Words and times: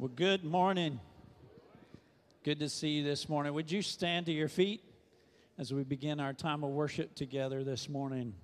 Well, 0.00 0.12
good 0.14 0.44
morning. 0.44 1.00
Good 2.44 2.60
to 2.60 2.68
see 2.68 2.90
you 2.90 3.02
this 3.02 3.28
morning. 3.28 3.52
Would 3.54 3.72
you 3.72 3.82
stand 3.82 4.26
to 4.26 4.32
your 4.32 4.46
feet 4.46 4.84
as 5.58 5.74
we 5.74 5.82
begin 5.82 6.20
our 6.20 6.32
time 6.32 6.62
of 6.62 6.70
worship 6.70 7.16
together 7.16 7.64
this 7.64 7.88
morning? 7.88 8.34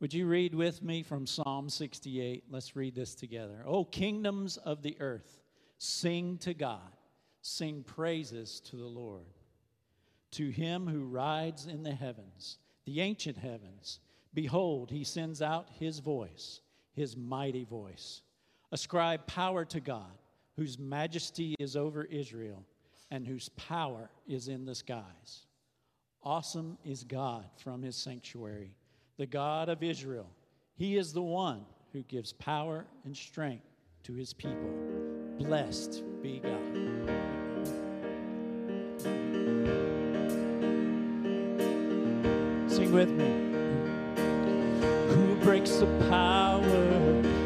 Would 0.00 0.12
you 0.12 0.26
read 0.26 0.52
with 0.52 0.82
me 0.82 1.04
from 1.04 1.28
Psalm 1.28 1.68
68? 1.68 2.42
Let's 2.50 2.74
read 2.74 2.96
this 2.96 3.14
together. 3.14 3.62
Oh, 3.64 3.84
kingdoms 3.84 4.56
of 4.56 4.82
the 4.82 4.96
earth, 4.98 5.38
sing 5.78 6.38
to 6.38 6.54
God, 6.54 6.96
sing 7.40 7.84
praises 7.84 8.58
to 8.62 8.76
the 8.76 8.82
Lord. 8.82 9.28
To 10.32 10.50
him 10.50 10.88
who 10.88 11.04
rides 11.04 11.66
in 11.66 11.84
the 11.84 11.94
heavens, 11.94 12.58
the 12.84 13.00
ancient 13.00 13.38
heavens, 13.38 14.00
behold, 14.34 14.90
he 14.90 15.04
sends 15.04 15.40
out 15.40 15.68
his 15.78 16.00
voice, 16.00 16.62
his 16.94 17.16
mighty 17.16 17.62
voice 17.62 18.22
Ascribe 18.74 19.24
power 19.28 19.64
to 19.66 19.78
God, 19.78 20.18
whose 20.56 20.80
majesty 20.80 21.54
is 21.60 21.76
over 21.76 22.02
Israel 22.02 22.64
and 23.12 23.24
whose 23.24 23.48
power 23.50 24.10
is 24.26 24.48
in 24.48 24.64
the 24.64 24.74
skies. 24.74 25.46
Awesome 26.24 26.76
is 26.84 27.04
God 27.04 27.44
from 27.56 27.84
his 27.84 27.94
sanctuary, 27.94 28.74
the 29.16 29.26
God 29.26 29.68
of 29.68 29.84
Israel. 29.84 30.26
He 30.74 30.96
is 30.96 31.12
the 31.12 31.22
one 31.22 31.64
who 31.92 32.02
gives 32.02 32.32
power 32.32 32.84
and 33.04 33.16
strength 33.16 33.62
to 34.02 34.12
his 34.12 34.32
people. 34.32 34.72
Blessed 35.38 36.02
be 36.20 36.40
God. 36.40 36.50
Sing 42.68 42.90
with 42.90 43.10
me. 43.10 43.30
Who 45.14 45.36
breaks 45.44 45.76
the 45.76 45.86
power? 46.10 46.33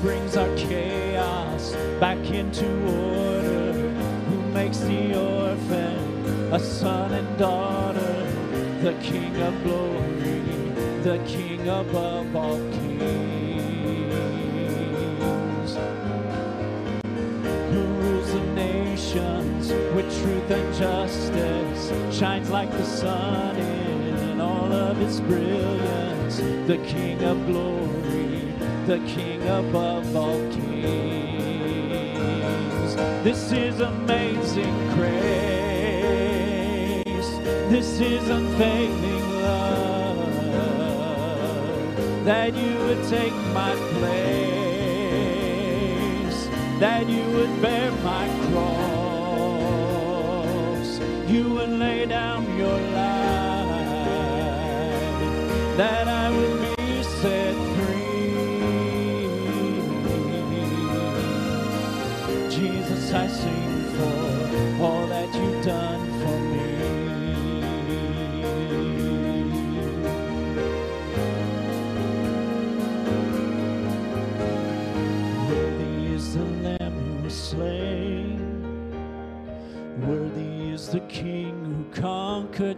brings 0.00 0.36
our 0.36 0.48
chaos 0.56 1.74
back 2.00 2.18
into 2.30 2.64
order? 2.64 3.72
Who 4.28 4.40
makes 4.52 4.78
the 4.78 5.14
orphan 5.18 6.52
a 6.52 6.58
son 6.58 7.12
and 7.12 7.38
daughter? 7.38 8.26
The 8.82 8.94
King 9.02 9.36
of 9.42 9.62
glory, 9.62 10.40
the 11.02 11.18
King 11.26 11.68
above 11.68 12.34
all 12.34 12.56
kings. 12.72 13.30
Who 17.72 17.82
rules 18.00 18.32
the 18.32 18.44
nations 18.54 19.70
with 19.94 20.08
truth 20.22 20.50
and 20.50 20.74
justice 20.74 21.92
shines 22.18 22.48
like 22.48 22.70
the 22.70 22.84
sun 22.84 23.56
in 23.56 24.40
all 24.40 24.72
of 24.72 24.98
its 25.02 25.20
brilliance. 25.20 26.38
The 26.66 26.78
King 26.86 27.22
of 27.22 27.46
glory, 27.46 27.99
the 28.86 28.98
King 29.06 29.42
above 29.42 30.16
all 30.16 30.38
kings. 30.50 30.60
This 33.24 33.52
is 33.52 33.80
amazing 33.80 34.74
grace. 34.94 35.20
This 37.70 38.00
is 38.00 38.28
unfailing 38.28 39.42
love 39.42 40.34
that 42.24 42.54
you 42.54 42.78
would 42.84 43.04
take 43.08 43.34
my 43.54 43.74
place, 43.98 44.40
that 46.80 47.08
you 47.08 47.24
would 47.36 47.62
bear 47.62 47.90
my 48.02 48.28
cross 48.46 48.90
you 51.30 51.48
would 51.50 51.70
lay 51.70 52.06
down 52.06 52.44
your 52.58 52.80
life, 52.80 52.96
that 55.76 56.08
I 56.08 56.19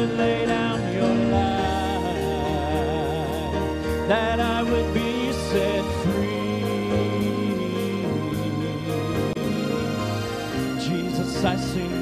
Would 0.00 0.16
lay 0.16 0.46
down 0.46 0.80
your 0.94 1.14
life, 1.30 2.08
that 4.08 4.40
I 4.40 4.62
would 4.62 4.94
be 4.94 5.30
set 5.32 5.84
free. 6.02 6.62
Jesus, 10.78 11.44
I 11.44 11.56
sing 11.56 11.99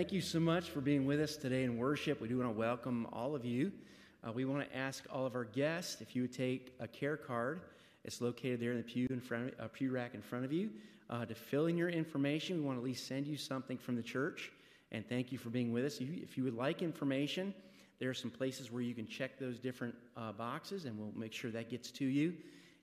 Thank 0.00 0.12
you 0.12 0.22
so 0.22 0.40
much 0.40 0.70
for 0.70 0.80
being 0.80 1.04
with 1.04 1.20
us 1.20 1.36
today 1.36 1.62
in 1.64 1.76
worship. 1.76 2.22
We 2.22 2.28
do 2.28 2.38
want 2.38 2.48
to 2.48 2.58
welcome 2.58 3.06
all 3.12 3.34
of 3.34 3.44
you. 3.44 3.70
Uh, 4.26 4.32
we 4.32 4.46
want 4.46 4.66
to 4.66 4.74
ask 4.74 5.04
all 5.12 5.26
of 5.26 5.34
our 5.34 5.44
guests 5.44 6.00
if 6.00 6.16
you 6.16 6.22
would 6.22 6.32
take 6.32 6.74
a 6.80 6.88
care 6.88 7.18
card. 7.18 7.60
It's 8.06 8.22
located 8.22 8.60
there 8.60 8.70
in 8.70 8.78
the 8.78 8.82
pew 8.82 9.08
in 9.10 9.20
front 9.20 9.52
of, 9.52 9.60
uh, 9.60 9.68
pew 9.68 9.90
rack 9.90 10.14
in 10.14 10.22
front 10.22 10.46
of 10.46 10.54
you. 10.54 10.70
Uh, 11.10 11.26
to 11.26 11.34
fill 11.34 11.66
in 11.66 11.76
your 11.76 11.90
information, 11.90 12.56
we 12.56 12.62
want 12.62 12.78
to 12.78 12.80
at 12.80 12.84
least 12.86 13.06
send 13.06 13.26
you 13.26 13.36
something 13.36 13.76
from 13.76 13.94
the 13.94 14.02
church. 14.02 14.50
And 14.90 15.06
thank 15.06 15.32
you 15.32 15.36
for 15.36 15.50
being 15.50 15.70
with 15.70 15.84
us. 15.84 15.98
If 16.00 16.38
you 16.38 16.44
would 16.44 16.56
like 16.56 16.80
information, 16.80 17.52
there 17.98 18.08
are 18.08 18.14
some 18.14 18.30
places 18.30 18.72
where 18.72 18.80
you 18.80 18.94
can 18.94 19.06
check 19.06 19.38
those 19.38 19.58
different 19.58 19.94
uh, 20.16 20.32
boxes, 20.32 20.86
and 20.86 20.98
we'll 20.98 21.12
make 21.14 21.34
sure 21.34 21.50
that 21.50 21.68
gets 21.68 21.90
to 21.90 22.06
you. 22.06 22.32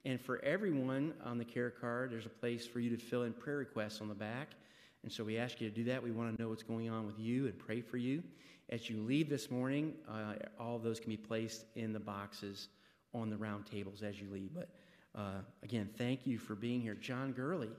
And 0.05 0.21
for 0.21 0.37
everyone 0.45 1.15
on 1.25 1.39
the 1.39 1.45
care 1.45 1.71
card, 1.71 2.11
there's 2.11 2.27
a 2.27 2.29
place 2.29 2.67
for 2.67 2.79
you 2.79 2.95
to 2.95 3.03
fill 3.03 3.23
in 3.23 3.33
prayer 3.33 3.57
requests 3.57 4.01
on 4.01 4.07
the 4.07 4.13
back. 4.13 4.49
And 5.03 5.11
so 5.11 5.23
we 5.23 5.38
ask 5.38 5.61
you 5.61 5.69
to 5.69 5.75
do 5.75 5.83
that. 5.85 6.01
We 6.01 6.11
want 6.11 6.35
to 6.35 6.41
know 6.41 6.49
what's 6.49 6.63
going 6.63 6.89
on 6.89 7.05
with 7.05 7.19
you 7.19 7.45
and 7.45 7.57
pray 7.57 7.81
for 7.81 7.97
you. 7.97 8.23
As 8.69 8.89
you 8.89 9.01
leave 9.01 9.29
this 9.29 9.49
morning, 9.49 9.94
uh, 10.09 10.33
all 10.59 10.75
of 10.75 10.83
those 10.83 10.99
can 10.99 11.09
be 11.09 11.17
placed 11.17 11.65
in 11.75 11.94
the 11.94 11.99
boxes 11.99 12.67
on 13.13 13.29
the 13.29 13.38
round 13.38 13.65
tables 13.65 14.03
as 14.03 14.19
you 14.19 14.29
leave. 14.29 14.53
But 14.53 14.69
uh, 15.15 15.41
again, 15.63 15.89
thank 15.97 16.27
you 16.27 16.38
for 16.38 16.55
being 16.55 16.81
here. 16.81 16.94
John 16.94 17.31
Gurley, 17.31 17.69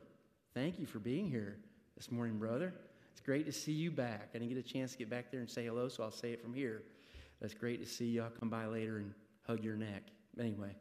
thank 0.54 0.78
you 0.78 0.86
for 0.86 0.98
being 0.98 1.28
here 1.28 1.58
this 1.96 2.10
morning, 2.10 2.38
brother. 2.38 2.72
It's 3.12 3.20
great 3.20 3.44
to 3.46 3.52
see 3.52 3.72
you 3.72 3.90
back. 3.90 4.30
I 4.34 4.38
didn't 4.38 4.48
get 4.48 4.58
a 4.58 4.62
chance 4.62 4.92
to 4.92 4.98
get 4.98 5.10
back 5.10 5.30
there 5.30 5.40
and 5.40 5.50
say 5.50 5.66
hello, 5.66 5.88
so 5.88 6.02
I'll 6.02 6.10
say 6.10 6.32
it 6.32 6.40
from 6.40 6.54
here. 6.54 6.82
It's 7.40 7.54
great 7.54 7.80
to 7.80 7.86
see 7.86 8.06
you. 8.06 8.22
I'll 8.22 8.30
come 8.30 8.48
by 8.48 8.66
later 8.66 8.98
and 8.98 9.12
hug 9.46 9.62
your 9.62 9.76
neck. 9.76 10.04
Anyway, 10.40 10.74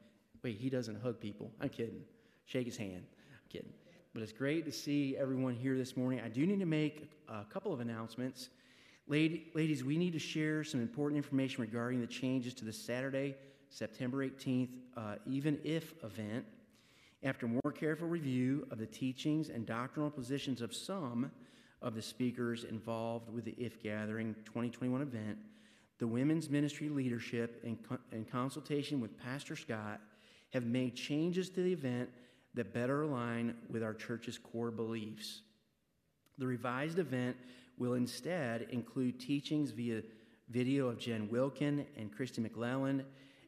wait, 0.44 0.58
he 0.58 0.70
doesn't 0.70 1.02
hug 1.02 1.20
people. 1.20 1.52
I'm 1.60 1.70
kidding. 1.70 2.02
Shake 2.46 2.66
his 2.66 2.78
hand. 2.78 3.04
I'm 3.04 3.50
kidding. 3.50 3.74
But 4.18 4.24
it's 4.24 4.34
great 4.34 4.66
to 4.66 4.72
see 4.72 5.16
everyone 5.16 5.54
here 5.54 5.78
this 5.78 5.96
morning. 5.96 6.22
I 6.26 6.28
do 6.28 6.48
need 6.48 6.60
to 6.60 6.66
make 6.66 7.08
a 7.30 7.44
couple 7.44 7.72
of 7.72 7.82
announcements. 7.82 8.50
Ladies, 9.08 9.84
we 9.84 9.96
need 9.96 10.14
to 10.14 10.18
share 10.18 10.64
some 10.64 10.82
important 10.82 11.18
information 11.18 11.62
regarding 11.62 12.02
the 12.02 12.08
changes 12.08 12.56
to 12.56 12.66
the 12.66 12.74
Saturday, 12.74 13.36
September 13.70 14.28
18th, 14.28 14.70
uh, 14.96 15.16
even 15.28 15.60
if 15.64 15.94
event. 16.04 16.46
After 17.22 17.48
more 17.48 17.72
careful 17.72 18.08
review 18.08 18.66
of 18.72 18.80
the 18.80 18.88
teachings 18.88 19.50
and 19.50 19.68
doctrinal 19.68 20.10
positions 20.10 20.62
of 20.62 20.74
some 20.74 21.30
of 21.84 21.94
the 21.94 22.02
speakers 22.02 22.64
involved 22.64 23.30
with 23.30 23.46
the 23.46 23.54
If 23.60 23.84
Gathering 23.84 24.34
2021 24.46 25.00
event, 25.00 25.38
the 26.00 26.08
women's 26.08 26.50
ministry 26.50 26.90
leadership, 26.90 27.62
in, 27.64 27.76
co- 27.88 28.00
in 28.12 28.26
consultation 28.26 29.00
with 29.00 29.16
Pastor 29.16 29.56
Scott, 29.56 30.02
have 30.54 30.66
made 30.66 30.96
changes 30.96 31.52
to 31.52 31.62
the 31.62 31.72
event 31.72 32.10
that 32.58 32.74
better 32.74 33.04
align 33.04 33.56
with 33.70 33.84
our 33.84 33.94
church's 33.94 34.38
core 34.38 34.72
beliefs. 34.72 35.42
The 36.38 36.46
revised 36.46 37.00
event 37.00 37.38
will 37.78 37.94
instead 37.94 38.68
include 38.72 39.20
teachings 39.20 39.72
via 39.72 40.02
video 40.50 40.88
of 40.88 41.00
Jen 41.00 41.30
Wilkin 41.30 41.86
and 41.98 42.16
Kristi 42.16 42.40
McLelland, 42.40 43.04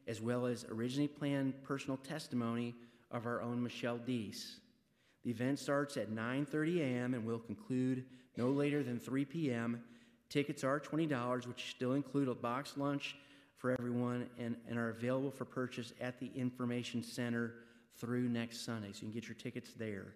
as 0.08 0.22
well 0.22 0.46
as 0.46 0.66
originally 0.66 1.08
planned 1.08 1.62
personal 1.64 1.98
testimony 1.98 2.76
of 3.12 3.26
our 3.26 3.42
own 3.42 3.62
Michelle 3.62 3.98
Deese. 3.98 4.60
The 5.24 5.32
event 5.32 5.60
starts 5.60 5.98
at 5.98 6.12
9:30 6.12 6.80
a.m. 6.80 7.14
and 7.14 7.26
will 7.26 7.40
conclude 7.40 8.06
no 8.38 8.50
later 8.50 8.84
than 8.84 9.00
3 9.00 9.26
p.m. 9.26 9.84
Tickets 10.30 10.64
are 10.64 10.80
$20, 10.80 11.48
which 11.48 11.72
still 11.72 11.94
include 11.94 12.28
a 12.28 12.36
box 12.36 12.78
lunch 12.78 13.18
for 13.58 13.72
everyone 13.72 14.30
and, 14.38 14.56
and 14.70 14.78
are 14.78 14.90
available 14.90 15.32
for 15.32 15.46
purchase 15.46 15.94
at 16.00 16.20
the 16.20 16.32
Information 16.36 17.04
Center 17.04 17.56
through 18.00 18.30
next 18.30 18.66
Sunday. 18.66 18.90
So 18.92 19.02
you 19.02 19.08
can 19.08 19.12
get 19.12 19.28
your 19.28 19.36
tickets 19.36 19.72
there. 19.78 20.14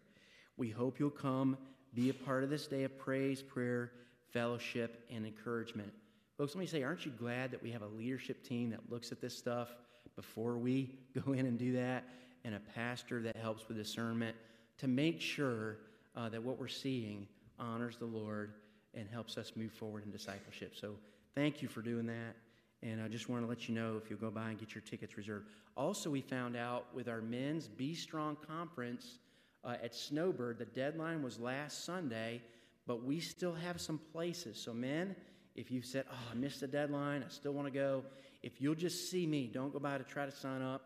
We 0.57 0.69
hope 0.69 0.99
you'll 0.99 1.09
come, 1.09 1.57
be 1.93 2.09
a 2.09 2.13
part 2.13 2.43
of 2.43 2.49
this 2.49 2.67
day 2.67 2.83
of 2.83 2.97
praise, 2.97 3.41
prayer, 3.41 3.91
fellowship, 4.31 5.05
and 5.11 5.25
encouragement. 5.25 5.91
Folks, 6.37 6.55
let 6.55 6.61
me 6.61 6.67
say, 6.67 6.83
aren't 6.83 7.05
you 7.05 7.11
glad 7.11 7.51
that 7.51 7.61
we 7.61 7.71
have 7.71 7.81
a 7.81 7.87
leadership 7.87 8.43
team 8.43 8.69
that 8.71 8.91
looks 8.91 9.11
at 9.11 9.21
this 9.21 9.37
stuff 9.37 9.69
before 10.15 10.57
we 10.57 10.95
go 11.25 11.33
in 11.33 11.45
and 11.45 11.57
do 11.57 11.73
that, 11.73 12.03
and 12.43 12.55
a 12.55 12.59
pastor 12.59 13.21
that 13.21 13.35
helps 13.35 13.67
with 13.67 13.77
discernment 13.77 14.35
to 14.77 14.87
make 14.87 15.21
sure 15.21 15.77
uh, 16.15 16.29
that 16.29 16.41
what 16.41 16.59
we're 16.59 16.67
seeing 16.67 17.27
honors 17.59 17.97
the 17.97 18.05
Lord 18.05 18.53
and 18.93 19.07
helps 19.09 19.37
us 19.37 19.53
move 19.55 19.71
forward 19.71 20.03
in 20.05 20.11
discipleship? 20.11 20.75
So 20.75 20.95
thank 21.35 21.61
you 21.61 21.67
for 21.67 21.81
doing 21.81 22.05
that. 22.07 22.35
And 22.83 23.01
I 23.01 23.07
just 23.07 23.29
want 23.29 23.43
to 23.43 23.47
let 23.47 23.69
you 23.69 23.75
know 23.75 23.99
if 24.03 24.09
you'll 24.09 24.19
go 24.19 24.29
by 24.29 24.49
and 24.49 24.59
get 24.59 24.75
your 24.75 24.81
tickets 24.81 25.15
reserved. 25.15 25.47
Also, 25.77 26.09
we 26.09 26.19
found 26.19 26.57
out 26.57 26.93
with 26.93 27.07
our 27.07 27.21
men's 27.21 27.67
Be 27.67 27.95
Strong 27.95 28.37
conference 28.45 29.19
uh, 29.63 29.75
at 29.81 29.95
Snowbird, 29.95 30.59
the 30.59 30.65
deadline 30.65 31.23
was 31.23 31.39
last 31.39 31.85
Sunday, 31.85 32.41
but 32.85 33.03
we 33.03 33.21
still 33.21 33.53
have 33.53 33.79
some 33.79 33.97
places. 34.11 34.57
So, 34.57 34.73
men, 34.73 35.15
if 35.55 35.71
you 35.71 35.81
said, 35.81 36.03
Oh, 36.11 36.31
I 36.31 36.35
missed 36.35 36.59
the 36.59 36.67
deadline, 36.67 37.23
I 37.25 37.29
still 37.29 37.53
want 37.53 37.67
to 37.67 37.73
go, 37.73 38.03
if 38.41 38.61
you'll 38.61 38.75
just 38.75 39.09
see 39.09 39.25
me, 39.25 39.47
don't 39.47 39.71
go 39.71 39.79
by 39.79 39.97
to 39.97 40.03
try 40.03 40.25
to 40.25 40.31
sign 40.31 40.61
up. 40.61 40.81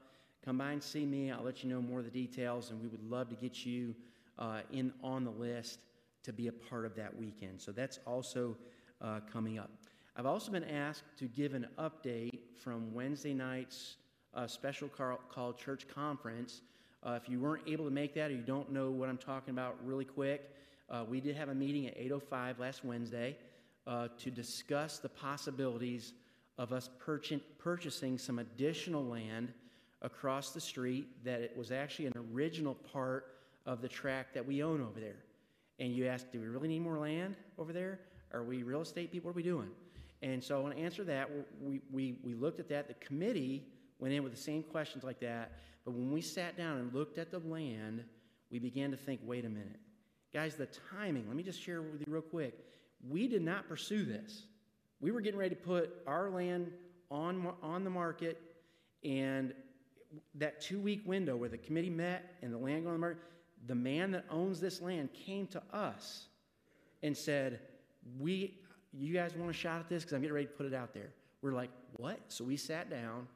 Come 0.46 0.60
by 0.60 0.72
and 0.72 0.84
see 0.84 1.06
me. 1.06 1.32
I'll 1.32 1.44
let 1.44 1.64
you 1.64 1.70
know 1.70 1.82
more 1.82 2.00
of 2.00 2.06
the 2.06 2.12
details, 2.12 2.70
and 2.70 2.80
we 2.80 2.88
would 2.88 3.04
love 3.04 3.30
to 3.30 3.36
get 3.36 3.66
you 3.66 3.96
uh, 4.38 4.62
in 4.72 4.94
on 5.04 5.24
the 5.24 5.32
list 5.32 5.80
to 6.24 6.32
be 6.32 6.48
a 6.48 6.52
part 6.52 6.86
of 6.86 6.96
that 6.96 7.18
weekend. 7.18 7.60
So 7.60 7.72
that's 7.72 8.00
also 8.06 8.56
uh, 9.02 9.22
coming 9.32 9.58
up. 9.58 9.72
I've 10.19 10.25
also 10.25 10.52
been 10.52 10.64
asked 10.64 11.04
to 11.19 11.25
give 11.25 11.54
an 11.54 11.68
update 11.78 12.40
from 12.56 12.92
Wednesday 12.92 13.36
night's 13.36 13.98
uh, 14.34 14.48
special 14.48 14.88
call, 14.88 15.19
called 15.30 15.60
church 15.60 15.88
conference. 15.88 16.62
Uh, 17.04 17.19
if 17.22 17.30
you 17.30 17.40
weren't 17.40 17.62
able 17.68 17.86
to 17.86 17.92
make 17.92 18.16
that 18.16 18.31
or 18.31 18.34
you 18.34 18.42
don't 18.42 18.72
know 18.72 18.90
what 18.90 19.10
I'm 19.10 19.19
talking 19.19 19.52
about 19.52 19.78
really 19.86 20.06
quick, 20.06 20.50
uh, 20.90 21.06
we 21.08 21.22
did 21.22 21.36
have 21.36 21.50
a 21.50 21.54
meeting 21.54 21.86
at 21.86 21.96
8.05 22.00 22.58
last 22.58 22.84
Wednesday 22.84 23.38
uh, 23.86 24.08
to 24.18 24.31
discuss 24.31 24.98
the 24.98 25.08
possibilities 25.08 26.14
of 26.58 26.74
us 26.74 26.90
purchasing, 26.98 28.18
some 28.18 28.40
additional 28.40 29.06
land 29.06 29.54
across 30.02 30.50
the 30.50 30.62
street 30.62 31.24
that 31.25 31.42
it 31.42 31.56
was 31.56 31.72
actually 31.72 32.08
an 32.08 32.13
original 32.34 32.74
part 32.74 33.36
of 33.68 33.84
the 33.84 33.88
tract 33.88 34.34
that 34.34 34.44
we 34.44 34.63
own 34.63 34.81
over 34.81 35.00
there. 35.00 35.18
And 35.78 35.94
you 35.94 36.08
ask, 36.08 36.31
do 36.31 36.40
we 36.40 36.48
really 36.48 36.70
need 36.70 36.80
more 36.81 36.98
land 36.98 37.36
over 37.60 37.72
there? 37.72 38.00
Are 38.34 38.44
we 38.44 38.63
real 38.63 38.81
estate 38.81 39.12
people? 39.12 39.28
What 39.28 39.36
are 39.36 39.38
we 39.38 39.44
doing? 39.44 39.70
And 40.22 40.44
so, 40.44 40.58
I 40.58 40.60
want 40.62 40.75
to 40.75 40.81
answer 40.81 41.04
that. 41.04 41.30
We, 41.62 41.81
we, 41.92 42.18
we 42.24 42.34
looked 42.34 42.60
at 42.60 42.69
that. 42.69 42.88
The 42.88 42.96
committee 42.96 43.68
went 44.00 44.14
in 44.14 44.24
with 44.24 44.34
the 44.34 44.42
same 44.42 44.64
questions 44.64 45.04
like 45.04 45.19
that. 45.19 45.52
But 45.86 45.92
when 45.94 46.12
we 46.12 46.22
sat 46.22 46.58
down 46.58 46.78
and 46.78 46.94
looked 46.94 47.18
at 47.18 47.31
the 47.31 47.40
land, 47.40 48.04
we 48.52 48.60
began 48.60 48.92
to 48.92 48.98
think 48.98 49.22
wait 49.24 49.46
a 49.46 49.50
minute. 49.50 49.80
Guys, 50.34 50.56
the 50.56 50.68
timing, 50.92 51.28
let 51.28 51.36
me 51.36 51.44
just 51.44 51.62
share 51.62 51.82
with 51.82 52.01
you 52.01 52.06
real 52.08 52.22
quick. 52.22 52.65
We 53.08 53.27
did 53.27 53.41
not 53.41 53.68
pursue 53.68 54.06
this. 54.06 54.44
We 55.00 55.12
were 55.12 55.22
getting 55.22 55.39
ready 55.39 55.56
to 55.56 55.62
put 55.62 56.01
our 56.08 56.30
land 56.30 56.72
on, 57.10 57.53
on 57.62 57.84
the 57.84 57.89
market, 57.89 58.41
and 59.03 59.53
that 60.36 60.62
two 60.62 60.80
week 60.80 61.03
window 61.06 61.36
where 61.36 61.50
the 61.50 61.58
committee 61.58 61.89
met 61.89 62.36
and 62.41 62.53
the 62.53 62.58
land 62.58 62.88
on 62.88 62.94
the 62.94 63.00
market, 63.00 63.22
the 63.68 63.75
man 63.75 64.12
that 64.12 64.25
owns 64.30 64.60
this 64.60 64.82
land 64.82 65.10
came 65.13 65.48
to 65.48 65.62
us 65.72 66.27
and 67.03 67.15
said, 67.15 67.60
We 68.20 68.60
you 68.94 69.13
guys 69.13 69.36
want 69.36 69.50
a 69.50 69.53
shot 69.53 69.79
at 69.79 69.89
this? 69.89 70.03
Because 70.03 70.13
I'm 70.13 70.22
getting 70.22 70.36
ready 70.36 70.48
to 70.48 70.53
put 70.53 70.65
it 70.65 70.74
out 70.74 70.94
there. 70.94 71.10
We're 71.41 71.53
like, 71.53 71.70
what? 71.98 72.20
So 72.27 72.44
we 72.44 72.58
sat 72.58 72.89
down, 72.89 73.27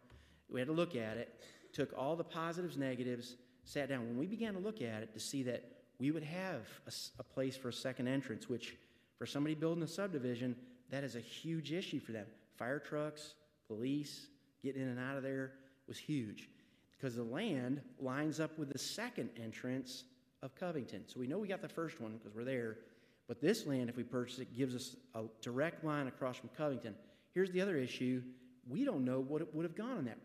we 0.49 0.59
had 0.59 0.67
to 0.67 0.73
look 0.73 0.95
at 0.95 1.17
it, 1.17 1.43
took 1.73 1.93
all 1.97 2.15
the 2.15 2.23
positives, 2.23 2.77
negatives, 2.77 3.35
sat 3.63 3.89
down. 3.89 4.07
When 4.07 4.17
we 4.17 4.27
began 4.27 4.53
to 4.53 4.59
look 4.59 4.81
at 4.81 5.03
it 5.03 5.13
to 5.13 5.19
see 5.19 5.43
that 5.43 5.63
we 5.99 6.11
would 6.11 6.23
have 6.23 6.67
a, 6.87 6.91
a 7.19 7.23
place 7.23 7.55
for 7.55 7.69
a 7.69 7.73
second 7.73 8.07
entrance, 8.07 8.49
which 8.49 8.75
for 9.17 9.25
somebody 9.25 9.53
building 9.53 9.83
a 9.83 9.87
subdivision, 9.87 10.55
that 10.89 11.03
is 11.03 11.15
a 11.15 11.19
huge 11.19 11.71
issue 11.71 11.99
for 11.99 12.11
them. 12.11 12.25
Fire 12.57 12.79
trucks, 12.79 13.35
police, 13.67 14.27
getting 14.63 14.81
in 14.81 14.87
and 14.89 14.99
out 14.99 15.17
of 15.17 15.23
there 15.23 15.53
was 15.87 15.97
huge 15.97 16.49
because 17.01 17.15
the 17.15 17.23
land 17.23 17.81
lines 17.99 18.39
up 18.39 18.57
with 18.57 18.71
the 18.71 18.77
second 18.77 19.29
entrance 19.41 20.03
of 20.43 20.55
Covington. 20.55 21.03
So 21.07 21.19
we 21.19 21.27
know 21.27 21.39
we 21.39 21.47
got 21.47 21.61
the 21.61 21.69
first 21.69 21.99
one 21.99 22.13
because 22.17 22.35
we're 22.35 22.43
there. 22.43 22.77
But 23.27 23.41
this 23.41 23.65
land, 23.65 23.89
if 23.89 23.95
we 23.95 24.03
purchase 24.03 24.39
it, 24.39 24.55
gives 24.55 24.75
us 24.75 24.95
a 25.15 25.23
direct 25.41 25.83
line 25.83 26.07
across 26.07 26.37
from 26.37 26.49
Covington. 26.57 26.95
Here's 27.33 27.51
the 27.51 27.61
other 27.61 27.77
issue 27.77 28.21
we 28.69 28.85
don't 28.85 29.03
know 29.03 29.19
what 29.19 29.41
it 29.41 29.53
would 29.55 29.63
have 29.63 29.75
gone 29.75 29.97
on 29.97 30.05
that 30.05 30.19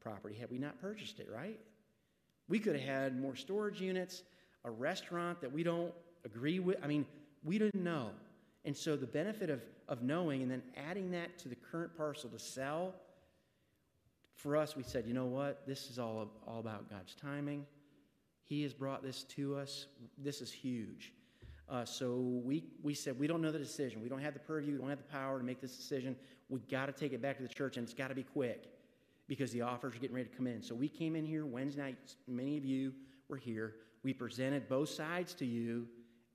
property 0.00 0.36
had 0.36 0.50
we 0.50 0.58
not 0.58 0.80
purchased 0.80 1.20
it, 1.20 1.28
right? 1.32 1.58
We 2.48 2.58
could 2.58 2.76
have 2.76 2.84
had 2.84 3.20
more 3.20 3.34
storage 3.34 3.80
units, 3.80 4.22
a 4.64 4.70
restaurant 4.70 5.40
that 5.40 5.52
we 5.52 5.62
don't 5.62 5.92
agree 6.24 6.58
with. 6.58 6.76
I 6.82 6.86
mean, 6.86 7.06
we 7.44 7.58
didn't 7.58 7.82
know. 7.82 8.10
And 8.64 8.76
so 8.76 8.96
the 8.96 9.06
benefit 9.06 9.50
of, 9.50 9.62
of 9.88 10.02
knowing 10.02 10.42
and 10.42 10.50
then 10.50 10.62
adding 10.76 11.10
that 11.12 11.38
to 11.40 11.48
the 11.48 11.54
current 11.54 11.96
parcel 11.96 12.28
to 12.30 12.38
sell, 12.38 12.94
for 14.34 14.56
us, 14.56 14.76
we 14.76 14.82
said, 14.82 15.04
you 15.06 15.14
know 15.14 15.26
what? 15.26 15.66
This 15.66 15.90
is 15.90 15.98
all, 15.98 16.30
all 16.46 16.60
about 16.60 16.88
God's 16.88 17.14
timing. 17.14 17.66
He 18.44 18.62
has 18.62 18.72
brought 18.72 19.02
this 19.02 19.24
to 19.24 19.56
us. 19.56 19.86
This 20.16 20.40
is 20.40 20.52
huge. 20.52 21.12
Uh, 21.68 21.84
so 21.84 22.40
we, 22.44 22.64
we 22.82 22.94
said, 22.94 23.18
we 23.18 23.26
don't 23.26 23.42
know 23.42 23.52
the 23.52 23.58
decision. 23.58 24.00
We 24.00 24.08
don't 24.08 24.22
have 24.22 24.32
the 24.32 24.40
purview. 24.40 24.72
We 24.72 24.78
don't 24.78 24.88
have 24.88 24.98
the 24.98 25.12
power 25.12 25.38
to 25.38 25.44
make 25.44 25.60
this 25.60 25.76
decision. 25.76 26.16
we 26.48 26.60
got 26.60 26.86
to 26.86 26.92
take 26.92 27.12
it 27.12 27.20
back 27.20 27.36
to 27.36 27.42
the 27.42 27.48
church, 27.48 27.76
and 27.76 27.84
it's 27.84 27.94
got 27.94 28.08
to 28.08 28.14
be 28.14 28.22
quick 28.22 28.68
because 29.26 29.52
the 29.52 29.60
offers 29.60 29.94
are 29.94 29.98
getting 29.98 30.16
ready 30.16 30.28
to 30.28 30.36
come 30.36 30.46
in. 30.46 30.62
So 30.62 30.74
we 30.74 30.88
came 30.88 31.14
in 31.14 31.26
here 31.26 31.44
Wednesday 31.44 31.82
night. 31.82 32.16
Many 32.26 32.56
of 32.56 32.64
you 32.64 32.94
were 33.28 33.36
here. 33.36 33.74
We 34.02 34.14
presented 34.14 34.68
both 34.68 34.88
sides 34.88 35.34
to 35.34 35.44
you, 35.44 35.86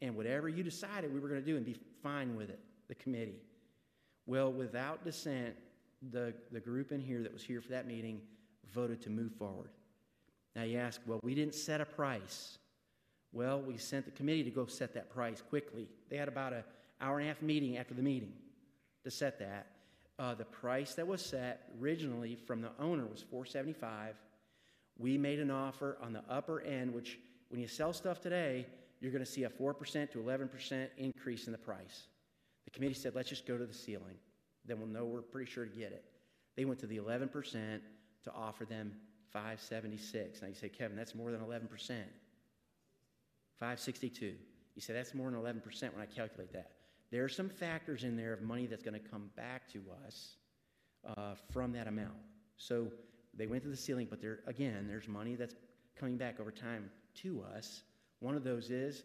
and 0.01 0.15
whatever 0.15 0.49
you 0.49 0.63
decided 0.63 1.11
we 1.11 1.19
were 1.19 1.29
going 1.29 1.41
to 1.41 1.45
do 1.45 1.57
and 1.57 1.65
be 1.65 1.77
fine 2.03 2.35
with 2.35 2.49
it. 2.49 2.59
the 2.87 2.95
committee. 2.95 3.41
Well, 4.27 4.51
without 4.51 5.03
dissent, 5.03 5.55
the, 6.11 6.33
the 6.51 6.59
group 6.59 6.91
in 6.91 7.01
here 7.01 7.23
that 7.23 7.33
was 7.33 7.43
here 7.43 7.61
for 7.61 7.69
that 7.69 7.87
meeting 7.87 8.21
voted 8.73 9.01
to 9.01 9.09
move 9.09 9.33
forward. 9.33 9.69
Now 10.55 10.63
you 10.63 10.77
ask, 10.77 11.01
well, 11.07 11.19
we 11.23 11.33
didn't 11.33 11.55
set 11.55 11.81
a 11.81 11.85
price. 11.85 12.57
Well, 13.33 13.61
we 13.61 13.77
sent 13.77 14.05
the 14.05 14.11
committee 14.11 14.43
to 14.43 14.51
go 14.51 14.67
set 14.67 14.93
that 14.93 15.09
price 15.09 15.41
quickly. 15.41 15.89
They 16.09 16.17
had 16.17 16.27
about 16.27 16.53
an 16.53 16.63
hour 17.01 17.17
and 17.17 17.25
a 17.25 17.27
half 17.27 17.41
meeting 17.41 17.77
after 17.77 17.93
the 17.93 18.03
meeting 18.03 18.33
to 19.03 19.11
set 19.11 19.39
that. 19.39 19.67
Uh, 20.19 20.35
the 20.35 20.45
price 20.45 20.93
that 20.93 21.07
was 21.07 21.21
set 21.21 21.69
originally 21.81 22.35
from 22.35 22.61
the 22.61 22.69
owner 22.79 23.05
was 23.05 23.23
475 23.23 24.15
we 24.97 25.17
made 25.17 25.39
an 25.39 25.49
offer 25.49 25.97
on 26.01 26.13
the 26.13 26.23
upper 26.29 26.61
end 26.61 26.93
which 26.93 27.19
when 27.49 27.59
you 27.59 27.67
sell 27.67 27.93
stuff 27.93 28.21
today 28.21 28.65
you're 29.01 29.11
going 29.11 29.23
to 29.23 29.29
see 29.29 29.43
a 29.43 29.49
4% 29.49 30.11
to 30.11 30.17
11% 30.19 30.87
increase 30.97 31.45
in 31.45 31.51
the 31.51 31.57
price. 31.57 32.03
The 32.63 32.71
committee 32.71 32.93
said 32.93 33.15
let's 33.15 33.27
just 33.27 33.45
go 33.45 33.57
to 33.57 33.65
the 33.65 33.73
ceiling. 33.73 34.15
Then 34.65 34.77
we'll 34.77 34.87
know 34.87 35.05
we're 35.05 35.21
pretty 35.21 35.51
sure 35.51 35.65
to 35.65 35.75
get 35.75 35.91
it. 35.91 36.05
They 36.55 36.63
went 36.63 36.79
to 36.81 36.87
the 36.87 36.97
11% 36.97 37.81
to 38.23 38.31
offer 38.31 38.65
them 38.65 38.93
576 39.31 40.41
now 40.41 40.47
you 40.47 40.53
say 40.53 40.69
kevin 40.69 40.95
that's 40.95 41.15
more 41.15 41.31
than 41.31 41.41
11% 41.41 41.67
562 43.59 44.33
you 44.75 44.81
say 44.81 44.93
that's 44.93 45.13
more 45.13 45.29
than 45.29 45.39
11% 45.39 45.63
when 45.93 46.01
i 46.01 46.05
calculate 46.05 46.51
that 46.53 46.71
there 47.13 47.23
are 47.23 47.29
some 47.29 47.47
factors 47.47 48.03
in 48.03 48.17
there 48.17 48.33
of 48.33 48.41
money 48.41 48.65
that's 48.65 48.81
going 48.81 48.99
to 48.99 49.07
come 49.07 49.29
back 49.35 49.71
to 49.71 49.83
us 50.03 50.37
uh, 51.15 51.35
from 51.51 51.71
that 51.73 51.85
amount. 51.85 52.15
So 52.57 52.87
they 53.35 53.45
went 53.45 53.61
to 53.61 53.69
the 53.69 53.77
ceiling, 53.77 54.07
but 54.09 54.19
there 54.19 54.39
again, 54.47 54.87
there's 54.87 55.07
money 55.07 55.35
that's 55.35 55.53
coming 55.95 56.17
back 56.17 56.39
over 56.39 56.49
time 56.49 56.89
to 57.21 57.43
us. 57.55 57.83
One 58.19 58.33
of 58.33 58.43
those 58.43 58.71
is 58.71 59.03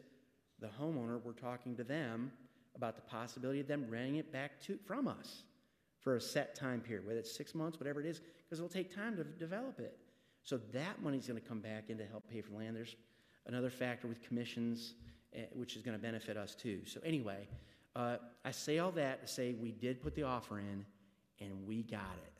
the 0.59 0.69
homeowner. 0.81 1.23
We're 1.23 1.33
talking 1.33 1.77
to 1.77 1.85
them 1.85 2.33
about 2.75 2.97
the 2.97 3.03
possibility 3.03 3.61
of 3.61 3.69
them 3.69 3.85
renting 3.91 4.17
it 4.17 4.33
back 4.33 4.59
to 4.63 4.79
from 4.87 5.07
us 5.07 5.43
for 6.01 6.17
a 6.17 6.21
set 6.21 6.55
time 6.55 6.81
period, 6.81 7.07
whether 7.07 7.19
it's 7.19 7.37
six 7.37 7.55
months, 7.55 7.79
whatever 7.79 8.01
it 8.01 8.07
is, 8.07 8.23
because 8.43 8.59
it'll 8.59 8.71
take 8.71 8.95
time 8.95 9.17
to 9.17 9.25
develop 9.25 9.81
it. 9.81 9.99
So 10.45 10.57
that 10.73 11.03
money's 11.03 11.27
going 11.27 11.39
to 11.39 11.47
come 11.47 11.61
back 11.61 11.91
in 11.91 11.99
to 11.99 12.07
help 12.07 12.27
pay 12.27 12.41
for 12.41 12.55
land. 12.55 12.75
There's 12.75 12.97
another 13.49 13.71
factor 13.71 14.07
with 14.07 14.23
commissions, 14.23 14.95
uh, 15.35 15.41
which 15.55 15.75
is 15.77 15.83
going 15.83 15.97
to 15.97 16.03
benefit 16.03 16.37
us 16.37 16.55
too. 16.55 16.81
So 16.87 17.01
anyway. 17.05 17.49
Uh, 17.97 18.17
I 18.45 18.53
say 18.53 18.79
all 18.79 18.93
that 18.93 19.23
to 19.23 19.27
say 19.27 19.55
we 19.61 19.73
did 19.73 20.01
put 20.01 20.15
the 20.15 20.23
offer 20.23 20.61
in 20.61 20.85
and 21.41 21.67
we 21.67 21.83
got 21.83 22.17
it. 22.25 22.33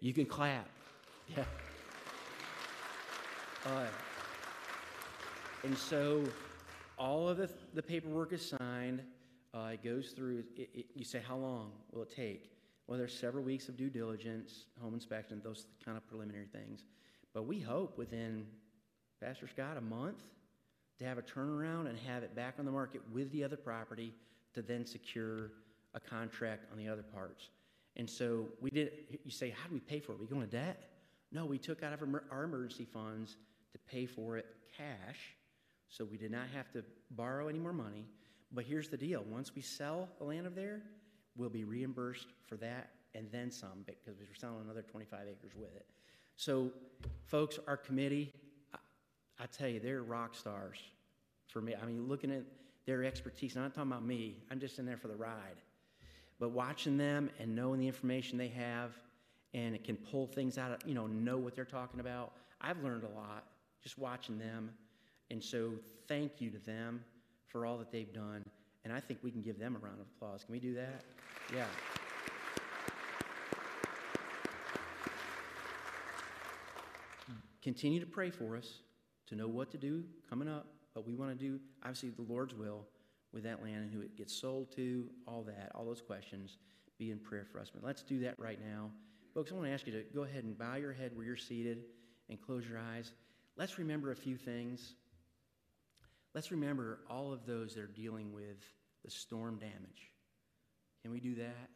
You 0.00 0.12
can 0.12 0.26
clap. 0.26 0.68
Yeah. 1.28 1.44
Uh, 3.64 3.86
and 5.62 5.78
so 5.78 6.24
all 6.98 7.28
of 7.28 7.36
the, 7.36 7.48
the 7.74 7.82
paperwork 7.82 8.32
is 8.32 8.54
signed. 8.58 9.02
Uh, 9.54 9.70
it 9.74 9.84
goes 9.84 10.10
through. 10.16 10.42
It, 10.56 10.70
it, 10.74 10.86
you 10.96 11.04
say, 11.04 11.20
how 11.24 11.36
long 11.36 11.70
will 11.92 12.02
it 12.02 12.10
take? 12.10 12.50
Well, 12.88 12.98
there's 12.98 13.16
several 13.16 13.44
weeks 13.44 13.68
of 13.68 13.76
due 13.76 13.90
diligence, 13.90 14.64
home 14.80 14.94
inspection, 14.94 15.40
those 15.44 15.66
kind 15.84 15.96
of 15.96 16.04
preliminary 16.08 16.46
things. 16.46 16.86
But 17.32 17.46
we 17.46 17.60
hope 17.60 17.96
within, 17.96 18.46
Pastor 19.22 19.46
Scott, 19.46 19.76
a 19.76 19.80
month 19.80 20.20
to 20.98 21.04
have 21.04 21.16
a 21.16 21.22
turnaround 21.22 21.88
and 21.88 21.96
have 21.96 22.24
it 22.24 22.34
back 22.34 22.54
on 22.58 22.64
the 22.64 22.72
market 22.72 23.00
with 23.12 23.30
the 23.30 23.44
other 23.44 23.56
property 23.56 24.12
to 24.52 24.62
then 24.62 24.84
secure 24.84 25.52
a 25.94 26.00
contract 26.00 26.64
on 26.72 26.78
the 26.78 26.88
other 26.88 27.04
parts. 27.04 27.50
And 27.94 28.10
so 28.10 28.48
we 28.60 28.70
did, 28.70 28.90
you 29.24 29.30
say, 29.30 29.50
how 29.50 29.68
do 29.68 29.74
we 29.74 29.80
pay 29.80 30.00
for 30.00 30.12
it? 30.12 30.20
we 30.20 30.26
go 30.26 30.34
into 30.40 30.48
debt? 30.48 30.90
No, 31.30 31.46
we 31.46 31.56
took 31.56 31.84
out 31.84 31.92
of 31.92 32.00
our 32.32 32.42
emergency 32.42 32.84
funds 32.84 33.36
to 33.72 33.78
pay 33.78 34.06
for 34.06 34.38
it 34.38 34.46
cash. 34.76 35.36
So 35.88 36.04
we 36.04 36.16
did 36.16 36.32
not 36.32 36.48
have 36.52 36.72
to 36.72 36.82
borrow 37.12 37.46
any 37.46 37.60
more 37.60 37.72
money. 37.72 38.06
But 38.50 38.64
here's 38.64 38.88
the 38.88 38.96
deal 38.96 39.24
once 39.28 39.54
we 39.54 39.62
sell 39.62 40.08
the 40.18 40.24
land 40.24 40.46
over 40.46 40.56
there, 40.56 40.82
we'll 41.36 41.48
be 41.48 41.62
reimbursed 41.62 42.26
for 42.48 42.56
that 42.56 42.90
and 43.14 43.28
then 43.30 43.52
some 43.52 43.84
because 43.86 44.18
we're 44.18 44.34
selling 44.34 44.62
another 44.64 44.82
25 44.82 45.20
acres 45.30 45.52
with 45.54 45.76
it. 45.76 45.86
So, 46.34 46.72
folks, 47.26 47.58
our 47.68 47.76
committee, 47.76 48.32
I, 49.40 49.46
tell 49.46 49.68
you, 49.68 49.80
they're 49.80 50.02
rock 50.02 50.34
stars 50.34 50.78
for 51.48 51.60
me. 51.60 51.74
I 51.80 51.84
mean, 51.86 52.08
looking 52.08 52.30
at 52.30 52.42
their 52.86 53.04
expertise. 53.04 53.56
I'm 53.56 53.62
not 53.62 53.74
talking 53.74 53.90
about 53.90 54.04
me, 54.04 54.36
I'm 54.50 54.60
just 54.60 54.78
in 54.78 54.86
there 54.86 54.96
for 54.96 55.08
the 55.08 55.16
ride. 55.16 55.60
But 56.40 56.50
watching 56.50 56.96
them 56.96 57.30
and 57.38 57.54
knowing 57.54 57.80
the 57.80 57.86
information 57.86 58.38
they 58.38 58.48
have 58.48 58.90
and 59.54 59.74
it 59.74 59.84
can 59.84 59.96
pull 59.96 60.26
things 60.26 60.58
out, 60.58 60.72
of, 60.72 60.88
you 60.88 60.94
know, 60.94 61.06
know 61.06 61.36
what 61.36 61.54
they're 61.54 61.64
talking 61.64 62.00
about. 62.00 62.32
I've 62.60 62.82
learned 62.82 63.04
a 63.04 63.08
lot 63.08 63.44
just 63.82 63.98
watching 63.98 64.38
them. 64.38 64.70
And 65.30 65.42
so 65.42 65.72
thank 66.08 66.40
you 66.40 66.50
to 66.50 66.58
them 66.58 67.04
for 67.46 67.66
all 67.66 67.78
that 67.78 67.92
they've 67.92 68.12
done. 68.12 68.44
And 68.84 68.92
I 68.92 68.98
think 68.98 69.20
we 69.22 69.30
can 69.30 69.42
give 69.42 69.58
them 69.58 69.76
a 69.76 69.78
round 69.78 70.00
of 70.00 70.06
applause. 70.16 70.42
Can 70.42 70.52
we 70.52 70.58
do 70.58 70.74
that? 70.74 71.02
Yeah. 71.54 71.66
Continue 77.62 78.00
to 78.00 78.06
pray 78.06 78.30
for 78.30 78.56
us 78.56 78.80
to 79.32 79.38
know 79.38 79.48
what 79.48 79.70
to 79.70 79.78
do 79.78 80.04
coming 80.28 80.48
up. 80.48 80.66
But 80.94 81.06
we 81.06 81.14
want 81.14 81.36
to 81.36 81.44
do, 81.44 81.58
obviously, 81.82 82.10
the 82.10 82.22
Lord's 82.22 82.54
will 82.54 82.86
with 83.32 83.44
that 83.44 83.62
land 83.62 83.76
and 83.76 83.90
who 83.90 84.02
it 84.02 84.16
gets 84.16 84.38
sold 84.38 84.70
to, 84.76 85.08
all 85.26 85.42
that, 85.44 85.72
all 85.74 85.86
those 85.86 86.02
questions. 86.02 86.58
Be 86.98 87.10
in 87.10 87.18
prayer 87.18 87.46
for 87.50 87.58
us. 87.58 87.70
But 87.72 87.82
let's 87.82 88.02
do 88.02 88.20
that 88.20 88.38
right 88.38 88.58
now. 88.62 88.90
Folks, 89.34 89.50
I 89.50 89.54
want 89.54 89.66
to 89.66 89.72
ask 89.72 89.86
you 89.86 89.92
to 89.94 90.04
go 90.14 90.24
ahead 90.24 90.44
and 90.44 90.56
bow 90.56 90.76
your 90.76 90.92
head 90.92 91.12
where 91.14 91.24
you're 91.24 91.36
seated 91.36 91.84
and 92.28 92.40
close 92.40 92.68
your 92.68 92.78
eyes. 92.78 93.12
Let's 93.56 93.78
remember 93.78 94.12
a 94.12 94.16
few 94.16 94.36
things. 94.36 94.94
Let's 96.34 96.50
remember 96.50 97.00
all 97.08 97.32
of 97.32 97.46
those 97.46 97.74
that 97.74 97.82
are 97.82 97.86
dealing 97.86 98.32
with 98.32 98.62
the 99.02 99.10
storm 99.10 99.58
damage. 99.58 100.12
Can 101.02 101.10
we 101.10 101.20
do 101.20 101.34
that? 101.36 101.70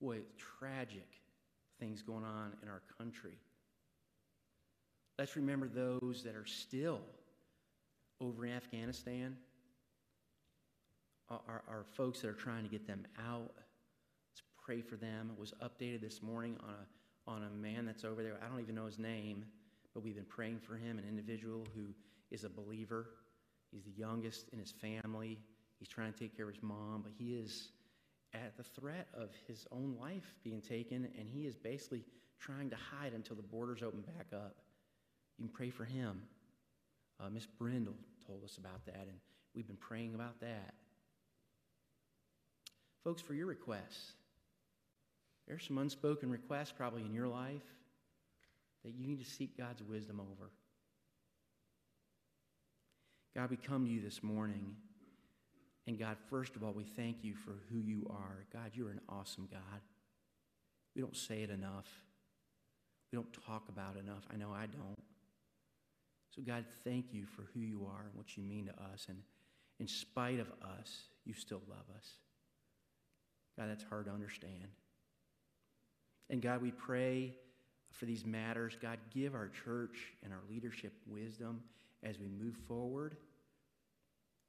Boy, 0.00 0.20
tragic 0.58 1.08
things 1.80 2.02
going 2.02 2.24
on 2.24 2.52
in 2.62 2.68
our 2.68 2.82
country. 2.98 3.38
Let's 5.16 5.36
remember 5.36 5.68
those 5.68 6.24
that 6.24 6.34
are 6.34 6.46
still 6.46 7.00
over 8.20 8.44
in 8.44 8.52
Afghanistan, 8.52 9.36
our, 11.30 11.62
our, 11.68 11.84
folks 11.92 12.20
that 12.20 12.28
are 12.28 12.34
trying 12.34 12.64
to 12.64 12.68
get 12.68 12.84
them 12.86 13.06
out. 13.28 13.52
Let's 13.54 14.42
pray 14.64 14.80
for 14.80 14.96
them. 14.96 15.30
It 15.32 15.38
was 15.38 15.54
updated 15.62 16.00
this 16.00 16.20
morning 16.20 16.56
on 16.64 16.74
a, 16.74 17.30
on 17.30 17.48
a 17.48 17.56
man 17.56 17.86
that's 17.86 18.04
over 18.04 18.24
there. 18.24 18.38
I 18.44 18.48
don't 18.48 18.60
even 18.60 18.74
know 18.74 18.86
his 18.86 18.98
name, 18.98 19.44
but 19.94 20.02
we've 20.02 20.16
been 20.16 20.24
praying 20.24 20.58
for 20.58 20.74
him, 20.74 20.98
an 20.98 21.04
individual 21.08 21.64
who 21.76 21.86
is 22.32 22.42
a 22.42 22.48
believer. 22.48 23.06
He's 23.70 23.84
the 23.84 23.92
youngest 23.96 24.48
in 24.52 24.58
his 24.58 24.72
family. 24.72 25.38
He's 25.78 25.88
trying 25.88 26.12
to 26.12 26.18
take 26.18 26.36
care 26.36 26.48
of 26.48 26.54
his 26.54 26.62
mom, 26.62 27.02
but 27.04 27.12
he 27.16 27.34
is 27.34 27.70
at 28.32 28.56
the 28.56 28.64
threat 28.64 29.06
of 29.14 29.30
his 29.46 29.64
own 29.70 29.96
life 30.00 30.34
being 30.42 30.60
taken, 30.60 31.08
and 31.16 31.28
he 31.28 31.46
is 31.46 31.54
basically 31.54 32.02
trying 32.40 32.68
to 32.70 32.76
hide 32.76 33.12
until 33.12 33.36
the 33.36 33.42
borders 33.42 33.80
open 33.80 34.00
back 34.00 34.26
up. 34.34 34.56
You 35.38 35.46
can 35.46 35.52
pray 35.54 35.70
for 35.70 35.84
him. 35.84 36.22
Uh, 37.20 37.30
Miss 37.30 37.46
Brindle 37.46 37.96
told 38.26 38.44
us 38.44 38.56
about 38.58 38.84
that, 38.86 39.06
and 39.08 39.18
we've 39.54 39.66
been 39.66 39.76
praying 39.76 40.14
about 40.14 40.40
that. 40.40 40.74
Folks, 43.02 43.20
for 43.20 43.34
your 43.34 43.46
requests, 43.46 44.12
there's 45.46 45.66
some 45.66 45.78
unspoken 45.78 46.30
requests 46.30 46.72
probably 46.72 47.02
in 47.02 47.12
your 47.12 47.28
life 47.28 47.62
that 48.84 48.94
you 48.94 49.06
need 49.06 49.22
to 49.22 49.30
seek 49.30 49.56
God's 49.56 49.82
wisdom 49.82 50.20
over. 50.20 50.50
God, 53.34 53.50
we 53.50 53.56
come 53.56 53.84
to 53.84 53.90
you 53.90 54.00
this 54.00 54.22
morning. 54.22 54.76
And 55.86 55.98
God, 55.98 56.16
first 56.30 56.56
of 56.56 56.62
all, 56.62 56.72
we 56.72 56.84
thank 56.84 57.22
you 57.22 57.34
for 57.34 57.56
who 57.70 57.78
you 57.78 58.06
are. 58.08 58.44
God, 58.52 58.70
you're 58.72 58.90
an 58.90 59.00
awesome 59.08 59.48
God. 59.50 59.80
We 60.94 61.02
don't 61.02 61.16
say 61.16 61.42
it 61.42 61.50
enough. 61.50 61.88
We 63.12 63.16
don't 63.16 63.32
talk 63.46 63.68
about 63.68 63.96
enough. 63.96 64.24
I 64.32 64.36
know 64.36 64.50
I 64.52 64.66
don't. 64.66 64.98
So, 66.34 66.42
God, 66.42 66.64
thank 66.82 67.12
you 67.12 67.26
for 67.26 67.42
who 67.54 67.60
you 67.60 67.86
are 67.86 68.02
and 68.06 68.14
what 68.14 68.36
you 68.36 68.42
mean 68.42 68.66
to 68.66 68.72
us. 68.92 69.06
And 69.08 69.18
in 69.78 69.86
spite 69.86 70.40
of 70.40 70.48
us, 70.80 71.04
you 71.24 71.32
still 71.32 71.62
love 71.68 71.84
us. 71.96 72.08
God, 73.56 73.68
that's 73.70 73.84
hard 73.84 74.06
to 74.06 74.10
understand. 74.10 74.68
And 76.30 76.42
God, 76.42 76.60
we 76.60 76.72
pray 76.72 77.36
for 77.92 78.06
these 78.06 78.24
matters. 78.24 78.76
God, 78.80 78.98
give 79.14 79.34
our 79.34 79.48
church 79.64 80.14
and 80.24 80.32
our 80.32 80.40
leadership 80.50 80.92
wisdom 81.06 81.62
as 82.02 82.18
we 82.18 82.26
move 82.26 82.56
forward 82.66 83.16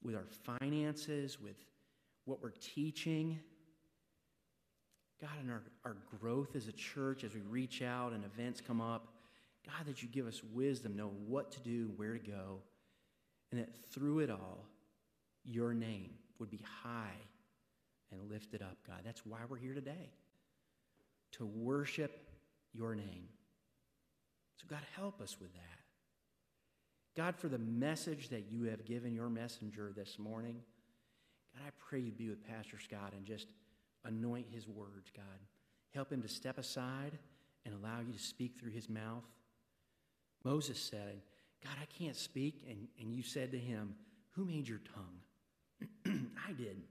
with 0.02 0.16
our 0.16 0.26
finances, 0.44 1.40
with 1.40 1.58
what 2.26 2.42
we're 2.42 2.50
teaching. 2.50 3.40
God, 5.22 5.30
in 5.44 5.52
our, 5.52 5.62
our 5.84 5.98
growth 6.20 6.56
as 6.56 6.68
a 6.68 6.72
church, 6.72 7.24
as 7.24 7.36
we 7.36 7.42
reach 7.42 7.84
out 7.84 8.12
and 8.14 8.26
events 8.26 8.60
come 8.60 8.82
up, 8.82 9.15
God, 9.66 9.88
that 9.88 10.02
you 10.02 10.08
give 10.08 10.28
us 10.28 10.42
wisdom, 10.54 10.96
know 10.96 11.12
what 11.28 11.52
to 11.54 11.60
do, 11.60 11.92
where 11.96 12.14
to 12.14 12.20
go, 12.20 12.60
and 13.52 13.60
that 13.60 13.76
through 13.92 14.20
it 14.20 14.30
all, 14.30 14.66
your 15.44 15.74
name 15.74 16.12
would 16.40 16.50
be 16.50 16.62
high 16.84 17.18
and 18.12 18.30
lifted 18.30 18.62
up, 18.62 18.78
God. 18.88 19.00
That's 19.04 19.26
why 19.26 19.40
we're 19.48 19.58
here 19.58 19.74
today, 19.74 20.12
to 21.34 21.46
worship 21.46 22.30
your 22.74 22.96
name. 22.96 23.30
So, 24.58 24.66
God, 24.70 24.82
help 24.96 25.22
us 25.22 25.38
with 25.40 25.54
that. 25.54 25.62
God, 27.16 27.36
for 27.36 27.48
the 27.48 27.58
message 27.58 28.30
that 28.30 28.52
you 28.52 28.66
have 28.66 28.86
given 28.86 29.14
your 29.14 29.30
messenger 29.30 29.94
this 29.96 30.20
morning, 30.20 30.58
God, 31.54 31.66
I 31.66 31.72
pray 31.90 32.00
you 32.00 32.12
be 32.12 32.30
with 32.30 32.46
Pastor 32.46 32.78
Scott 32.78 33.14
and 33.16 33.26
just 33.26 33.48
anoint 34.04 34.48
his 34.52 34.68
words, 34.68 35.10
God. 35.16 35.26
Help 35.94 36.12
him 36.12 36.22
to 36.22 36.28
step 36.28 36.58
aside 36.58 37.18
and 37.66 37.74
allow 37.74 38.00
you 38.02 38.12
to 38.12 38.20
speak 38.20 38.60
through 38.60 38.72
his 38.72 38.90
mouth. 38.90 39.24
Moses 40.46 40.80
said, 40.80 41.22
God, 41.64 41.74
I 41.82 41.86
can't 42.02 42.16
speak. 42.16 42.64
And, 42.70 42.88
and 43.02 43.12
you 43.12 43.24
said 43.24 43.52
to 43.52 43.58
him, 43.58 43.96
Who 44.32 44.46
made 44.46 44.68
your 44.68 44.80
tongue? 44.94 46.30
I 46.48 46.54
did. 46.54 46.82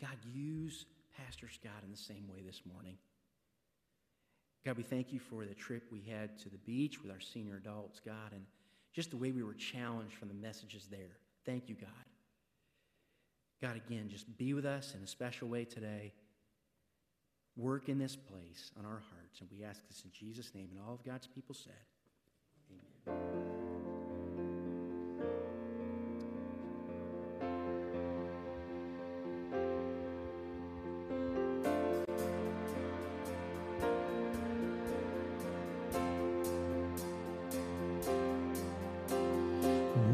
God, 0.00 0.16
use 0.34 0.84
Pastor 1.16 1.48
Scott 1.48 1.82
in 1.84 1.90
the 1.90 1.96
same 1.96 2.28
way 2.28 2.42
this 2.44 2.62
morning. 2.70 2.98
God, 4.66 4.76
we 4.76 4.82
thank 4.82 5.12
you 5.12 5.20
for 5.20 5.44
the 5.44 5.54
trip 5.54 5.84
we 5.92 6.00
had 6.00 6.38
to 6.40 6.48
the 6.48 6.58
beach 6.58 7.00
with 7.00 7.12
our 7.12 7.20
senior 7.20 7.56
adults, 7.56 8.00
God, 8.04 8.32
and 8.32 8.42
just 8.92 9.10
the 9.10 9.16
way 9.16 9.30
we 9.30 9.42
were 9.42 9.54
challenged 9.54 10.14
from 10.14 10.28
the 10.28 10.34
messages 10.34 10.88
there. 10.90 11.18
Thank 11.46 11.68
you, 11.68 11.76
God. 11.76 11.88
God, 13.62 13.76
again, 13.76 14.08
just 14.08 14.36
be 14.36 14.54
with 14.54 14.66
us 14.66 14.94
in 14.96 15.02
a 15.02 15.06
special 15.06 15.48
way 15.48 15.64
today. 15.64 16.12
Work 17.56 17.88
in 17.88 17.98
this 17.98 18.16
place 18.16 18.72
on 18.78 18.84
our 18.84 19.02
hearts. 19.10 19.40
And 19.40 19.48
we 19.50 19.64
ask 19.64 19.80
this 19.88 20.02
in 20.04 20.10
Jesus' 20.10 20.54
name. 20.54 20.68
And 20.72 20.80
all 20.84 20.94
of 20.94 21.04
God's 21.04 21.26
people 21.26 21.54
said. 21.54 21.72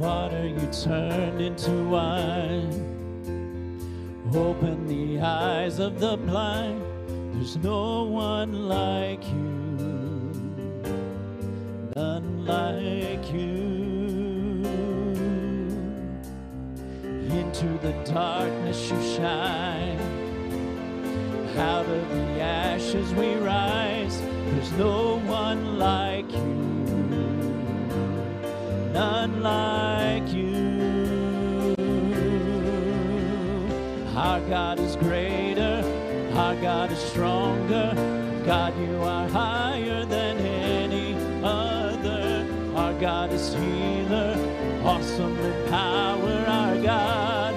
Water 0.01 0.49
you 0.49 0.67
turned 0.73 1.41
into 1.41 1.85
wine. 1.85 2.73
Open 4.35 4.87
the 4.87 5.21
eyes 5.21 5.79
of 5.79 6.01
the 6.01 6.17
blind. 6.17 6.83
There's 7.35 7.57
no 7.57 8.05
one 8.05 8.69
like 8.69 9.23
you. 9.25 9.50
Like 12.51 13.33
you. 13.33 13.49
Into 17.41 17.69
the 17.87 17.95
darkness 18.05 18.91
you 18.91 19.01
shine. 19.17 20.01
Out 21.57 21.87
of 21.87 22.09
the 22.11 22.41
ashes 22.41 23.13
we 23.15 23.35
rise. 23.35 24.21
There's 24.21 24.73
no 24.73 25.19
one 25.21 25.79
like 25.79 26.31
you 26.33 26.71
none 28.93 29.43
like 29.43 30.33
you. 30.33 31.75
Our 34.15 34.41
God 34.49 34.79
is 34.79 34.97
greater, 34.97 35.83
our 36.35 36.55
God 36.57 36.93
is 36.93 36.99
stronger. 36.99 37.93
God, 38.45 38.79
you 38.79 38.97
are 39.03 39.20
Healer, 43.49 44.37
awesome 44.85 45.39
in 45.39 45.69
power. 45.71 46.45
Our 46.47 46.77
God, 46.83 47.55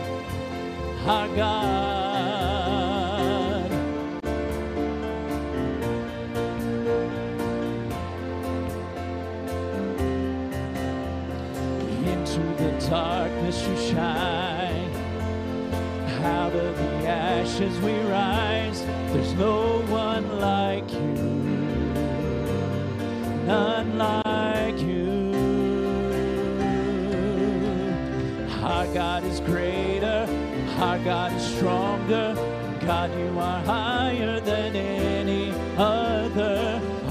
our 1.06 1.28
God. 1.36 2.12
Into 12.08 12.40
the 12.64 12.72
darkness 12.90 13.68
you 13.68 13.76
shine. 13.94 14.92
Out 16.24 16.54
of 16.54 16.78
the 16.78 17.08
ashes 17.08 17.78
we 17.82 17.94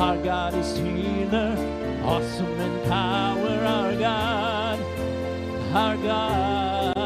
Our 0.02 0.16
God 0.16 0.54
is 0.54 0.76
healer. 0.78 1.54
Awesome 2.02 2.60
in 2.60 2.88
power. 2.88 3.64
Our 3.64 3.94
God. 3.94 4.80
Our 5.72 5.96
God. 5.96 6.96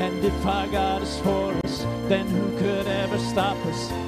And 0.00 0.24
if 0.24 0.46
our 0.46 0.66
God 0.68 1.02
is 1.02 1.18
for 1.18 1.52
us, 1.62 1.84
then 2.08 2.26
who 2.28 2.56
could 2.56 2.86
ever 2.86 3.18
stop 3.18 3.58
us? 3.66 4.07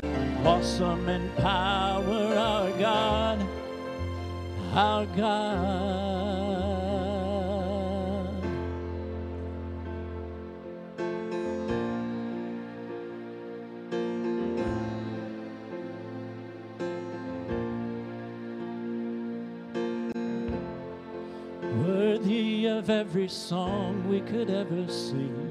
awesome 0.45 1.07
in 1.09 1.29
power. 1.37 2.35
Our 2.35 2.71
God, 2.79 3.47
our 4.73 5.05
God. 5.05 5.91
Worthy 21.85 22.65
of 22.67 22.89
every 22.89 23.27
song 23.27 24.07
we 24.07 24.21
could 24.21 24.49
ever 24.49 24.87
sing. 24.87 25.50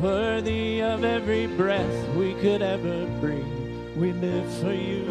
worthy 0.00 0.80
of 0.82 1.04
every 1.04 1.46
breath 1.46 2.08
we 2.14 2.34
could 2.34 2.62
ever 2.62 3.06
breathe. 3.20 3.44
We 3.96 4.12
live 4.12 4.50
for 4.60 4.72
you. 4.72 5.04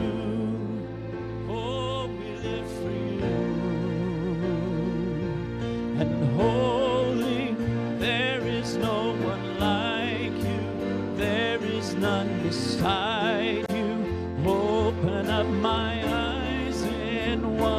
Oh, 1.47 2.08
we 2.08 2.30
live 2.47 2.67
for 2.82 2.91
you. 2.91 3.23
And 5.99 6.32
holy, 6.36 7.56
there 7.99 8.41
is 8.41 8.78
no 8.78 9.13
one 9.13 9.60
like 9.60 10.34
you. 10.34 11.15
There 11.17 11.63
is 11.63 11.93
none 11.93 12.41
beside 12.41 13.65
you. 13.71 14.06
Open 14.47 15.30
up 15.30 15.45
my 15.45 16.04
eyes 16.04 16.82
and 16.82 17.60
wonder. 17.60 17.79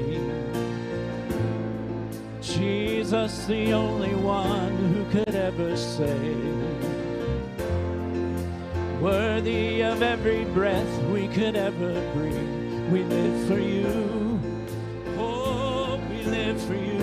Jesus, 3.11 3.45
the 3.45 3.73
only 3.73 4.15
one 4.15 4.71
who 4.93 5.03
could 5.11 5.35
ever 5.35 5.75
say, 5.75 6.33
Worthy 9.01 9.83
of 9.83 10.01
every 10.01 10.45
breath 10.45 11.03
we 11.11 11.27
could 11.27 11.57
ever 11.57 11.91
breathe, 12.13 12.89
we 12.89 13.03
live 13.03 13.47
for 13.49 13.59
you. 13.59 14.39
Oh, 15.17 15.99
we 16.09 16.23
live 16.23 16.61
for 16.61 16.75
you. 16.75 17.01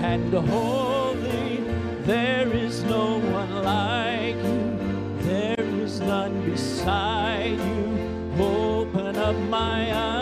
And 0.00 0.32
holy, 0.32 1.56
there 2.02 2.52
is 2.52 2.84
no 2.84 3.18
one 3.18 3.64
like 3.64 4.36
you, 4.36 5.18
there 5.22 5.66
is 5.82 5.98
none 5.98 6.40
beside 6.48 7.58
you. 7.58 8.44
Open 8.44 9.16
up 9.16 9.34
my 9.48 9.92
eyes 9.92 10.19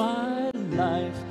my 0.00 0.50
life. 0.78 1.29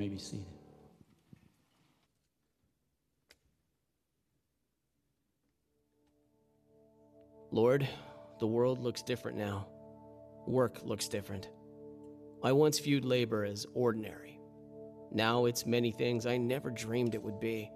May 0.00 0.08
be 0.08 0.16
seated. 0.16 0.46
Lord, 7.50 7.86
the 8.38 8.46
world 8.46 8.78
looks 8.78 9.02
different 9.02 9.36
now. 9.36 9.68
Work 10.46 10.78
looks 10.84 11.06
different. 11.06 11.50
I 12.42 12.52
once 12.52 12.78
viewed 12.78 13.04
labor 13.04 13.44
as 13.44 13.66
ordinary. 13.74 14.40
Now 15.12 15.44
it's 15.44 15.66
many 15.66 15.92
things 15.92 16.24
I 16.24 16.38
never 16.38 16.70
dreamed 16.70 17.14
it 17.14 17.22
would 17.22 17.38
be. 17.38 17.70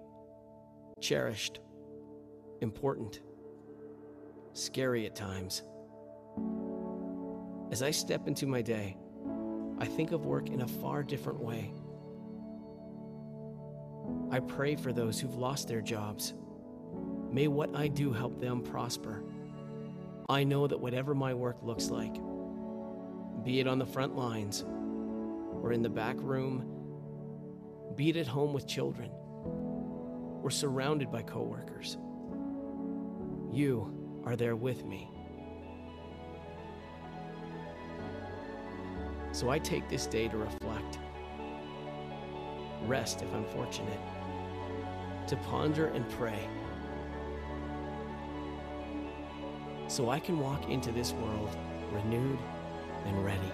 Cherished, 0.99 1.59
important, 2.61 3.19
scary 4.53 5.05
at 5.05 5.15
times. 5.15 5.61
As 7.71 7.83
I 7.83 7.91
step 7.91 8.27
into 8.27 8.47
my 8.47 8.63
day, 8.63 8.97
I 9.77 9.85
think 9.85 10.11
of 10.11 10.25
work 10.25 10.49
in 10.49 10.61
a 10.61 10.67
far 10.67 11.03
different 11.03 11.39
way. 11.39 11.71
I 14.31 14.39
pray 14.39 14.75
for 14.75 14.91
those 14.91 15.19
who've 15.19 15.35
lost 15.35 15.67
their 15.67 15.81
jobs. 15.81 16.33
May 17.31 17.47
what 17.47 17.75
I 17.75 17.87
do 17.87 18.11
help 18.11 18.39
them 18.39 18.61
prosper. 18.61 19.23
I 20.27 20.43
know 20.43 20.67
that 20.67 20.79
whatever 20.79 21.13
my 21.13 21.33
work 21.33 21.61
looks 21.61 21.89
like, 21.89 22.15
be 23.43 23.59
it 23.59 23.67
on 23.67 23.77
the 23.79 23.85
front 23.85 24.15
lines 24.15 24.65
or 25.61 25.71
in 25.71 25.81
the 25.81 25.89
back 25.89 26.15
room, 26.19 26.65
be 27.95 28.09
it 28.09 28.17
at 28.17 28.27
home 28.27 28.53
with 28.53 28.67
children 28.67 29.11
or 30.41 30.49
surrounded 30.49 31.11
by 31.11 31.21
coworkers, 31.21 31.97
you 33.51 34.21
are 34.25 34.35
there 34.35 34.55
with 34.55 34.83
me. 34.83 35.09
So 39.31 39.49
I 39.49 39.59
take 39.59 39.87
this 39.89 40.07
day 40.07 40.27
to 40.27 40.37
reflect, 40.37 40.74
rest 42.87 43.21
if 43.21 43.33
I'm 43.33 43.45
fortunate, 43.45 43.99
to 45.27 45.35
ponder 45.37 45.87
and 45.87 46.09
pray 46.11 46.47
so 49.87 50.09
I 50.09 50.19
can 50.19 50.39
walk 50.39 50.69
into 50.69 50.91
this 50.91 51.13
world 51.13 51.55
renewed 51.91 52.39
and 53.05 53.23
ready. 53.23 53.51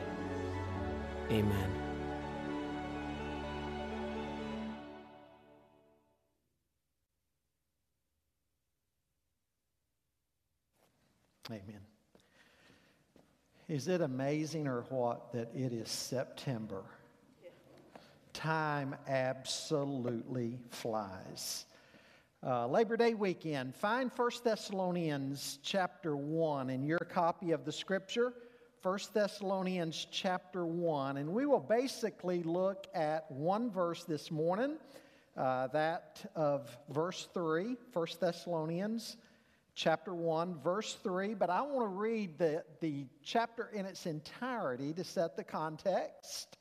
Amen. 1.29 1.71
Amen. 11.49 11.81
Is 13.67 13.87
it 13.87 14.01
amazing 14.01 14.67
or 14.67 14.81
what 14.89 15.33
that 15.33 15.53
it 15.53 15.73
is 15.73 15.89
September? 15.89 16.83
Time 18.41 18.95
absolutely 19.07 20.57
flies. 20.71 21.67
Uh, 22.43 22.65
Labor 22.65 22.97
Day 22.97 23.13
weekend, 23.13 23.75
find 23.75 24.09
1 24.09 24.31
Thessalonians 24.43 25.59
chapter 25.61 26.15
1 26.15 26.71
in 26.71 26.83
your 26.83 26.97
copy 26.97 27.51
of 27.51 27.65
the 27.65 27.71
scripture. 27.71 28.33
1 28.81 28.99
Thessalonians 29.13 30.07
chapter 30.09 30.65
1, 30.65 31.17
and 31.17 31.29
we 31.29 31.45
will 31.45 31.59
basically 31.59 32.41
look 32.41 32.87
at 32.95 33.29
one 33.29 33.69
verse 33.69 34.05
this 34.05 34.31
morning, 34.31 34.77
uh, 35.37 35.67
that 35.67 36.31
of 36.35 36.75
verse 36.89 37.27
3, 37.35 37.77
1 37.93 38.07
Thessalonians 38.19 39.17
chapter 39.75 40.15
1, 40.15 40.55
verse 40.63 40.97
3. 41.03 41.35
But 41.35 41.51
I 41.51 41.61
want 41.61 41.81
to 41.81 41.95
read 41.95 42.39
the, 42.39 42.63
the 42.79 43.05
chapter 43.23 43.69
in 43.71 43.85
its 43.85 44.07
entirety 44.07 44.93
to 44.93 45.03
set 45.03 45.37
the 45.37 45.43
context. 45.43 46.57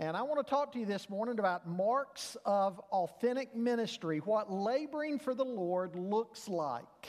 And 0.00 0.16
I 0.16 0.22
want 0.22 0.38
to 0.46 0.48
talk 0.48 0.70
to 0.74 0.78
you 0.78 0.86
this 0.86 1.10
morning 1.10 1.40
about 1.40 1.68
marks 1.68 2.36
of 2.44 2.78
authentic 2.92 3.56
ministry, 3.56 4.18
what 4.18 4.48
laboring 4.48 5.18
for 5.18 5.34
the 5.34 5.44
Lord 5.44 5.96
looks 5.96 6.46
like. 6.46 7.08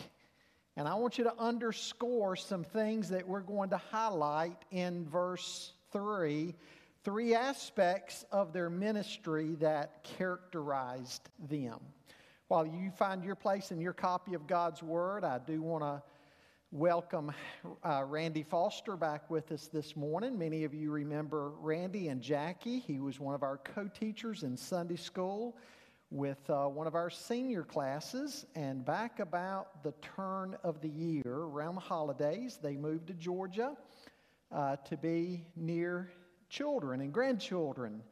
And 0.75 0.87
I 0.87 0.95
want 0.95 1.19
you 1.19 1.25
to 1.25 1.33
underscore 1.37 2.35
some 2.35 2.63
things 2.63 3.09
that 3.09 3.27
we're 3.27 3.41
going 3.41 3.69
to 3.69 3.77
highlight 3.77 4.57
in 4.71 5.05
verse 5.05 5.73
3 5.91 6.55
three 7.03 7.33
aspects 7.35 8.25
of 8.31 8.53
their 8.53 8.71
ministry 8.71 9.55
that 9.59 10.03
characterized 10.17 11.29
them. 11.47 11.79
While 12.47 12.65
you 12.65 12.89
find 12.89 13.23
your 13.23 13.35
place 13.35 13.71
in 13.71 13.79
your 13.79 13.93
copy 13.93 14.33
of 14.33 14.47
God's 14.47 14.81
Word, 14.81 15.23
I 15.23 15.37
do 15.37 15.61
want 15.61 15.83
to 15.83 16.01
welcome 16.71 17.31
uh, 17.83 18.03
Randy 18.05 18.43
Foster 18.43 18.95
back 18.95 19.27
with 19.31 19.51
us 19.51 19.67
this 19.73 19.95
morning. 19.95 20.37
Many 20.37 20.63
of 20.65 20.73
you 20.73 20.91
remember 20.91 21.49
Randy 21.59 22.09
and 22.09 22.21
Jackie. 22.21 22.77
He 22.77 22.99
was 22.99 23.19
one 23.19 23.33
of 23.33 23.41
our 23.41 23.57
co 23.57 23.87
teachers 23.87 24.43
in 24.43 24.55
Sunday 24.55 24.95
school 24.95 25.57
with 26.11 26.37
uh, 26.47 26.65
one 26.67 26.85
of 26.85 26.93
our 26.93 27.09
senior 27.09 27.63
classes, 27.63 28.45
and 28.53 28.85
back 28.85 29.19
about 29.19 29.83
the 29.83 29.93
turn 30.15 30.55
of 30.63 30.79
the 30.81 30.89
year, 30.89 31.23
around 31.25 31.73
the 31.73 31.81
holidays, 31.81 32.59
they 32.61 32.75
moved 32.75 33.07
to 33.07 33.13
Georgia 33.13 33.75
uh, 34.51 34.75
to 34.77 34.95
be 34.95 35.45
near 35.55 36.11
children 36.49 37.01
and 37.01 37.11
grandchildren 37.11 38.03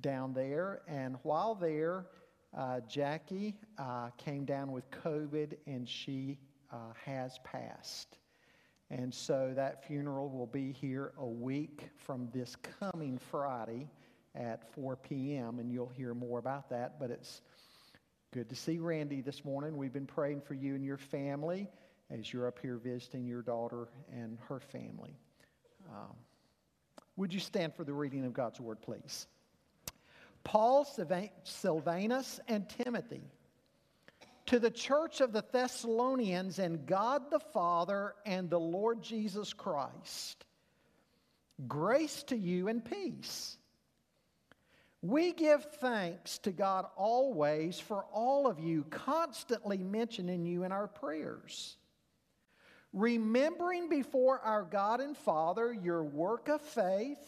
down 0.00 0.32
there. 0.32 0.80
And 0.88 1.16
while 1.22 1.54
there, 1.54 2.06
uh, 2.56 2.80
Jackie 2.88 3.56
uh, 3.78 4.08
came 4.16 4.46
down 4.46 4.72
with 4.72 4.90
COVID 4.90 5.56
and 5.66 5.86
she 5.86 6.38
uh, 6.72 6.92
has 7.04 7.38
passed. 7.44 8.18
And 8.90 9.12
so 9.12 9.52
that 9.56 9.86
funeral 9.86 10.28
will 10.28 10.46
be 10.46 10.72
here 10.72 11.12
a 11.18 11.26
week 11.26 11.88
from 11.96 12.28
this 12.32 12.56
coming 12.80 13.18
Friday 13.18 13.88
at 14.34 14.72
4 14.74 14.96
p.m., 14.96 15.58
and 15.58 15.72
you'll 15.72 15.88
hear 15.88 16.14
more 16.14 16.38
about 16.38 16.70
that. 16.70 17.00
But 17.00 17.10
it's 17.10 17.42
good 18.32 18.48
to 18.48 18.54
see 18.54 18.78
Randy 18.78 19.22
this 19.22 19.44
morning. 19.44 19.76
We've 19.76 19.92
been 19.92 20.06
praying 20.06 20.42
for 20.42 20.54
you 20.54 20.74
and 20.74 20.84
your 20.84 20.98
family 20.98 21.68
as 22.10 22.32
you're 22.32 22.46
up 22.46 22.58
here 22.60 22.76
visiting 22.76 23.26
your 23.26 23.42
daughter 23.42 23.88
and 24.12 24.38
her 24.48 24.60
family. 24.60 25.16
Um, 25.90 26.14
would 27.16 27.32
you 27.32 27.40
stand 27.40 27.74
for 27.74 27.82
the 27.84 27.94
reading 27.94 28.24
of 28.24 28.34
God's 28.34 28.60
word, 28.60 28.80
please? 28.82 29.26
Paul, 30.44 30.86
Silvanus, 31.42 32.40
and 32.46 32.68
Timothy, 32.68 33.22
to 34.46 34.60
the 34.60 34.70
church 34.70 35.20
of 35.20 35.32
the 35.32 35.44
Thessalonians 35.52 36.58
and 36.58 36.86
God 36.86 37.30
the 37.30 37.40
Father 37.40 38.14
and 38.24 38.48
the 38.48 38.60
Lord 38.60 39.02
Jesus 39.02 39.52
Christ, 39.52 40.44
grace 41.66 42.22
to 42.24 42.36
you 42.36 42.68
and 42.68 42.84
peace. 42.84 43.58
We 45.02 45.32
give 45.32 45.64
thanks 45.80 46.38
to 46.38 46.52
God 46.52 46.86
always 46.96 47.78
for 47.78 48.04
all 48.12 48.46
of 48.46 48.58
you, 48.58 48.84
constantly 48.90 49.78
mentioning 49.78 50.44
you 50.44 50.64
in 50.64 50.72
our 50.72 50.88
prayers. 50.88 51.76
Remembering 52.92 53.88
before 53.88 54.40
our 54.40 54.62
God 54.62 55.00
and 55.00 55.16
Father 55.16 55.72
your 55.72 56.02
work 56.02 56.48
of 56.48 56.60
faith, 56.60 57.18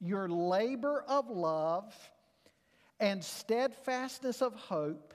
your 0.00 0.28
labor 0.28 1.04
of 1.08 1.30
love, 1.30 1.94
and 3.00 3.24
steadfastness 3.24 4.42
of 4.42 4.54
hope 4.54 5.14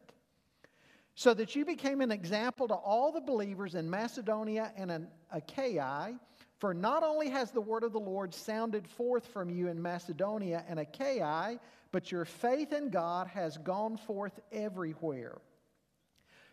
So 1.21 1.35
that 1.35 1.55
you 1.55 1.65
became 1.65 2.01
an 2.01 2.11
example 2.11 2.67
to 2.67 2.73
all 2.73 3.11
the 3.11 3.21
believers 3.21 3.75
in 3.75 3.87
Macedonia 3.87 4.73
and 4.75 5.05
Achaia. 5.31 6.17
For 6.57 6.73
not 6.73 7.03
only 7.03 7.29
has 7.29 7.51
the 7.51 7.61
word 7.61 7.83
of 7.83 7.93
the 7.93 7.99
Lord 7.99 8.33
sounded 8.33 8.87
forth 8.87 9.27
from 9.27 9.47
you 9.47 9.67
in 9.67 9.79
Macedonia 9.79 10.65
and 10.67 10.79
Achaia, 10.79 11.59
but 11.91 12.11
your 12.11 12.25
faith 12.25 12.73
in 12.73 12.89
God 12.89 13.27
has 13.27 13.59
gone 13.59 13.97
forth 13.97 14.39
everywhere, 14.51 15.37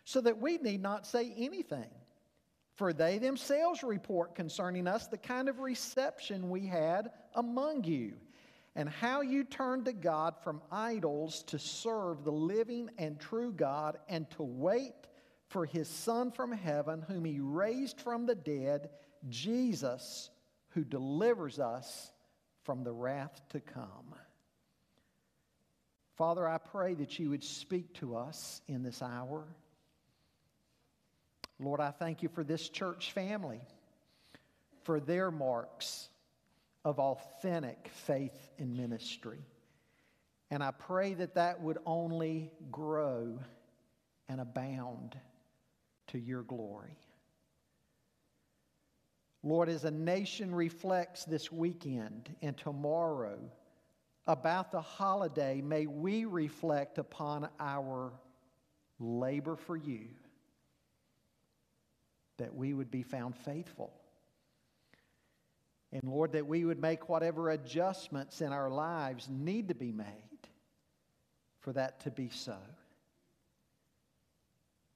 so 0.03 0.21
that 0.21 0.39
we 0.39 0.59
need 0.59 0.83
not 0.83 1.07
say 1.07 1.33
anything. 1.35 1.89
For 2.75 2.93
they 2.93 3.17
themselves 3.17 3.81
report 3.81 4.35
concerning 4.35 4.85
us 4.85 5.07
the 5.07 5.17
kind 5.17 5.49
of 5.49 5.61
reception 5.61 6.51
we 6.51 6.67
had 6.67 7.09
among 7.33 7.85
you, 7.85 8.13
and 8.79 8.87
how 8.87 9.19
you 9.19 9.43
turned 9.43 9.83
to 9.83 9.91
God 9.91 10.35
from 10.41 10.61
idols 10.71 11.43
to 11.47 11.59
serve 11.59 12.23
the 12.23 12.31
living 12.31 12.89
and 12.97 13.19
true 13.19 13.51
God, 13.51 13.97
and 14.07 14.29
to 14.31 14.43
wait 14.43 14.93
for 15.49 15.65
his 15.65 15.89
Son 15.89 16.31
from 16.31 16.53
heaven, 16.53 17.03
whom 17.05 17.25
he 17.25 17.41
raised 17.41 17.99
from 17.99 18.25
the 18.25 18.35
dead, 18.35 18.89
Jesus, 19.27 20.29
who 20.69 20.85
delivers 20.85 21.59
us 21.59 22.13
from 22.63 22.85
the 22.85 22.93
wrath 22.93 23.41
to 23.49 23.59
come. 23.59 24.15
Father, 26.15 26.47
I 26.47 26.57
pray 26.57 26.93
that 26.93 27.19
you 27.19 27.31
would 27.31 27.43
speak 27.43 27.93
to 27.95 28.15
us 28.15 28.61
in 28.69 28.81
this 28.81 29.01
hour. 29.01 29.43
Lord, 31.59 31.81
I 31.81 31.91
thank 31.91 32.23
you 32.23 32.29
for 32.29 32.45
this 32.45 32.69
church 32.69 33.11
family, 33.11 33.59
for 34.83 35.01
their 35.01 35.31
marks 35.31 36.08
of 36.89 36.97
authentic 36.97 37.87
faith 37.93 38.49
in 38.57 38.75
ministry. 38.75 39.45
And 40.49 40.63
I 40.63 40.71
pray 40.71 41.13
that 41.13 41.35
that 41.35 41.61
would 41.61 41.77
only 41.85 42.51
grow 42.71 43.39
and 44.27 44.41
abound 44.41 45.15
to 46.07 46.17
your 46.17 46.41
glory. 46.41 46.97
Lord, 49.43 49.69
as 49.69 49.85
a 49.85 49.91
nation 49.91 50.53
reflects 50.53 51.25
this 51.25 51.51
weekend 51.51 52.35
and 52.41 52.57
tomorrow 52.57 53.37
about 54.25 54.71
the 54.71 54.81
holiday, 54.81 55.61
may 55.61 55.85
we 55.85 56.25
reflect 56.25 56.97
upon 56.97 57.49
our 57.59 58.11
labor 58.99 59.55
for 59.55 59.77
you, 59.77 60.07
that 62.37 62.55
we 62.55 62.73
would 62.73 62.89
be 62.89 63.03
found 63.03 63.35
faithful. 63.35 63.93
And 65.91 66.03
Lord, 66.03 66.33
that 66.33 66.45
we 66.45 66.65
would 66.65 66.79
make 66.79 67.09
whatever 67.09 67.49
adjustments 67.49 68.41
in 68.41 68.51
our 68.53 68.69
lives 68.69 69.27
need 69.29 69.69
to 69.69 69.75
be 69.75 69.91
made 69.91 70.07
for 71.61 71.73
that 71.73 71.99
to 72.01 72.11
be 72.11 72.29
so. 72.29 72.57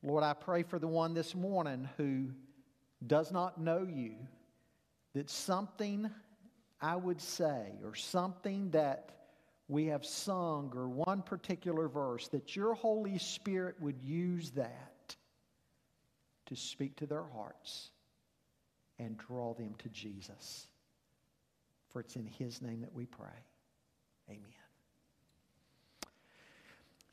Lord, 0.04 0.24
I 0.24 0.34
pray 0.34 0.64
for 0.64 0.80
the 0.80 0.88
one 0.88 1.14
this 1.14 1.34
morning 1.34 1.90
who 1.98 2.30
does 3.08 3.32
not 3.32 3.60
know 3.60 3.88
you, 3.90 4.16
that 5.14 5.30
something 5.30 6.10
I 6.82 6.96
would 6.96 7.22
say 7.22 7.72
or 7.84 7.96
something 7.96 8.70
that 8.72 9.12
we 9.68 9.86
have 9.88 10.06
sung 10.06 10.72
or 10.76 10.90
one 10.90 11.22
particular 11.22 11.88
verse, 11.88 12.28
that 12.30 12.56
your 12.56 12.74
Holy 12.74 13.18
Spirit 13.18 13.76
would 13.80 14.02
use 14.02 14.52
that 14.52 15.16
to 16.48 16.56
speak 16.56 16.98
to 16.98 17.06
their 17.06 17.24
hearts 17.24 17.92
and 19.00 19.18
draw 19.18 19.54
them 19.54 19.74
to 19.80 19.90
Jesus. 19.90 20.68
For 21.94 22.00
it's 22.00 22.16
in 22.16 22.26
His 22.26 22.62
name 22.62 22.82
that 22.82 22.94
we 22.94 23.06
pray. 23.06 23.28
Amen. 24.28 24.42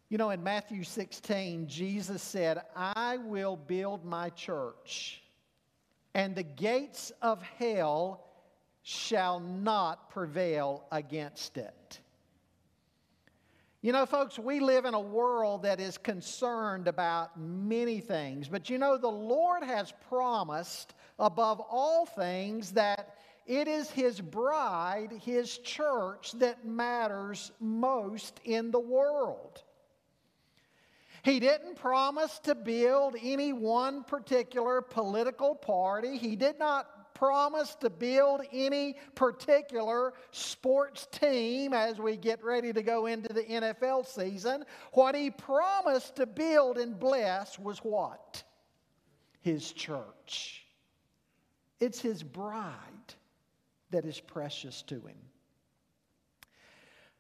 You 0.09 0.19
know, 0.19 0.31
in 0.31 0.43
Matthew 0.43 0.83
16, 0.83 1.69
Jesus 1.69 2.23
said, 2.23 2.63
I 2.75 3.19
will 3.19 3.57
build 3.57 4.05
my 4.05 4.31
church, 4.31 5.23
and 6.15 6.35
the 6.35 6.43
gates 6.43 7.13
of 7.23 7.43
hell 7.59 8.27
shall 8.83 9.39
not 9.39 10.11
prevail 10.11 10.85
against 10.91 11.59
it. 11.59 12.01
You 13.83 13.93
know, 13.93 14.05
folks, 14.05 14.39
we 14.39 14.61
live 14.61 14.85
in 14.85 14.95
a 14.95 15.01
world 15.01 15.63
that 15.63 15.79
is 15.79 15.97
concerned 15.97 16.89
about 16.89 17.39
many 17.39 18.01
things, 18.01 18.49
but 18.49 18.69
you 18.69 18.79
know, 18.79 18.99
the 18.99 19.09
Lord 19.09 19.63
has 19.63 19.93
promised 20.09 20.95
above 21.19 21.61
all 21.61 22.05
things 22.05 22.73
that 22.73 23.15
it 23.51 23.67
is 23.67 23.91
his 23.91 24.21
bride, 24.21 25.11
his 25.25 25.59
church, 25.59 26.31
that 26.35 26.65
matters 26.65 27.51
most 27.59 28.41
in 28.45 28.71
the 28.71 28.79
world. 28.79 29.65
He 31.25 31.41
didn't 31.41 31.75
promise 31.75 32.39
to 32.45 32.55
build 32.55 33.17
any 33.21 33.53
one 33.53 34.05
particular 34.05 34.81
political 34.81 35.57
party. 35.57 36.17
He 36.17 36.37
did 36.37 36.61
not 36.61 37.13
promise 37.13 37.75
to 37.81 37.91
build 37.91 38.43
any 38.53 38.95
particular 39.17 40.15
sports 40.31 41.09
team 41.11 41.73
as 41.73 41.99
we 41.99 42.17
get 42.17 42.45
ready 42.45 42.73
to 42.73 42.85
go 42.85 43.07
into 43.07 43.35
the 43.35 43.43
NFL 43.43 44.07
season. 44.07 44.65
What 44.93 45.17
he 45.17 45.29
promised 45.29 46.15
to 46.17 46.27
build 46.27 46.79
and 46.79 47.01
bless 47.01 47.59
was 47.59 47.81
what? 47.81 48.45
His 49.41 49.73
church. 49.73 50.65
It's 51.81 52.01
his 52.01 52.23
bride 52.23 52.77
that 53.91 54.05
is 54.05 54.21
precious 54.21 54.83
to 54.83 54.97
him. 54.97 55.17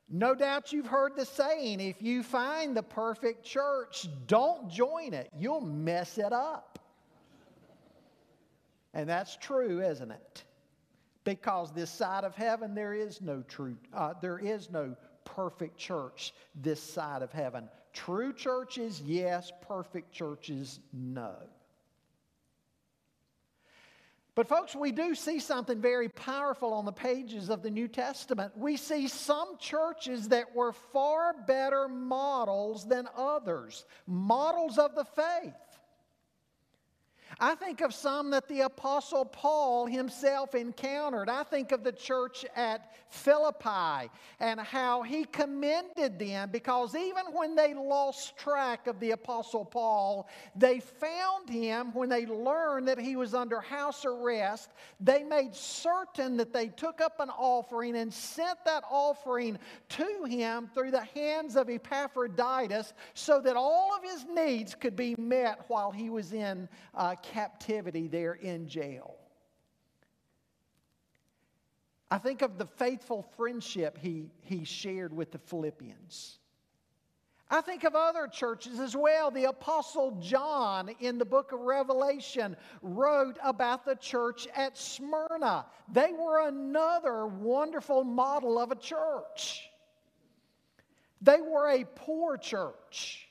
No 0.08 0.34
doubt 0.34 0.72
you've 0.72 0.86
heard 0.86 1.14
the 1.14 1.24
saying 1.24 1.80
if 1.80 2.02
you 2.02 2.24
find 2.24 2.76
the 2.76 2.82
perfect 2.82 3.44
church, 3.44 4.08
don't 4.26 4.68
join 4.68 5.14
it. 5.14 5.30
You'll 5.38 5.60
mess 5.60 6.18
it 6.18 6.32
up. 6.32 6.80
And 8.92 9.08
that's 9.08 9.36
true, 9.36 9.80
isn't 9.82 10.10
it? 10.10 10.44
Because 11.22 11.72
this 11.72 11.90
side 11.90 12.24
of 12.24 12.34
heaven, 12.34 12.74
there 12.74 12.92
is 12.92 13.20
no 13.20 13.42
true, 13.42 13.76
uh, 13.94 14.14
there 14.20 14.38
is 14.38 14.68
no 14.68 14.96
perfect 15.24 15.76
church 15.76 16.34
this 16.56 16.82
side 16.82 17.22
of 17.22 17.30
heaven. 17.30 17.68
True 17.92 18.32
churches, 18.32 19.00
yes. 19.04 19.52
Perfect 19.60 20.12
churches, 20.12 20.80
no. 20.92 21.36
But, 24.34 24.48
folks, 24.48 24.76
we 24.76 24.92
do 24.92 25.14
see 25.14 25.40
something 25.40 25.80
very 25.80 26.08
powerful 26.08 26.72
on 26.72 26.84
the 26.84 26.92
pages 26.92 27.50
of 27.50 27.62
the 27.62 27.70
New 27.70 27.88
Testament. 27.88 28.56
We 28.56 28.76
see 28.76 29.08
some 29.08 29.58
churches 29.58 30.28
that 30.28 30.54
were 30.54 30.72
far 30.72 31.34
better 31.46 31.88
models 31.88 32.86
than 32.86 33.08
others, 33.16 33.84
models 34.06 34.78
of 34.78 34.94
the 34.94 35.04
faith. 35.04 35.54
I 37.38 37.54
think 37.54 37.80
of 37.80 37.94
some 37.94 38.30
that 38.30 38.48
the 38.48 38.62
Apostle 38.62 39.24
Paul 39.24 39.86
himself 39.86 40.54
encountered. 40.54 41.28
I 41.28 41.44
think 41.44 41.72
of 41.72 41.84
the 41.84 41.92
church 41.92 42.44
at 42.56 42.92
Philippi 43.08 44.10
and 44.40 44.58
how 44.58 45.02
he 45.02 45.24
commended 45.24 46.18
them 46.18 46.50
because 46.50 46.94
even 46.94 47.26
when 47.32 47.54
they 47.54 47.74
lost 47.74 48.36
track 48.36 48.86
of 48.86 48.98
the 49.00 49.12
Apostle 49.12 49.64
Paul, 49.64 50.28
they 50.56 50.80
found 50.80 51.48
him 51.48 51.92
when 51.92 52.08
they 52.08 52.26
learned 52.26 52.88
that 52.88 52.98
he 52.98 53.16
was 53.16 53.34
under 53.34 53.60
house 53.60 54.04
arrest. 54.04 54.70
They 55.00 55.22
made 55.22 55.54
certain 55.54 56.36
that 56.38 56.52
they 56.52 56.68
took 56.68 57.00
up 57.00 57.20
an 57.20 57.30
offering 57.30 57.96
and 57.96 58.12
sent 58.12 58.64
that 58.64 58.84
offering 58.90 59.58
to 59.90 60.24
him 60.24 60.70
through 60.74 60.90
the 60.90 61.04
hands 61.04 61.56
of 61.56 61.68
Epaphroditus 61.68 62.92
so 63.14 63.40
that 63.40 63.56
all 63.56 63.90
of 63.96 64.02
his 64.02 64.24
needs 64.32 64.74
could 64.74 64.96
be 64.96 65.14
met 65.16 65.60
while 65.68 65.90
he 65.90 66.10
was 66.10 66.32
in 66.32 66.68
uh, 66.94 67.14
captivity 67.22 68.08
there 68.08 68.34
in 68.34 68.68
jail. 68.68 69.16
I 72.10 72.18
think 72.18 72.42
of 72.42 72.58
the 72.58 72.66
faithful 72.66 73.22
friendship 73.36 73.96
he, 73.98 74.30
he 74.42 74.64
shared 74.64 75.12
with 75.12 75.30
the 75.30 75.38
Philippians. 75.38 76.38
I 77.52 77.60
think 77.60 77.82
of 77.82 77.96
other 77.96 78.28
churches 78.28 78.78
as 78.78 78.96
well. 78.96 79.30
The 79.32 79.44
Apostle 79.44 80.16
John 80.20 80.90
in 81.00 81.18
the 81.18 81.24
book 81.24 81.50
of 81.50 81.60
Revelation 81.60 82.56
wrote 82.80 83.38
about 83.42 83.84
the 83.84 83.96
church 83.96 84.46
at 84.54 84.78
Smyrna. 84.78 85.66
They 85.92 86.12
were 86.12 86.46
another 86.46 87.26
wonderful 87.26 88.04
model 88.04 88.56
of 88.58 88.70
a 88.70 88.76
church. 88.76 89.68
They 91.20 91.40
were 91.40 91.68
a 91.68 91.84
poor 91.84 92.36
church. 92.36 93.28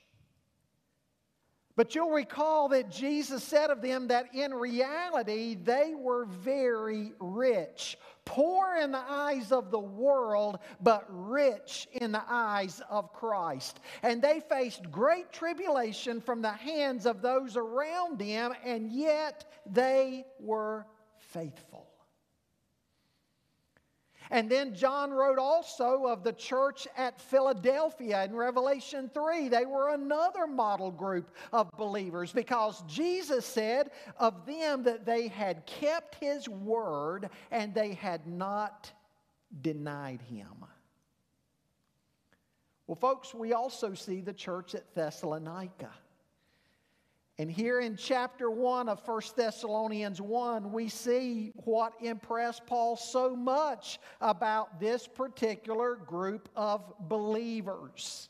But 1.79 1.95
you'll 1.95 2.09
recall 2.09 2.67
that 2.67 2.91
Jesus 2.91 3.41
said 3.41 3.69
of 3.69 3.81
them 3.81 4.09
that 4.09 4.35
in 4.35 4.53
reality 4.53 5.55
they 5.55 5.93
were 5.95 6.25
very 6.25 7.13
rich, 7.21 7.97
poor 8.25 8.75
in 8.75 8.91
the 8.91 8.97
eyes 9.07 9.53
of 9.53 9.71
the 9.71 9.79
world, 9.79 10.59
but 10.81 11.05
rich 11.07 11.87
in 11.93 12.11
the 12.11 12.23
eyes 12.27 12.81
of 12.89 13.13
Christ. 13.13 13.79
And 14.03 14.21
they 14.21 14.41
faced 14.41 14.91
great 14.91 15.31
tribulation 15.31 16.19
from 16.19 16.41
the 16.41 16.51
hands 16.51 17.05
of 17.05 17.21
those 17.21 17.55
around 17.55 18.19
them, 18.19 18.51
and 18.65 18.91
yet 18.91 19.49
they 19.65 20.25
were 20.37 20.85
faithful. 21.17 21.88
And 24.31 24.49
then 24.49 24.75
John 24.75 25.11
wrote 25.11 25.39
also 25.39 26.05
of 26.05 26.23
the 26.23 26.33
church 26.33 26.87
at 26.95 27.19
Philadelphia 27.19 28.23
in 28.25 28.35
Revelation 28.35 29.09
3. 29.11 29.49
They 29.49 29.65
were 29.65 29.93
another 29.93 30.45
model 30.45 30.91
group 30.91 31.31
of 31.51 31.71
believers 31.77 32.31
because 32.31 32.83
Jesus 32.87 33.45
said 33.45 33.89
of 34.17 34.45
them 34.45 34.83
that 34.83 35.05
they 35.05 35.29
had 35.29 35.65
kept 35.65 36.15
his 36.15 36.47
word 36.47 37.29
and 37.49 37.73
they 37.73 37.93
had 37.93 38.27
not 38.27 38.91
denied 39.61 40.21
him. 40.21 40.65
Well, 42.85 42.95
folks, 42.95 43.33
we 43.33 43.53
also 43.53 43.95
see 43.95 44.21
the 44.21 44.33
church 44.33 44.75
at 44.75 44.93
Thessalonica. 44.93 45.91
And 47.39 47.49
here 47.49 47.79
in 47.79 47.95
chapter 47.95 48.51
1 48.51 48.89
of 48.89 48.99
1 49.07 49.21
Thessalonians 49.37 50.19
1, 50.19 50.73
we 50.73 50.89
see 50.89 51.53
what 51.55 51.93
impressed 52.01 52.65
Paul 52.65 52.97
so 52.97 53.33
much 53.33 53.97
about 54.19 54.77
this 54.81 55.07
particular 55.07 55.95
group 55.95 56.49
of 56.57 56.93
believers. 57.07 58.27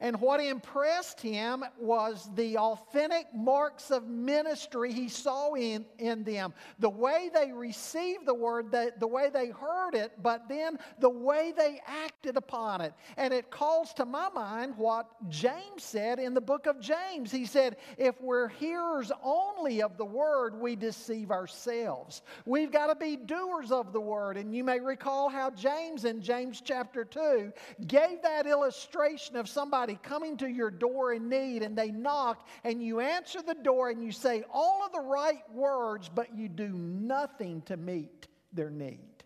And 0.00 0.18
what 0.20 0.40
impressed 0.40 1.20
him 1.20 1.62
was 1.78 2.30
the 2.34 2.56
authentic 2.56 3.26
marks 3.34 3.90
of 3.90 4.08
ministry 4.08 4.92
he 4.92 5.08
saw 5.08 5.52
in, 5.54 5.84
in 5.98 6.24
them. 6.24 6.54
The 6.78 6.88
way 6.88 7.30
they 7.32 7.52
received 7.52 8.24
the 8.24 8.34
word, 8.34 8.70
the, 8.70 8.92
the 8.98 9.06
way 9.06 9.28
they 9.30 9.48
heard 9.48 9.94
it, 9.94 10.12
but 10.22 10.48
then 10.48 10.78
the 11.00 11.10
way 11.10 11.52
they 11.54 11.80
acted 11.86 12.38
upon 12.38 12.80
it. 12.80 12.94
And 13.18 13.34
it 13.34 13.50
calls 13.50 13.92
to 13.94 14.06
my 14.06 14.30
mind 14.30 14.74
what 14.78 15.06
James 15.28 15.82
said 15.82 16.18
in 16.18 16.32
the 16.32 16.40
book 16.40 16.66
of 16.66 16.80
James. 16.80 17.30
He 17.30 17.44
said, 17.44 17.76
If 17.98 18.18
we're 18.22 18.48
hearers 18.48 19.12
only 19.22 19.82
of 19.82 19.98
the 19.98 20.04
word, 20.04 20.58
we 20.58 20.76
deceive 20.76 21.30
ourselves. 21.30 22.22
We've 22.46 22.72
got 22.72 22.86
to 22.86 22.94
be 22.94 23.16
doers 23.16 23.70
of 23.70 23.92
the 23.92 24.00
word. 24.00 24.38
And 24.38 24.54
you 24.54 24.64
may 24.64 24.80
recall 24.80 25.28
how 25.28 25.50
James 25.50 26.06
in 26.06 26.22
James 26.22 26.62
chapter 26.64 27.04
2 27.04 27.52
gave 27.86 28.22
that 28.22 28.46
illustration 28.46 29.36
of 29.36 29.48
somebody 29.48 29.89
somebody 29.90 30.08
coming 30.08 30.36
to 30.38 30.48
your 30.48 30.70
door 30.70 31.12
in 31.12 31.28
need 31.28 31.62
and 31.62 31.76
they 31.76 31.90
knock 31.90 32.46
and 32.64 32.82
you 32.82 33.00
answer 33.00 33.40
the 33.42 33.54
door 33.54 33.90
and 33.90 34.02
you 34.02 34.12
say 34.12 34.44
all 34.52 34.84
of 34.84 34.92
the 34.92 35.00
right 35.00 35.42
words, 35.52 36.10
but 36.14 36.36
you 36.36 36.48
do 36.48 36.68
nothing 36.68 37.62
to 37.62 37.76
meet 37.76 38.28
their 38.52 38.70
need. 38.70 39.24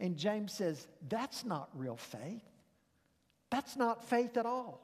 And 0.00 0.16
James 0.16 0.52
says, 0.52 0.86
that's 1.08 1.44
not 1.44 1.68
real 1.74 1.96
faith. 1.96 2.42
That's 3.50 3.76
not 3.76 4.08
faith 4.08 4.36
at 4.36 4.46
all. 4.46 4.80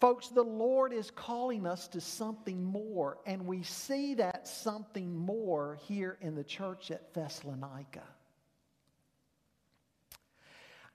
Folks, 0.00 0.28
the 0.28 0.42
Lord 0.42 0.92
is 0.92 1.10
calling 1.12 1.64
us 1.66 1.86
to 1.88 2.00
something 2.00 2.64
more, 2.64 3.18
and 3.24 3.46
we 3.46 3.62
see 3.62 4.14
that 4.14 4.48
something 4.48 5.16
more 5.16 5.78
here 5.82 6.18
in 6.20 6.34
the 6.34 6.42
church 6.42 6.90
at 6.90 7.14
Thessalonica. 7.14 8.02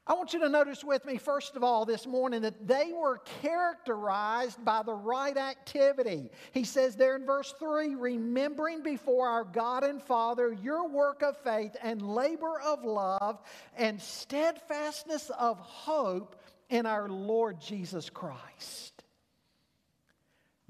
I 0.09 0.13
want 0.13 0.31
you 0.31 0.39
to 0.39 0.49
notice 0.49 0.85
with 0.85 1.03
me, 1.05 1.17
first 1.17 1.57
of 1.57 1.63
all, 1.65 1.83
this 1.83 2.07
morning 2.07 2.43
that 2.43 2.65
they 2.65 2.93
were 2.93 3.17
characterized 3.41 4.63
by 4.63 4.81
the 4.81 4.93
right 4.93 5.35
activity. 5.35 6.31
He 6.53 6.63
says 6.63 6.95
there 6.95 7.17
in 7.17 7.25
verse 7.25 7.53
3 7.59 7.95
remembering 7.95 8.83
before 8.83 9.27
our 9.27 9.43
God 9.43 9.83
and 9.83 10.01
Father 10.01 10.53
your 10.53 10.87
work 10.87 11.23
of 11.23 11.35
faith 11.43 11.75
and 11.83 12.01
labor 12.01 12.57
of 12.61 12.85
love 12.85 13.41
and 13.75 14.01
steadfastness 14.01 15.29
of 15.37 15.59
hope 15.59 16.37
in 16.69 16.85
our 16.85 17.09
Lord 17.09 17.59
Jesus 17.59 18.09
Christ. 18.09 19.03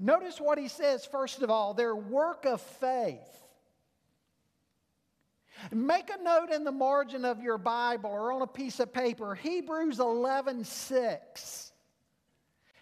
Notice 0.00 0.40
what 0.40 0.58
he 0.58 0.68
says, 0.68 1.04
first 1.04 1.42
of 1.42 1.50
all, 1.50 1.74
their 1.74 1.94
work 1.94 2.44
of 2.44 2.60
faith. 2.60 3.18
Make 5.72 6.10
a 6.10 6.22
note 6.22 6.50
in 6.50 6.64
the 6.64 6.72
margin 6.72 7.24
of 7.24 7.42
your 7.42 7.58
Bible 7.58 8.10
or 8.10 8.32
on 8.32 8.42
a 8.42 8.46
piece 8.46 8.80
of 8.80 8.92
paper 8.92 9.34
Hebrews 9.34 10.00
11 10.00 10.64
6. 10.64 11.72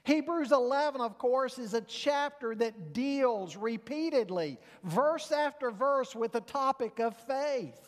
Hebrews 0.05 0.53
11, 0.53 1.01
of 1.01 1.19
course, 1.19 1.59
is 1.59 1.75
a 1.75 1.81
chapter 1.81 2.55
that 2.55 2.93
deals 2.93 3.57
repeatedly, 3.57 4.57
verse 4.85 5.33
after 5.33 5.73
verse, 5.73 6.15
with 6.15 6.31
the 6.31 6.43
topic 6.43 7.01
of 7.01 7.17
faith. 7.27 7.86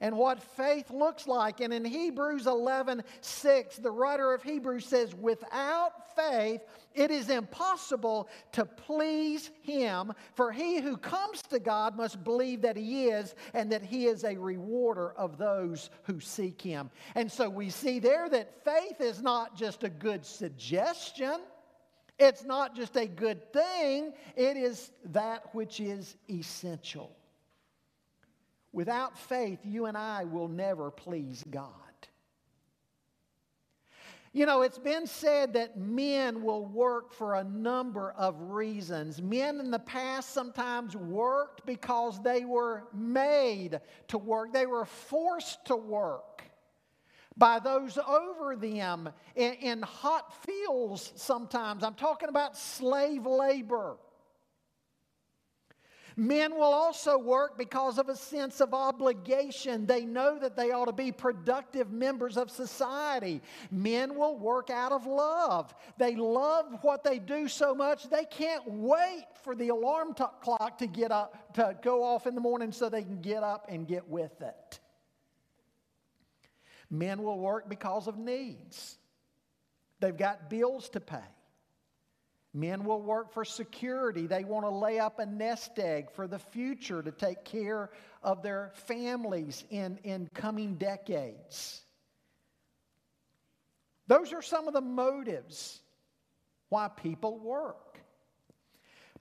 And 0.00 0.16
what 0.16 0.42
faith 0.42 0.90
looks 0.90 1.26
like. 1.26 1.60
And 1.60 1.72
in 1.72 1.84
Hebrews 1.84 2.46
11 2.46 3.02
6, 3.20 3.76
the 3.76 3.90
writer 3.90 4.32
of 4.32 4.42
Hebrews 4.42 4.86
says, 4.86 5.14
Without 5.14 6.14
faith, 6.16 6.60
it 6.94 7.10
is 7.10 7.28
impossible 7.28 8.28
to 8.52 8.64
please 8.64 9.50
him, 9.62 10.12
for 10.34 10.52
he 10.52 10.80
who 10.80 10.96
comes 10.96 11.42
to 11.42 11.58
God 11.58 11.96
must 11.96 12.22
believe 12.24 12.62
that 12.62 12.76
he 12.76 13.06
is, 13.06 13.34
and 13.54 13.70
that 13.72 13.82
he 13.82 14.06
is 14.06 14.24
a 14.24 14.36
rewarder 14.36 15.12
of 15.12 15.38
those 15.38 15.90
who 16.04 16.20
seek 16.20 16.60
him. 16.60 16.90
And 17.14 17.30
so 17.30 17.48
we 17.48 17.70
see 17.70 17.98
there 17.98 18.28
that 18.28 18.64
faith 18.64 19.00
is 19.00 19.22
not 19.22 19.56
just 19.56 19.84
a 19.84 19.90
good 19.90 20.24
suggestion. 20.24 21.40
It's 22.18 22.44
not 22.44 22.74
just 22.74 22.96
a 22.96 23.06
good 23.06 23.52
thing, 23.52 24.14
it 24.36 24.56
is 24.56 24.90
that 25.06 25.54
which 25.54 25.80
is 25.80 26.16
essential. 26.30 27.15
Without 28.76 29.18
faith, 29.18 29.60
you 29.64 29.86
and 29.86 29.96
I 29.96 30.24
will 30.24 30.48
never 30.48 30.90
please 30.90 31.42
God. 31.48 31.70
You 34.34 34.44
know, 34.44 34.60
it's 34.60 34.76
been 34.76 35.06
said 35.06 35.54
that 35.54 35.78
men 35.78 36.42
will 36.42 36.66
work 36.66 37.14
for 37.14 37.36
a 37.36 37.44
number 37.44 38.10
of 38.18 38.38
reasons. 38.38 39.22
Men 39.22 39.60
in 39.60 39.70
the 39.70 39.78
past 39.78 40.34
sometimes 40.34 40.94
worked 40.94 41.64
because 41.64 42.22
they 42.22 42.44
were 42.44 42.84
made 42.92 43.80
to 44.08 44.18
work, 44.18 44.52
they 44.52 44.66
were 44.66 44.84
forced 44.84 45.64
to 45.64 45.76
work 45.76 46.42
by 47.34 47.58
those 47.58 47.96
over 47.96 48.56
them 48.56 49.08
in, 49.36 49.54
in 49.54 49.80
hot 49.80 50.44
fields 50.44 51.14
sometimes. 51.16 51.82
I'm 51.82 51.94
talking 51.94 52.28
about 52.28 52.58
slave 52.58 53.24
labor. 53.24 53.96
Men 56.18 56.54
will 56.54 56.62
also 56.62 57.18
work 57.18 57.58
because 57.58 57.98
of 57.98 58.08
a 58.08 58.16
sense 58.16 58.62
of 58.62 58.72
obligation. 58.72 59.84
They 59.84 60.06
know 60.06 60.38
that 60.38 60.56
they 60.56 60.70
ought 60.70 60.86
to 60.86 60.92
be 60.92 61.12
productive 61.12 61.92
members 61.92 62.38
of 62.38 62.50
society. 62.50 63.42
Men 63.70 64.14
will 64.14 64.38
work 64.38 64.70
out 64.70 64.92
of 64.92 65.04
love. 65.06 65.74
They 65.98 66.16
love 66.16 66.78
what 66.80 67.04
they 67.04 67.18
do 67.18 67.48
so 67.48 67.74
much 67.74 68.08
they 68.08 68.24
can't 68.24 68.66
wait 68.66 69.26
for 69.44 69.54
the 69.54 69.68
alarm 69.68 70.14
t- 70.14 70.24
clock 70.40 70.78
to 70.78 70.86
get 70.86 71.12
up 71.12 71.52
to 71.54 71.76
go 71.82 72.02
off 72.02 72.26
in 72.26 72.34
the 72.34 72.40
morning 72.40 72.72
so 72.72 72.88
they 72.88 73.02
can 73.02 73.20
get 73.20 73.42
up 73.42 73.66
and 73.68 73.86
get 73.86 74.08
with 74.08 74.40
it. 74.40 74.80
Men 76.88 77.22
will 77.22 77.38
work 77.38 77.68
because 77.68 78.06
of 78.06 78.16
needs. 78.16 78.96
They've 80.00 80.16
got 80.16 80.48
bills 80.48 80.88
to 80.90 81.00
pay. 81.00 81.18
Men 82.56 82.84
will 82.84 83.02
work 83.02 83.34
for 83.34 83.44
security. 83.44 84.26
They 84.26 84.42
want 84.42 84.64
to 84.64 84.70
lay 84.70 84.98
up 84.98 85.18
a 85.18 85.26
nest 85.26 85.78
egg 85.78 86.10
for 86.10 86.26
the 86.26 86.38
future 86.38 87.02
to 87.02 87.12
take 87.12 87.44
care 87.44 87.90
of 88.22 88.42
their 88.42 88.72
families 88.86 89.62
in, 89.68 89.98
in 90.04 90.30
coming 90.32 90.76
decades. 90.76 91.82
Those 94.06 94.32
are 94.32 94.40
some 94.40 94.68
of 94.68 94.72
the 94.72 94.80
motives 94.80 95.80
why 96.70 96.88
people 96.88 97.38
work. 97.38 98.00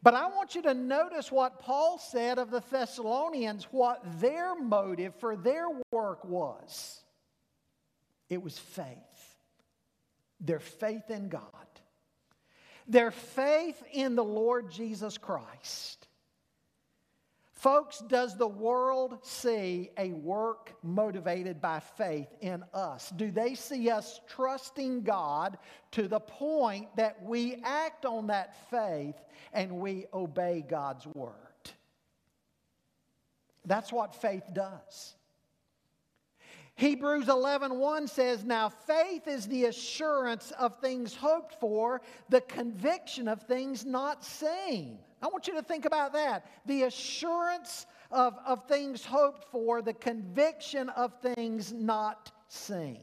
But 0.01 0.13
I 0.13 0.27
want 0.27 0.55
you 0.55 0.61
to 0.61 0.73
notice 0.73 1.29
what 1.29 1.59
Paul 1.59 1.97
said 1.97 2.39
of 2.39 2.51
the 2.51 2.63
Thessalonians, 2.71 3.67
what 3.69 4.01
their 4.21 4.55
motive 4.55 5.13
for 5.15 5.35
their 5.35 5.65
work 5.91 6.23
was. 6.23 7.01
It 8.29 8.41
was 8.41 8.57
faith, 8.57 9.35
their 10.39 10.61
faith 10.61 11.09
in 11.09 11.27
God 11.27 11.41
their 12.87 13.11
faith 13.11 13.81
in 13.91 14.15
the 14.15 14.23
Lord 14.23 14.71
Jesus 14.71 15.17
Christ. 15.17 16.07
Folks, 17.53 17.99
does 18.07 18.37
the 18.37 18.47
world 18.47 19.17
see 19.23 19.89
a 19.97 20.11
work 20.11 20.75
motivated 20.83 21.61
by 21.61 21.79
faith 21.79 22.27
in 22.41 22.63
us? 22.73 23.11
Do 23.15 23.31
they 23.31 23.55
see 23.55 23.89
us 23.89 24.19
trusting 24.27 25.01
God 25.01 25.57
to 25.91 26.07
the 26.07 26.19
point 26.19 26.95
that 26.95 27.23
we 27.23 27.55
act 27.63 28.05
on 28.05 28.27
that 28.27 28.69
faith 28.69 29.15
and 29.51 29.79
we 29.79 30.05
obey 30.13 30.63
God's 30.67 31.07
word? 31.07 31.33
That's 33.65 33.91
what 33.91 34.13
faith 34.13 34.43
does. 34.53 35.15
Hebrews 36.77 37.29
11 37.29 37.79
1 37.79 38.07
says, 38.07 38.43
Now 38.43 38.67
faith 38.67 39.27
is 39.27 39.47
the 39.47 39.65
assurance 39.65 40.51
of 40.59 40.77
things 40.79 41.15
hoped 41.15 41.55
for, 41.59 42.01
the 42.27 42.41
conviction 42.41 43.29
of 43.29 43.41
things 43.43 43.85
not 43.85 44.25
seen. 44.25 44.99
I 45.21 45.27
want 45.27 45.47
you 45.47 45.53
to 45.53 45.61
think 45.61 45.85
about 45.85 46.13
that. 46.13 46.45
The 46.65 46.83
assurance 46.83 47.85
of, 48.11 48.37
of 48.45 48.67
things 48.67 49.05
hoped 49.05 49.45
for, 49.51 49.81
the 49.81 49.93
conviction 49.93 50.89
of 50.89 51.13
things 51.21 51.71
not 51.71 52.31
seen. 52.49 52.99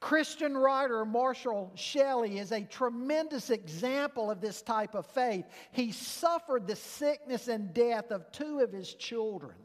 Christian 0.00 0.56
writer 0.56 1.04
Marshall 1.04 1.72
Shelley 1.74 2.38
is 2.38 2.52
a 2.52 2.62
tremendous 2.62 3.50
example 3.50 4.30
of 4.30 4.40
this 4.40 4.62
type 4.62 4.94
of 4.94 5.04
faith. 5.06 5.44
He 5.72 5.92
suffered 5.92 6.66
the 6.66 6.76
sickness 6.76 7.48
and 7.48 7.74
death 7.74 8.12
of 8.12 8.30
two 8.32 8.60
of 8.60 8.72
his 8.72 8.94
children. 8.94 9.56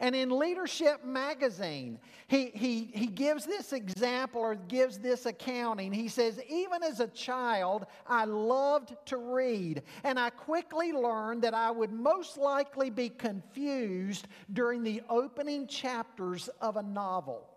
And 0.00 0.14
in 0.14 0.30
Leadership 0.30 1.04
Magazine, 1.04 1.98
he, 2.26 2.50
he, 2.54 2.90
he 2.94 3.06
gives 3.06 3.46
this 3.46 3.72
example 3.72 4.40
or 4.40 4.54
gives 4.54 4.98
this 4.98 5.26
accounting. 5.26 5.92
He 5.92 6.08
says, 6.08 6.40
Even 6.48 6.82
as 6.82 7.00
a 7.00 7.08
child, 7.08 7.86
I 8.06 8.24
loved 8.24 8.94
to 9.06 9.16
read, 9.16 9.82
and 10.04 10.18
I 10.18 10.30
quickly 10.30 10.92
learned 10.92 11.42
that 11.42 11.54
I 11.54 11.70
would 11.70 11.92
most 11.92 12.36
likely 12.36 12.90
be 12.90 13.08
confused 13.08 14.28
during 14.52 14.82
the 14.82 15.02
opening 15.08 15.66
chapters 15.66 16.48
of 16.60 16.76
a 16.76 16.82
novel 16.82 17.48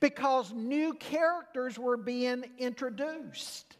because 0.00 0.52
new 0.52 0.94
characters 0.94 1.78
were 1.78 1.96
being 1.96 2.44
introduced. 2.58 3.76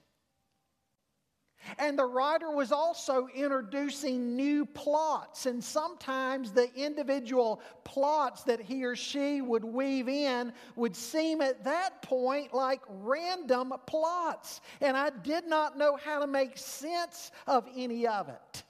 And 1.78 1.98
the 1.98 2.04
writer 2.04 2.50
was 2.50 2.72
also 2.72 3.28
introducing 3.34 4.36
new 4.36 4.66
plots, 4.66 5.46
and 5.46 5.62
sometimes 5.62 6.52
the 6.52 6.72
individual 6.74 7.60
plots 7.84 8.42
that 8.44 8.60
he 8.60 8.84
or 8.84 8.96
she 8.96 9.40
would 9.40 9.64
weave 9.64 10.08
in 10.08 10.52
would 10.76 10.96
seem 10.96 11.40
at 11.40 11.64
that 11.64 12.02
point 12.02 12.52
like 12.52 12.80
random 12.88 13.72
plots, 13.86 14.60
and 14.80 14.96
I 14.96 15.10
did 15.10 15.46
not 15.46 15.78
know 15.78 15.96
how 15.96 16.18
to 16.18 16.26
make 16.26 16.58
sense 16.58 17.30
of 17.46 17.68
any 17.76 18.06
of 18.06 18.28
it. 18.28 18.62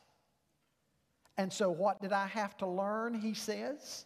And 1.39 1.53
so, 1.53 1.71
what 1.71 2.01
did 2.01 2.13
I 2.13 2.27
have 2.27 2.57
to 2.59 2.67
learn? 2.67 3.15
He 3.15 3.35
says, 3.35 4.05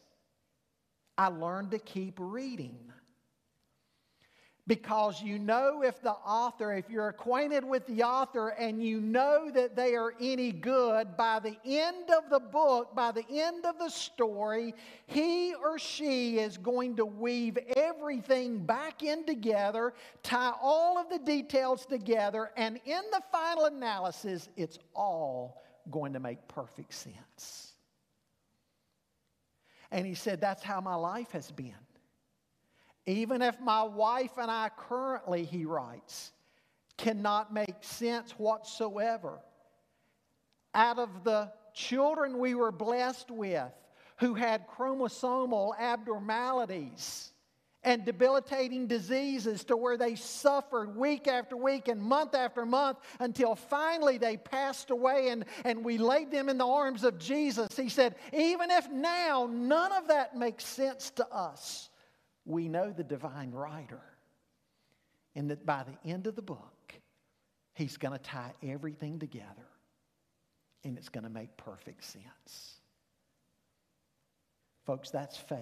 I 1.19 1.29
learned 1.29 1.73
to 1.73 1.79
keep 1.79 2.15
reading 2.19 2.79
because 4.67 5.23
you 5.23 5.39
know 5.39 5.83
if 5.83 6.01
the 6.03 6.11
author, 6.11 6.75
if 6.75 6.91
you're 6.91 7.09
acquainted 7.09 7.65
with 7.65 7.87
the 7.87 8.03
author 8.03 8.49
and 8.49 8.83
you 8.83 9.01
know 9.01 9.49
that 9.51 9.77
they 9.77 9.95
are 9.95 10.13
any 10.21 10.51
good, 10.51 11.17
by 11.17 11.39
the 11.39 11.57
end 11.65 12.11
of 12.11 12.29
the 12.31 12.41
book, 12.41 12.95
by 12.95 13.13
the 13.13 13.25
end 13.31 13.65
of 13.65 13.79
the 13.79 13.89
story, 13.89 14.75
he 15.07 15.55
or 15.55 15.79
she 15.79 16.39
is 16.39 16.59
going 16.59 16.97
to 16.97 17.07
weave 17.07 17.57
everything 17.77 18.59
back 18.59 19.05
in 19.05 19.25
together, 19.25 19.95
tie 20.25 20.53
all 20.61 20.99
of 20.99 21.09
the 21.11 21.19
details 21.19 21.87
together, 21.87 22.51
and 22.57 22.81
in 22.85 23.03
the 23.13 23.23
final 23.31 23.67
analysis, 23.67 24.49
it's 24.57 24.79
all 24.95 25.63
going 25.93 26.13
to 26.13 26.21
make 26.21 26.49
perfect 26.49 26.93
sense. 26.93 27.73
And 29.93 30.05
he 30.05 30.15
said, 30.15 30.41
That's 30.41 30.65
how 30.65 30.81
my 30.81 30.97
life 30.97 31.31
has 31.31 31.53
been. 31.53 31.86
Even 33.07 33.41
if 33.41 33.61
my 33.61 33.85
wife 33.85 34.33
and 34.37 34.51
I 34.51 34.71
currently, 34.77 35.45
he 35.45 35.65
writes, 35.65 36.33
cannot 36.97 37.53
make 37.53 37.77
sense 37.81 38.33
whatsoever, 38.33 39.39
out 40.75 40.99
of 40.99 41.25
the 41.25 41.53
children 41.73 42.39
we 42.39 42.55
were 42.55 42.73
blessed 42.73 43.31
with 43.31 43.73
who 44.19 44.35
had 44.35 44.67
chromosomal 44.67 45.79
abnormalities 45.79 47.33
and 47.87 48.05
debilitating 48.05 48.89
diseases 48.89 49.63
to 49.63 49.77
where 49.77 49.97
they 49.97 50.17
suffered 50.17 50.97
week 50.97 51.29
after 51.29 51.57
week 51.57 51.87
and 51.87 52.03
month 52.03 52.35
after 52.35 52.67
month 52.67 52.99
until 53.21 53.55
finally 53.55 54.19
they 54.19 54.37
passed 54.37 54.91
away 54.91 55.29
and, 55.29 55.45
and 55.65 55.85
we 55.85 55.97
laid 55.97 56.31
them 56.33 56.49
in 56.49 56.59
the 56.59 56.67
arms 56.67 57.05
of 57.05 57.19
Jesus. 57.19 57.77
He 57.77 57.89
said, 57.89 58.17
Even 58.33 58.71
if 58.73 58.91
now 58.91 59.49
none 59.51 59.93
of 59.93 60.09
that 60.09 60.37
makes 60.37 60.65
sense 60.67 61.11
to 61.11 61.29
us, 61.33 61.91
we 62.47 62.69
know 62.69 62.91
the 62.91 63.05
divine 63.05 63.51
writer. 63.51 64.01
And 65.35 65.51
that 65.51 65.67
by 65.67 65.85
the 65.85 66.11
end 66.11 66.27
of 66.27 66.35
the 66.35 66.43
book, 66.43 66.95
he's 67.75 67.99
going 67.99 68.17
to 68.17 68.25
tie 68.25 68.55
everything 68.63 69.19
together 69.19 69.67
and 70.83 70.97
it's 70.97 71.11
going 71.11 71.25
to 71.25 71.31
make 71.31 71.57
perfect 71.57 72.05
sense. 72.05 72.81
Folks, 74.87 75.11
that's 75.11 75.37
faith. 75.37 75.61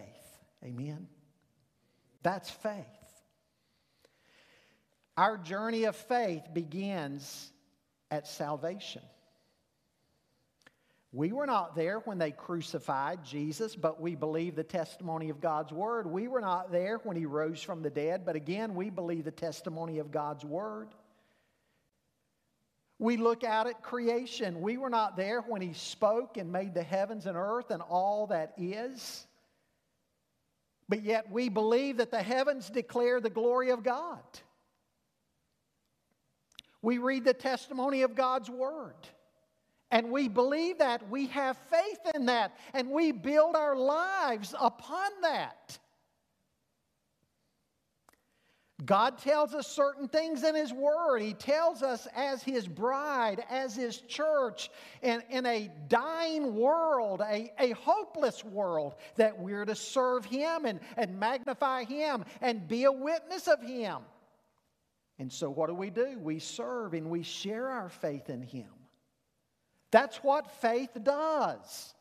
Amen? 0.62 1.09
That's 2.22 2.51
faith. 2.51 2.85
Our 5.16 5.39
journey 5.39 5.85
of 5.85 5.97
faith 5.97 6.43
begins 6.53 7.51
at 8.11 8.26
salvation. 8.26 9.03
We 11.15 11.31
were 11.31 11.47
not 11.47 11.77
there 11.77 12.01
when 12.01 12.19
they 12.19 12.33
crucified 12.33 13.23
Jesus, 13.23 13.77
but 13.77 14.01
we 14.01 14.17
believe 14.17 14.57
the 14.57 14.65
testimony 14.65 15.31
of 15.31 15.41
God's 15.41 15.73
word. 15.73 16.09
We 16.09 16.27
were 16.27 16.41
not 16.41 16.73
there 16.73 16.99
when 17.05 17.17
he 17.17 17.25
rose 17.25 17.62
from 17.62 17.83
the 17.83 17.91
dead, 17.91 18.27
but 18.27 18.35
again, 18.35 18.75
we 18.75 18.91
believe 18.91 19.25
the 19.25 19.31
testimony 19.31 20.01
of 20.01 20.11
God's 20.11 20.45
word. 20.45 20.89
We 22.99 23.17
look 23.17 23.45
out 23.45 23.69
at 23.69 23.81
creation. 23.81 24.61
We 24.61 24.77
were 24.77 24.91
not 24.91 25.17
there 25.17 25.43
when 25.43 25.62
he 25.62 25.73
spoke 25.73 26.37
and 26.37 26.51
made 26.51 26.75
the 26.75 26.83
heavens 26.83 27.27
and 27.27 27.37
earth 27.37 27.71
and 27.71 27.81
all 27.81 28.27
that 28.29 28.53
is. 28.57 29.25
But 30.89 31.05
yet 31.05 31.31
we 31.31 31.49
believe 31.49 31.99
that 31.99 32.11
the 32.11 32.23
heavens 32.23 32.71
declare 32.71 33.21
the 33.21 33.31
glory 33.31 33.71
of 33.71 33.85
God. 33.85 34.23
We 36.83 36.99
read 36.99 37.25
the 37.25 37.35
testimony 37.35 38.03
of 38.03 38.17
God's 38.17 38.51
word. 38.51 38.97
And 39.95 40.11
we 40.11 40.26
believe 40.26 40.78
that. 40.78 41.09
We 41.09 41.28
have 41.28 41.57
faith 41.70 42.01
in 42.16 42.26
that. 42.26 42.59
And 42.74 42.90
we 42.90 43.12
build 43.12 43.55
our 43.55 43.76
lives 43.76 44.53
upon 44.61 45.12
that. 45.22 45.78
God 48.84 49.18
tells 49.18 49.55
us 49.55 49.68
certain 49.68 50.09
things 50.09 50.42
in 50.42 50.57
His 50.57 50.72
Word. 50.72 51.20
He 51.20 51.32
tells 51.32 51.84
us 51.84 52.09
as 52.16 52.42
His 52.42 52.66
bride, 52.66 53.45
as 53.49 53.76
His 53.76 54.01
church, 54.01 54.68
in, 55.01 55.22
in 55.30 55.47
a 55.47 55.70
dying 55.86 56.57
world, 56.57 57.20
a, 57.20 57.53
a 57.61 57.70
hopeless 57.70 58.45
world, 58.45 58.97
that 59.14 59.38
we're 59.38 59.64
to 59.64 59.76
serve 59.76 60.24
Him 60.24 60.64
and, 60.64 60.80
and 60.97 61.20
magnify 61.20 61.84
Him 61.84 62.24
and 62.40 62.66
be 62.66 62.82
a 62.82 62.92
witness 62.92 63.47
of 63.47 63.62
Him. 63.62 63.99
And 65.20 65.32
so, 65.32 65.49
what 65.51 65.68
do 65.68 65.74
we 65.76 65.90
do? 65.90 66.18
We 66.18 66.40
serve 66.40 66.95
and 66.95 67.09
we 67.09 67.22
share 67.22 67.70
our 67.70 67.88
faith 67.88 68.28
in 68.28 68.42
Him. 68.42 68.66
That's 69.95 70.16
what 70.24 70.51
faith 70.61 70.90
does. 71.05 71.95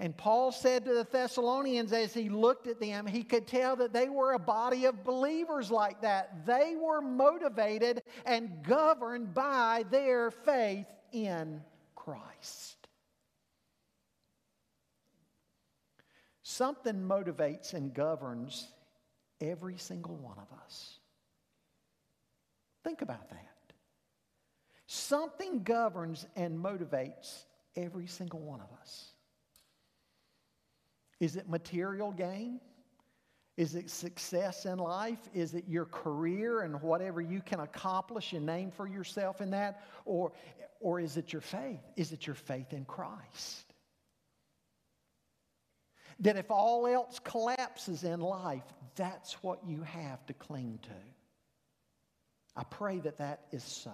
And 0.00 0.16
Paul 0.16 0.50
said 0.50 0.84
to 0.86 0.92
the 0.92 1.06
Thessalonians 1.08 1.92
as 1.92 2.12
he 2.12 2.28
looked 2.28 2.66
at 2.66 2.80
them, 2.80 3.06
he 3.06 3.22
could 3.22 3.46
tell 3.46 3.76
that 3.76 3.92
they 3.92 4.08
were 4.08 4.32
a 4.32 4.38
body 4.40 4.86
of 4.86 5.04
believers 5.04 5.70
like 5.70 6.00
that. 6.00 6.44
They 6.46 6.74
were 6.74 7.00
motivated 7.00 8.02
and 8.26 8.60
governed 8.64 9.34
by 9.34 9.84
their 9.88 10.32
faith 10.32 10.88
in 11.12 11.62
Christ. 11.94 12.88
Something 16.42 17.02
motivates 17.02 17.72
and 17.72 17.94
governs 17.94 18.66
every 19.40 19.78
single 19.78 20.16
one 20.16 20.38
of 20.38 20.48
us. 20.64 20.98
Think 22.82 23.00
about 23.00 23.30
that. 23.30 23.49
Something 24.92 25.62
governs 25.62 26.26
and 26.34 26.58
motivates 26.58 27.44
every 27.76 28.08
single 28.08 28.40
one 28.40 28.60
of 28.60 28.66
us. 28.80 29.12
Is 31.20 31.36
it 31.36 31.48
material 31.48 32.10
gain? 32.10 32.58
Is 33.56 33.76
it 33.76 33.88
success 33.88 34.66
in 34.66 34.78
life? 34.78 35.20
Is 35.32 35.54
it 35.54 35.66
your 35.68 35.84
career 35.84 36.62
and 36.62 36.82
whatever 36.82 37.20
you 37.20 37.40
can 37.40 37.60
accomplish 37.60 38.32
and 38.32 38.44
name 38.44 38.72
for 38.72 38.88
yourself 38.88 39.40
in 39.40 39.52
that? 39.52 39.84
Or, 40.06 40.32
or 40.80 40.98
is 40.98 41.16
it 41.16 41.32
your 41.32 41.42
faith? 41.42 41.78
Is 41.94 42.10
it 42.10 42.26
your 42.26 42.34
faith 42.34 42.72
in 42.72 42.84
Christ? 42.84 43.72
That 46.18 46.36
if 46.36 46.50
all 46.50 46.88
else 46.88 47.20
collapses 47.22 48.02
in 48.02 48.18
life, 48.18 48.64
that's 48.96 49.34
what 49.34 49.60
you 49.64 49.84
have 49.84 50.26
to 50.26 50.32
cling 50.32 50.80
to. 50.82 50.90
I 52.56 52.64
pray 52.64 52.98
that 52.98 53.18
that 53.18 53.42
is 53.52 53.62
so. 53.62 53.92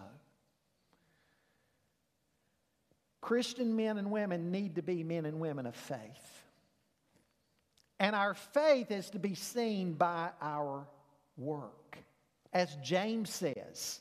Christian 3.26 3.74
men 3.74 3.98
and 3.98 4.12
women 4.12 4.52
need 4.52 4.76
to 4.76 4.82
be 4.82 5.02
men 5.02 5.26
and 5.26 5.40
women 5.40 5.66
of 5.66 5.74
faith. 5.74 6.44
And 7.98 8.14
our 8.14 8.34
faith 8.34 8.92
is 8.92 9.10
to 9.10 9.18
be 9.18 9.34
seen 9.34 9.94
by 9.94 10.28
our 10.40 10.86
work. 11.36 11.98
As 12.52 12.76
James 12.84 13.30
says, 13.30 14.00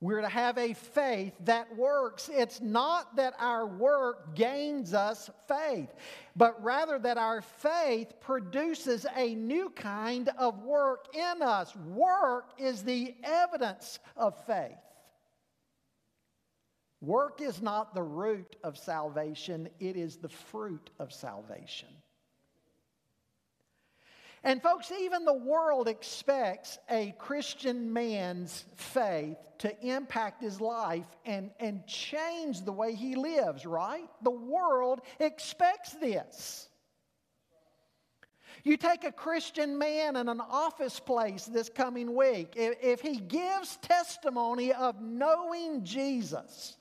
we're 0.00 0.20
to 0.20 0.28
have 0.28 0.56
a 0.56 0.74
faith 0.74 1.32
that 1.46 1.76
works. 1.76 2.30
It's 2.32 2.60
not 2.60 3.16
that 3.16 3.34
our 3.40 3.66
work 3.66 4.36
gains 4.36 4.94
us 4.94 5.28
faith, 5.48 5.92
but 6.36 6.62
rather 6.62 6.96
that 7.00 7.18
our 7.18 7.42
faith 7.42 8.12
produces 8.20 9.04
a 9.16 9.34
new 9.34 9.68
kind 9.70 10.28
of 10.38 10.62
work 10.62 11.06
in 11.12 11.42
us. 11.42 11.74
Work 11.74 12.50
is 12.56 12.84
the 12.84 13.16
evidence 13.24 13.98
of 14.16 14.40
faith. 14.46 14.76
Work 17.00 17.40
is 17.40 17.62
not 17.62 17.94
the 17.94 18.02
root 18.02 18.56
of 18.64 18.76
salvation, 18.76 19.68
it 19.78 19.96
is 19.96 20.16
the 20.16 20.28
fruit 20.28 20.90
of 20.98 21.12
salvation. 21.12 21.88
And, 24.44 24.62
folks, 24.62 24.92
even 24.92 25.24
the 25.24 25.34
world 25.34 25.88
expects 25.88 26.78
a 26.88 27.14
Christian 27.18 27.92
man's 27.92 28.64
faith 28.76 29.36
to 29.58 29.86
impact 29.86 30.40
his 30.40 30.60
life 30.60 31.06
and, 31.24 31.50
and 31.58 31.86
change 31.86 32.62
the 32.62 32.72
way 32.72 32.94
he 32.94 33.16
lives, 33.16 33.66
right? 33.66 34.08
The 34.22 34.30
world 34.30 35.00
expects 35.18 35.92
this. 35.94 36.68
You 38.64 38.76
take 38.76 39.04
a 39.04 39.12
Christian 39.12 39.76
man 39.76 40.16
in 40.16 40.28
an 40.28 40.40
office 40.40 40.98
place 41.00 41.44
this 41.46 41.68
coming 41.68 42.14
week, 42.14 42.54
if, 42.56 42.76
if 42.82 43.00
he 43.00 43.18
gives 43.18 43.76
testimony 43.78 44.72
of 44.72 45.00
knowing 45.00 45.84
Jesus, 45.84 46.77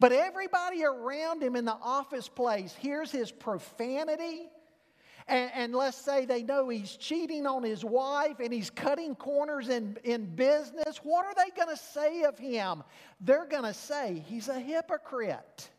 but 0.00 0.12
everybody 0.12 0.82
around 0.82 1.42
him 1.42 1.54
in 1.54 1.66
the 1.66 1.76
office 1.82 2.28
place 2.28 2.74
hears 2.74 3.12
his 3.12 3.30
profanity. 3.30 4.48
And, 5.28 5.50
and, 5.54 5.74
let's 5.74 5.98
say 5.98 6.24
they 6.24 6.42
know 6.42 6.68
he's 6.70 6.96
cheating 6.96 7.46
on 7.46 7.62
his 7.62 7.84
wife 7.84 8.40
and 8.40 8.52
he's 8.52 8.70
cutting 8.70 9.14
corners 9.14 9.68
in, 9.68 9.96
in 10.02 10.34
business. 10.34 10.98
What 11.04 11.24
are 11.26 11.34
they 11.34 11.54
going 11.54 11.68
to 11.68 11.80
say 11.80 12.22
of 12.22 12.36
him? 12.36 12.82
They're 13.20 13.46
going 13.46 13.62
to 13.62 13.74
say 13.74 14.24
he's 14.26 14.48
a 14.48 14.58
hypocrite. 14.58 15.70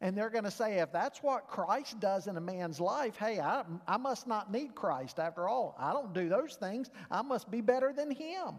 And 0.00 0.16
they're 0.16 0.30
going 0.30 0.44
to 0.44 0.50
say, 0.50 0.78
if 0.78 0.90
that's 0.92 1.22
what 1.22 1.48
Christ 1.48 2.00
does 2.00 2.28
in 2.28 2.36
a 2.38 2.40
man's 2.40 2.80
life, 2.80 3.16
hey, 3.16 3.40
I, 3.40 3.64
I 3.86 3.98
must 3.98 4.26
not 4.26 4.50
need 4.50 4.74
Christ 4.74 5.18
after 5.18 5.46
all. 5.46 5.76
I 5.78 5.92
don't 5.92 6.14
do 6.14 6.30
those 6.30 6.54
things. 6.54 6.88
I 7.10 7.20
must 7.20 7.50
be 7.50 7.60
better 7.60 7.92
than 7.92 8.10
him. 8.10 8.54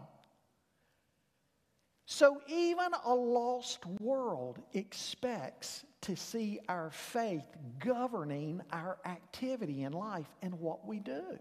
So, 2.06 2.42
even 2.48 2.90
a 3.04 3.14
lost 3.14 3.86
world 4.00 4.58
expects 4.74 5.84
to 6.02 6.16
see 6.16 6.58
our 6.68 6.90
faith 6.90 7.46
governing 7.78 8.60
our 8.72 8.98
activity 9.04 9.84
in 9.84 9.92
life 9.92 10.26
and 10.42 10.58
what 10.58 10.86
we 10.86 10.98
do. 10.98 11.38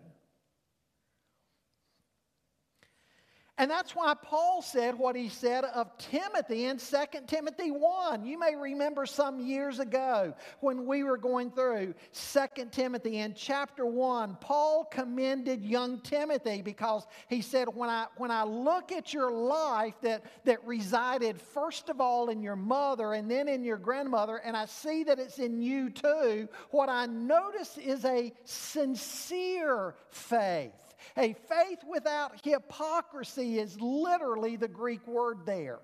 And 3.57 3.69
that's 3.69 3.95
why 3.95 4.15
Paul 4.15 4.61
said 4.61 4.97
what 4.97 5.15
he 5.15 5.29
said 5.29 5.65
of 5.65 5.95
Timothy 5.97 6.65
in 6.65 6.77
2 6.77 6.97
Timothy 7.27 7.69
1. 7.69 8.25
You 8.25 8.39
may 8.39 8.55
remember 8.55 9.05
some 9.05 9.39
years 9.39 9.79
ago 9.79 10.33
when 10.61 10.87
we 10.87 11.03
were 11.03 11.17
going 11.17 11.51
through 11.51 11.93
2 12.13 12.65
Timothy 12.71 13.19
in 13.19 13.35
chapter 13.35 13.85
1, 13.85 14.37
Paul 14.39 14.85
commended 14.85 15.63
young 15.63 15.99
Timothy 15.99 16.61
because 16.61 17.05
he 17.27 17.41
said, 17.41 17.67
When 17.67 17.89
I, 17.89 18.07
when 18.17 18.31
I 18.31 18.43
look 18.43 18.91
at 18.91 19.13
your 19.13 19.31
life 19.31 19.95
that, 20.01 20.23
that 20.45 20.65
resided 20.65 21.39
first 21.39 21.89
of 21.89 21.99
all 21.99 22.29
in 22.29 22.41
your 22.41 22.55
mother 22.55 23.13
and 23.13 23.29
then 23.29 23.47
in 23.47 23.63
your 23.63 23.77
grandmother, 23.77 24.37
and 24.37 24.55
I 24.55 24.65
see 24.65 25.03
that 25.03 25.19
it's 25.19 25.39
in 25.39 25.61
you 25.61 25.89
too, 25.89 26.47
what 26.71 26.89
I 26.89 27.05
notice 27.05 27.77
is 27.77 28.05
a 28.05 28.33
sincere 28.45 29.93
faith. 30.09 30.71
A 31.17 31.33
faith 31.33 31.79
without 31.89 32.43
hypocrisy 32.43 33.59
is 33.59 33.79
literally 33.79 34.55
the 34.55 34.67
Greek 34.67 35.05
word 35.07 35.45
there. 35.45 35.79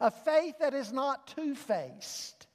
A 0.00 0.10
faith 0.10 0.56
that 0.60 0.74
is 0.74 0.92
not 0.92 1.26
two 1.26 1.54
faced. 1.54 2.46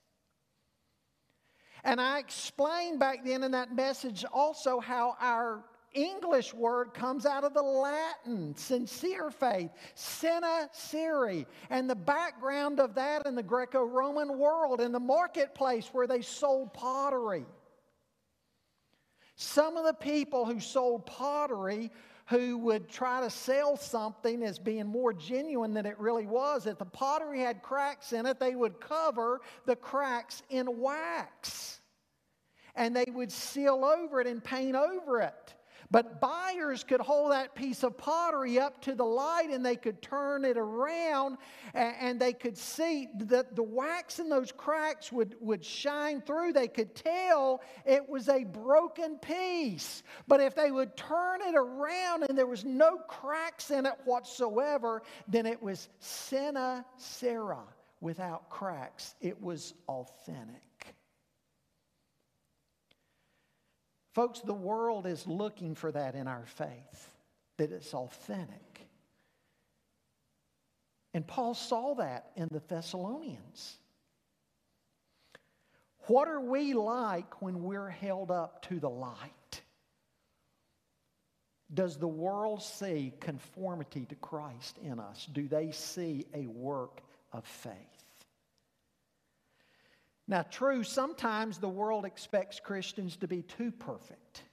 And 1.83 1.99
I 1.99 2.19
explained 2.19 2.99
back 2.99 3.25
then 3.25 3.43
in 3.43 3.51
that 3.51 3.75
message 3.75 4.23
also 4.31 4.79
how 4.79 5.15
our 5.19 5.63
English 5.93 6.53
word 6.53 6.93
comes 6.93 7.25
out 7.25 7.43
of 7.43 7.53
the 7.53 7.61
Latin, 7.61 8.55
sincere 8.55 9.29
faith, 9.29 9.71
sine 9.93 10.69
cera, 10.71 11.45
and 11.69 11.89
the 11.89 11.95
background 11.95 12.79
of 12.79 12.95
that 12.95 13.25
in 13.25 13.35
the 13.35 13.43
Greco 13.43 13.83
Roman 13.83 14.37
world, 14.37 14.79
in 14.79 14.91
the 14.91 14.99
marketplace 14.99 15.89
where 15.91 16.07
they 16.07 16.21
sold 16.21 16.73
pottery. 16.73 17.45
Some 19.35 19.77
of 19.77 19.85
the 19.85 19.93
people 19.93 20.45
who 20.45 20.59
sold 20.59 21.05
pottery 21.05 21.91
who 22.27 22.57
would 22.59 22.87
try 22.87 23.19
to 23.19 23.29
sell 23.29 23.75
something 23.75 24.41
as 24.43 24.57
being 24.57 24.87
more 24.87 25.11
genuine 25.11 25.73
than 25.73 25.85
it 25.85 25.99
really 25.99 26.25
was. 26.25 26.65
If 26.65 26.77
the 26.77 26.85
pottery 26.85 27.41
had 27.41 27.61
cracks 27.61 28.13
in 28.13 28.25
it, 28.25 28.39
they 28.39 28.55
would 28.55 28.79
cover 28.79 29.41
the 29.65 29.75
cracks 29.75 30.41
in 30.49 30.79
wax. 30.79 31.81
And 32.73 32.95
they 32.95 33.05
would 33.11 33.33
seal 33.33 33.83
over 33.83 34.21
it 34.21 34.27
and 34.27 34.41
paint 34.41 34.77
over 34.77 35.19
it. 35.19 35.53
But 35.91 36.21
buyers 36.21 36.85
could 36.85 37.01
hold 37.01 37.33
that 37.33 37.53
piece 37.53 37.83
of 37.83 37.97
pottery 37.97 38.57
up 38.57 38.81
to 38.83 38.95
the 38.95 39.03
light 39.03 39.49
and 39.51 39.65
they 39.65 39.75
could 39.75 40.01
turn 40.01 40.45
it 40.45 40.57
around 40.57 41.37
and 41.73 42.19
they 42.19 42.31
could 42.31 42.57
see 42.57 43.09
that 43.15 43.57
the 43.57 43.63
wax 43.63 44.19
in 44.19 44.29
those 44.29 44.53
cracks 44.53 45.11
would, 45.11 45.35
would 45.41 45.65
shine 45.65 46.21
through. 46.21 46.53
They 46.53 46.69
could 46.69 46.95
tell 46.95 47.61
it 47.85 48.07
was 48.07 48.29
a 48.29 48.45
broken 48.45 49.17
piece. 49.17 50.03
But 50.29 50.39
if 50.39 50.55
they 50.55 50.71
would 50.71 50.95
turn 50.95 51.41
it 51.41 51.55
around 51.55 52.23
and 52.23 52.37
there 52.37 52.47
was 52.47 52.63
no 52.63 52.97
cracks 53.09 53.69
in 53.69 53.85
it 53.85 53.95
whatsoever, 54.05 55.03
then 55.27 55.45
it 55.45 55.61
was 55.61 55.89
sine 55.99 56.85
cera 56.95 57.63
without 57.99 58.49
cracks. 58.49 59.15
It 59.19 59.41
was 59.41 59.73
authentic. 59.89 60.70
Folks, 64.13 64.41
the 64.41 64.53
world 64.53 65.05
is 65.05 65.25
looking 65.25 65.75
for 65.75 65.91
that 65.91 66.15
in 66.15 66.27
our 66.27 66.45
faith, 66.45 67.09
that 67.57 67.71
it's 67.71 67.93
authentic. 67.93 68.87
And 71.13 71.25
Paul 71.25 71.53
saw 71.53 71.95
that 71.95 72.31
in 72.35 72.47
the 72.51 72.61
Thessalonians. 72.67 73.77
What 76.07 76.27
are 76.27 76.41
we 76.41 76.73
like 76.73 77.41
when 77.41 77.63
we're 77.63 77.89
held 77.89 78.31
up 78.31 78.63
to 78.63 78.79
the 78.79 78.89
light? 78.89 79.61
Does 81.73 81.97
the 81.97 82.07
world 82.07 82.61
see 82.61 83.13
conformity 83.21 84.05
to 84.05 84.15
Christ 84.15 84.77
in 84.83 84.99
us? 84.99 85.27
Do 85.31 85.47
they 85.47 85.71
see 85.71 86.25
a 86.33 86.47
work 86.47 87.01
of 87.31 87.45
faith? 87.45 87.75
Now, 90.31 90.43
true, 90.43 90.81
sometimes 90.85 91.57
the 91.57 91.67
world 91.67 92.05
expects 92.05 92.57
Christians 92.61 93.17
to 93.17 93.27
be 93.27 93.41
too 93.41 93.69
perfect. 93.69 94.43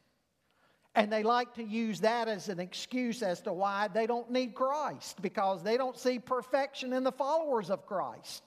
And 0.97 1.12
they 1.12 1.22
like 1.22 1.55
to 1.55 1.62
use 1.62 2.01
that 2.01 2.26
as 2.26 2.49
an 2.49 2.59
excuse 2.59 3.22
as 3.22 3.41
to 3.43 3.53
why 3.53 3.87
they 3.87 4.05
don't 4.05 4.29
need 4.29 4.57
Christ, 4.57 5.22
because 5.22 5.62
they 5.62 5.76
don't 5.76 5.97
see 5.97 6.18
perfection 6.18 6.93
in 6.93 7.05
the 7.05 7.12
followers 7.12 7.70
of 7.70 7.87
Christ. 7.87 8.43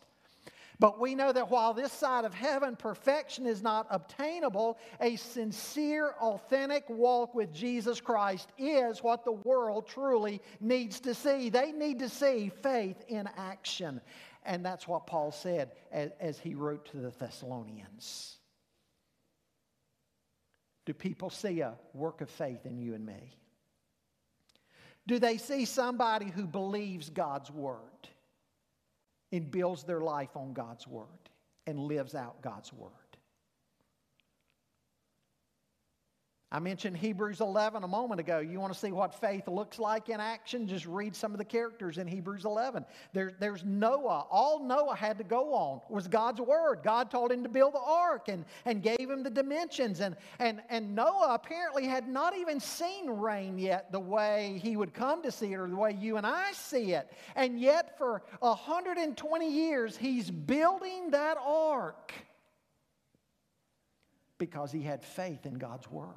But 0.77 0.99
we 0.99 1.15
know 1.15 1.31
that 1.31 1.49
while 1.49 1.73
this 1.73 1.93
side 1.93 2.25
of 2.25 2.33
heaven 2.33 2.75
perfection 2.75 3.45
is 3.45 3.61
not 3.61 3.87
obtainable, 3.91 4.77
a 4.99 5.15
sincere, 5.15 6.15
authentic 6.19 6.83
walk 6.89 7.33
with 7.33 7.53
Jesus 7.53 8.01
Christ 8.01 8.49
is 8.57 9.01
what 9.01 9.23
the 9.23 9.31
world 9.31 9.87
truly 9.87 10.41
needs 10.59 10.99
to 11.01 11.13
see. 11.13 11.49
They 11.49 11.71
need 11.71 11.99
to 11.99 12.09
see 12.09 12.51
faith 12.61 13.05
in 13.07 13.29
action. 13.37 14.01
And 14.43 14.65
that's 14.65 14.87
what 14.87 15.07
Paul 15.07 15.31
said 15.31 15.71
as, 15.91 16.11
as 16.19 16.39
he 16.39 16.55
wrote 16.55 16.85
to 16.91 16.97
the 16.97 17.11
Thessalonians. 17.11 18.37
Do 20.85 20.93
people 20.93 21.29
see 21.29 21.59
a 21.61 21.75
work 21.93 22.21
of 22.21 22.29
faith 22.29 22.65
in 22.65 22.77
you 22.77 22.95
and 22.95 23.05
me? 23.05 23.35
Do 25.07 25.19
they 25.19 25.37
see 25.37 25.65
somebody 25.65 26.25
who 26.29 26.45
believes 26.47 27.09
God's 27.09 27.51
word 27.51 27.77
and 29.31 29.49
builds 29.49 29.83
their 29.83 30.01
life 30.01 30.35
on 30.35 30.53
God's 30.53 30.87
word 30.87 31.05
and 31.67 31.79
lives 31.79 32.15
out 32.15 32.41
God's 32.41 32.73
word? 32.73 32.91
I 36.53 36.59
mentioned 36.59 36.97
Hebrews 36.97 37.39
11 37.39 37.85
a 37.85 37.87
moment 37.87 38.19
ago. 38.19 38.39
You 38.39 38.59
want 38.59 38.73
to 38.73 38.79
see 38.79 38.91
what 38.91 39.15
faith 39.15 39.47
looks 39.47 39.79
like 39.79 40.09
in 40.09 40.19
action? 40.19 40.67
Just 40.67 40.85
read 40.85 41.15
some 41.15 41.31
of 41.31 41.37
the 41.37 41.45
characters 41.45 41.97
in 41.97 42.07
Hebrews 42.07 42.43
11. 42.43 42.83
There, 43.13 43.31
there's 43.39 43.63
Noah. 43.63 44.25
All 44.29 44.61
Noah 44.61 44.93
had 44.93 45.17
to 45.19 45.23
go 45.23 45.53
on 45.53 45.79
was 45.87 46.09
God's 46.09 46.41
word. 46.41 46.79
God 46.83 47.09
told 47.09 47.31
him 47.31 47.41
to 47.43 47.49
build 47.49 47.73
the 47.73 47.79
ark 47.79 48.27
and, 48.27 48.43
and 48.65 48.83
gave 48.83 49.09
him 49.09 49.23
the 49.23 49.29
dimensions. 49.29 50.01
And, 50.01 50.17
and, 50.39 50.61
and 50.69 50.93
Noah 50.93 51.35
apparently 51.35 51.87
had 51.87 52.09
not 52.09 52.35
even 52.35 52.59
seen 52.59 53.09
rain 53.09 53.57
yet 53.57 53.89
the 53.93 54.01
way 54.01 54.59
he 54.61 54.75
would 54.75 54.93
come 54.93 55.23
to 55.23 55.31
see 55.31 55.53
it 55.53 55.57
or 55.57 55.69
the 55.69 55.75
way 55.77 55.97
you 55.97 56.17
and 56.17 56.27
I 56.27 56.51
see 56.51 56.91
it. 56.91 57.09
And 57.37 57.61
yet, 57.61 57.97
for 57.97 58.23
120 58.41 59.49
years, 59.49 59.95
he's 59.95 60.29
building 60.29 61.11
that 61.11 61.37
ark 61.41 62.11
because 64.37 64.69
he 64.73 64.81
had 64.81 65.01
faith 65.01 65.45
in 65.45 65.53
God's 65.53 65.89
word 65.89 66.09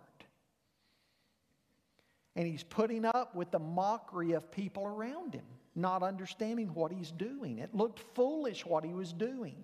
and 2.37 2.47
he's 2.47 2.63
putting 2.63 3.05
up 3.05 3.35
with 3.35 3.51
the 3.51 3.59
mockery 3.59 4.33
of 4.33 4.51
people 4.51 4.87
around 4.87 5.35
him, 5.35 5.45
not 5.75 6.03
understanding 6.03 6.69
what 6.75 6.93
he's 6.93 7.11
doing. 7.11 7.59
It 7.59 7.75
looked 7.75 8.01
foolish 8.15 8.67
what 8.67 8.85
he 8.85 8.93
was 8.93 9.13
doing. 9.13 9.57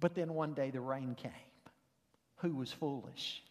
But 0.00 0.14
then 0.14 0.34
one 0.34 0.54
day 0.54 0.70
the 0.70 0.80
rain 0.80 1.14
came. 1.16 1.32
Who 2.36 2.54
was 2.54 2.70
foolish? 2.70 3.42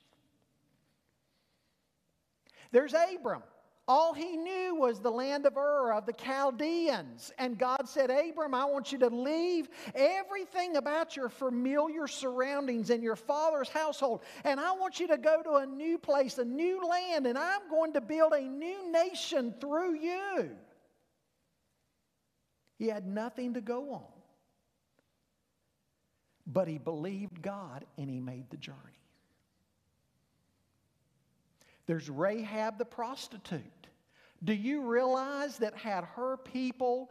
There's 2.71 2.93
Abram. 2.93 3.43
All 3.89 4.13
he 4.13 4.35
knew 4.35 4.75
was 4.75 4.99
the 4.99 5.09
land 5.09 5.45
of 5.45 5.55
Ur, 5.55 5.93
of 5.93 6.05
the 6.05 6.11
Chaldeans. 6.11 7.31
And 7.37 7.57
God 7.57 7.87
said, 7.87 8.09
Abram, 8.09 8.53
I 8.53 8.65
want 8.65 8.91
you 8.91 8.97
to 8.99 9.07
leave 9.07 9.69
everything 9.95 10.75
about 10.75 11.15
your 11.15 11.29
familiar 11.29 12.05
surroundings 12.07 12.89
and 12.89 13.01
your 13.01 13.15
father's 13.15 13.69
household. 13.69 14.23
And 14.43 14.59
I 14.59 14.73
want 14.73 14.99
you 14.99 15.07
to 15.07 15.17
go 15.17 15.41
to 15.41 15.53
a 15.55 15.65
new 15.65 15.97
place, 15.97 16.37
a 16.37 16.43
new 16.43 16.85
land, 16.85 17.27
and 17.27 17.37
I'm 17.37 17.69
going 17.69 17.93
to 17.93 18.01
build 18.01 18.33
a 18.33 18.41
new 18.41 18.91
nation 18.91 19.53
through 19.61 19.95
you. 19.95 20.49
He 22.77 22.87
had 22.87 23.07
nothing 23.07 23.53
to 23.53 23.61
go 23.61 23.93
on. 23.93 24.03
But 26.45 26.67
he 26.67 26.77
believed 26.77 27.41
God 27.41 27.85
and 27.97 28.09
he 28.09 28.19
made 28.19 28.49
the 28.49 28.57
journey. 28.57 28.77
There's 31.85 32.09
Rahab 32.09 32.77
the 32.77 32.85
prostitute. 32.85 33.63
Do 34.43 34.53
you 34.53 34.81
realize 34.81 35.57
that 35.57 35.75
had 35.75 36.03
her 36.03 36.37
people 36.37 37.09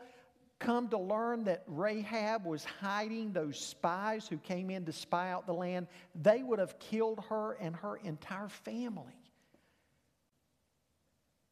come 0.59 0.89
to 0.89 0.99
learn 0.99 1.45
that 1.45 1.65
Rahab 1.67 2.47
was 2.47 2.65
hiding 2.65 3.33
those 3.33 3.59
spies 3.59 4.27
who 4.27 4.39
came 4.39 4.71
in 4.71 4.85
to 4.87 4.93
spy 4.93 5.31
out 5.31 5.47
the 5.47 5.53
land, 5.53 5.87
they 6.15 6.43
would 6.43 6.59
have 6.59 6.79
killed 6.79 7.23
her 7.29 7.53
and 7.61 7.77
her 7.77 7.97
entire 7.97 8.49
family. 8.49 9.19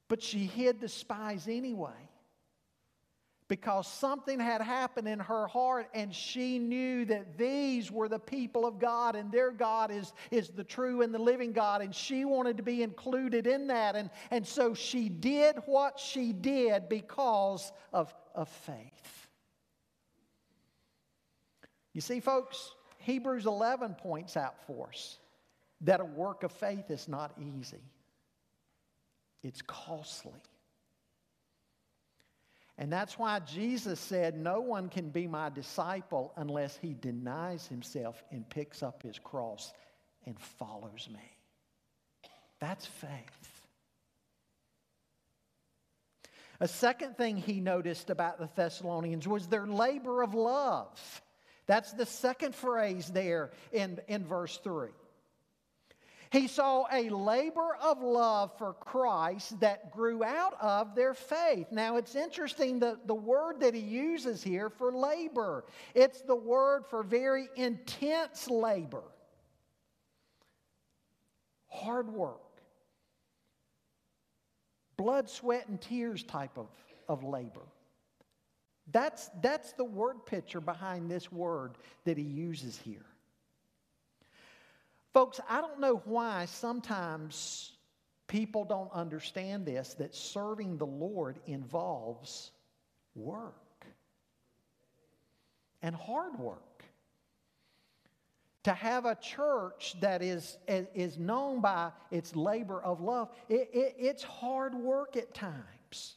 But 0.09 0.23
she 0.23 0.47
hid 0.47 0.81
the 0.81 0.89
spies 0.89 1.49
anyway 1.49 2.09
because 3.49 3.87
something 3.87 4.41
had 4.41 4.63
happened 4.63 5.07
in 5.07 5.19
her 5.19 5.47
heart 5.47 5.89
and 5.93 6.15
she 6.15 6.59
knew 6.59 7.05
that 7.05 7.37
these 7.37 7.91
were 7.91 8.09
the 8.09 8.19
people 8.19 8.65
of 8.65 8.79
God 8.79 9.17
and 9.17 9.31
their 9.31 9.51
God 9.51 9.91
is, 9.91 10.15
is 10.31 10.49
the 10.49 10.65
true 10.65 11.03
and 11.03 11.15
the 11.15 11.19
living 11.19 11.53
God 11.53 11.83
and 11.83 11.95
she 11.95 12.25
wanted 12.25 12.57
to 12.57 12.63
be 12.63 12.83
included 12.83 13.47
in 13.47 13.67
that. 13.67 13.97
And, 13.97 14.09
and 14.31 14.47
so 14.47 14.73
she 14.73 15.09
did 15.11 15.57
what 15.67 16.01
she 16.01 16.33
did 16.33 16.89
because 16.89 17.71
of, 17.93 18.15
of 18.35 18.49
faith. 18.49 19.29
You 21.93 22.01
see, 22.01 22.21
folks, 22.21 22.75
Hebrews 22.99 23.45
11 23.45 23.95
points 23.95 24.37
out 24.37 24.57
for 24.67 24.89
us 24.89 25.19
that 25.83 26.01
a 26.01 26.05
work 26.05 26.43
of 26.45 26.53
faith 26.53 26.91
is 26.91 27.09
not 27.09 27.33
easy, 27.39 27.83
it's 29.43 29.61
costly. 29.61 30.33
And 32.77 32.93
that's 32.93 33.19
why 33.19 33.39
Jesus 33.41 34.01
said, 34.01 34.37
No 34.37 34.61
one 34.61 34.89
can 34.89 35.11
be 35.11 35.27
my 35.27 35.49
disciple 35.49 36.33
unless 36.37 36.77
he 36.77 36.95
denies 36.95 37.67
himself 37.67 38.23
and 38.31 38.49
picks 38.49 38.83
up 38.83 39.03
his 39.03 39.19
cross 39.19 39.73
and 40.27 40.39
follows 40.39 41.09
me. 41.13 41.21
That's 42.61 42.87
faith. 42.87 43.55
A 46.61 46.69
second 46.69 47.17
thing 47.17 47.37
he 47.37 47.61
noticed 47.61 48.11
about 48.11 48.39
the 48.39 48.49
Thessalonians 48.55 49.27
was 49.29 49.47
their 49.47 49.67
labor 49.67 50.23
of 50.23 50.35
love. 50.35 51.23
That's 51.67 51.93
the 51.93 52.07
second 52.07 52.55
phrase 52.55 53.09
there 53.09 53.51
in, 53.73 53.99
in 54.09 54.25
verse 54.25 54.59
3. 54.63 54.89
He 56.35 56.49
saw 56.49 56.87
a 56.93 57.11
labor 57.11 57.77
of 57.81 58.03
love 58.03 58.59
for 58.59 58.73
Christ 58.73 59.61
that 59.61 59.93
grew 59.93 60.25
out 60.25 60.61
of 60.61 60.97
their 60.97 61.15
faith. 61.15 61.69
Now, 61.71 61.97
it's 61.97 62.17
interesting 62.17 62.81
that 62.81 63.07
the 63.07 63.15
word 63.15 63.61
that 63.61 63.73
he 63.73 63.81
uses 63.81 64.43
here 64.43 64.69
for 64.69 64.91
labor, 64.91 65.65
it's 65.95 66.23
the 66.23 66.35
word 66.35 66.87
for 66.91 67.05
very 67.05 67.49
intense 67.55 68.51
labor, 68.51 69.05
hard 71.69 72.13
work, 72.13 72.41
blood, 74.97 75.31
sweat, 75.31 75.69
and 75.69 75.81
tears 75.81 76.25
type 76.25 76.59
of, 76.59 76.67
of 77.09 77.23
labor. 77.23 77.69
That's, 78.91 79.31
that's 79.41 79.73
the 79.75 79.85
word 79.85 80.27
picture 80.27 80.61
behind 80.61 81.09
this 81.09 81.31
word 81.31 81.79
that 82.05 82.19
he 82.19 82.25
uses 82.25 82.77
here. 82.77 83.07
Folks, 85.15 85.41
I 85.49 85.63
don't 85.63 85.81
know 85.81 86.03
why 86.05 86.45
sometimes 86.47 87.73
people 88.27 88.65
don't 88.65 88.93
understand 88.93 89.65
this 89.65 89.95
that 89.95 90.15
serving 90.15 90.77
the 90.77 90.87
Lord 90.87 91.39
involves 91.47 92.51
work 93.15 93.87
and 95.83 95.95
hard 95.95 96.39
work. 96.39 96.85
to 98.65 98.73
have 98.73 99.05
a 99.05 99.15
church 99.15 99.95
that 100.01 100.23
is, 100.23 100.57
is 100.67 101.19
known 101.19 101.61
by 101.61 101.93
its 102.11 102.35
labor 102.35 102.83
of 102.83 103.01
love, 103.01 103.29
it, 103.49 103.69
it, 103.73 103.95
it's 103.99 104.23
hard 104.23 104.75
work 104.75 105.17
at 105.17 105.35
times. 105.35 106.17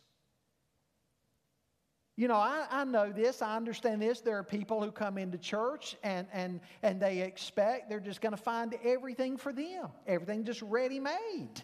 You 2.18 2.28
know, 2.28 2.36
I, 2.36 2.66
I 2.72 2.84
know 2.84 3.12
this, 3.12 3.44
I 3.44 3.56
understand 3.56 4.02
this. 4.02 4.22
There 4.22 4.40
are 4.40 4.44
people 4.44 4.82
who 4.82 4.92
come 4.92 5.20
into 5.20 5.38
church 5.38 5.96
and, 6.04 6.26
and, 6.34 6.60
and 6.82 7.00
they 7.00 7.22
expect 7.22 7.90
they're 7.90 8.00
just 8.00 8.22
going 8.22 8.32
to 8.32 8.42
find 8.42 8.76
everything 8.84 9.38
for 9.38 9.54
them, 9.54 9.90
everything 10.08 10.44
just 10.44 10.64
ready 10.64 11.00
made. 11.00 11.62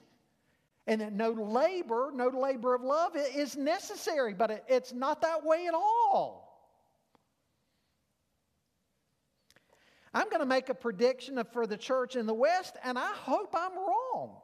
And 0.86 1.02
that 1.02 1.12
no 1.12 1.32
labor, 1.32 2.12
no 2.14 2.28
labor 2.28 2.76
of 2.76 2.84
love 2.84 3.14
is 3.16 3.56
necessary, 3.58 4.36
but 4.36 4.52
it, 4.52 4.64
it's 4.68 4.94
not 4.94 5.22
that 5.22 5.44
way 5.44 5.66
at 5.66 5.74
all. 5.74 6.44
I'm 10.14 10.30
going 10.30 10.42
to 10.42 10.46
make 10.46 10.70
a 10.70 10.76
prediction 10.76 11.42
for 11.52 11.66
the 11.66 11.78
church 11.78 12.16
in 12.16 12.28
the 12.28 12.34
West, 12.34 12.76
and 12.84 13.00
I 13.00 13.12
hope 13.14 13.56
I'm 13.58 13.76
wrong. 13.76 14.42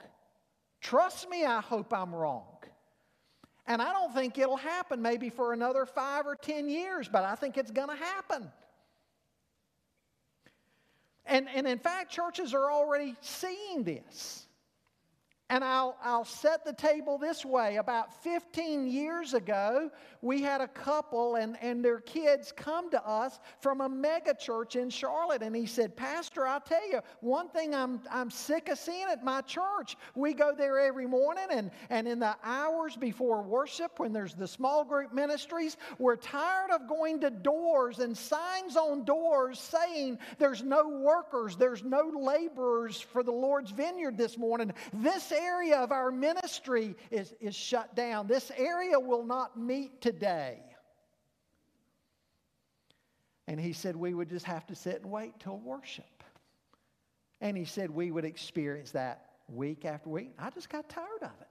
Trust 0.81 1.29
me, 1.29 1.45
I 1.45 1.61
hope 1.61 1.93
I'm 1.93 2.15
wrong. 2.15 2.47
And 3.69 3.83
I 3.83 3.93
don't 3.93 4.11
think 4.15 4.39
it'll 4.39 4.57
happen 4.57 4.99
maybe 4.99 5.29
for 5.29 5.53
another 5.53 5.85
five 5.85 6.25
or 6.25 6.35
ten 6.35 6.67
years, 6.67 7.07
but 7.07 7.23
I 7.23 7.35
think 7.35 7.55
it's 7.55 7.69
going 7.69 7.89
to 7.89 8.03
happen. 8.03 8.51
And, 11.27 11.47
and 11.53 11.67
in 11.67 11.77
fact, 11.77 12.11
churches 12.11 12.55
are 12.55 12.71
already 12.71 13.15
seeing 13.21 13.83
this. 13.83 14.47
And 15.51 15.63
I'll, 15.63 15.97
I'll 16.03 16.25
set 16.25 16.63
the 16.63 16.73
table 16.73 17.17
this 17.17 17.43
way. 17.43 17.77
About 17.77 18.23
15 18.23 18.87
years 18.87 19.33
ago, 19.33 19.89
we 20.21 20.43
had 20.43 20.61
a 20.61 20.67
couple 20.67 21.35
and, 21.35 21.57
and 21.59 21.83
their 21.83 22.01
kids 22.01 22.51
come 22.51 22.91
to 22.91 23.03
us 23.03 23.39
from 23.59 23.81
a 23.81 23.89
mega 23.89 24.35
church 24.35 24.75
in 24.75 24.91
Charlotte. 24.91 25.41
And 25.41 25.55
he 25.55 25.65
said, 25.65 25.95
Pastor, 25.95 26.45
I'll 26.45 26.59
tell 26.59 26.87
you, 26.87 26.99
one 27.21 27.49
thing 27.49 27.73
I'm, 27.73 27.99
I'm 28.11 28.29
sick 28.29 28.69
of 28.69 28.77
seeing 28.77 29.07
at 29.11 29.23
my 29.23 29.41
church. 29.41 29.97
We 30.13 30.35
go 30.35 30.53
there 30.55 30.79
every 30.79 31.07
morning, 31.07 31.47
and, 31.49 31.71
and 31.89 32.07
in 32.07 32.19
the 32.19 32.35
hours 32.43 32.95
before 32.95 33.41
worship, 33.41 33.99
when 33.99 34.13
there's 34.13 34.35
the 34.35 34.47
small 34.47 34.85
group 34.85 35.13
ministries, 35.13 35.77
we're 35.97 36.15
tired 36.15 36.69
of 36.69 36.87
going 36.87 37.21
to 37.21 37.31
doors 37.31 37.97
and 37.99 38.15
signs 38.15 38.75
on 38.75 39.03
doors 39.03 39.59
saying 39.59 40.19
there's 40.37 40.61
no 40.61 40.87
workers, 40.89 41.55
there's 41.55 41.83
no 41.83 42.11
laborers 42.15 43.01
for 43.01 43.23
the 43.23 43.31
Lord's 43.31 43.71
vineyard 43.71 44.15
this 44.15 44.37
morning. 44.37 44.71
This 44.93 45.31
area 45.39 45.77
of 45.77 45.91
our 45.91 46.11
ministry 46.11 46.95
is, 47.11 47.33
is 47.39 47.55
shut 47.55 47.95
down. 47.95 48.27
This 48.27 48.51
area 48.57 48.99
will 48.99 49.25
not 49.25 49.57
meet 49.59 50.01
today. 50.01 50.59
And 53.47 53.59
he 53.59 53.73
said 53.73 53.95
we 53.95 54.13
would 54.13 54.29
just 54.29 54.45
have 54.45 54.67
to 54.67 54.75
sit 54.75 55.01
and 55.01 55.09
wait 55.09 55.33
till 55.39 55.57
worship. 55.57 56.23
And 57.41 57.57
he 57.57 57.65
said 57.65 57.89
we 57.89 58.11
would 58.11 58.25
experience 58.25 58.91
that 58.91 59.29
week 59.47 59.85
after 59.85 60.09
week. 60.09 60.33
I 60.37 60.49
just 60.49 60.69
got 60.69 60.87
tired 60.89 61.23
of 61.23 61.31
it. 61.41 61.47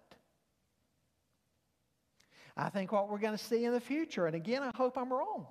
I 2.57 2.69
think 2.71 2.93
what 2.93 3.09
we're 3.09 3.19
going 3.19 3.37
to 3.37 3.43
see 3.43 3.65
in 3.65 3.73
the 3.73 3.81
future, 3.81 4.27
and 4.27 4.35
again, 4.35 4.63
I 4.63 4.71
hope 4.77 4.99
I'm 4.99 5.13
wrong, 5.13 5.47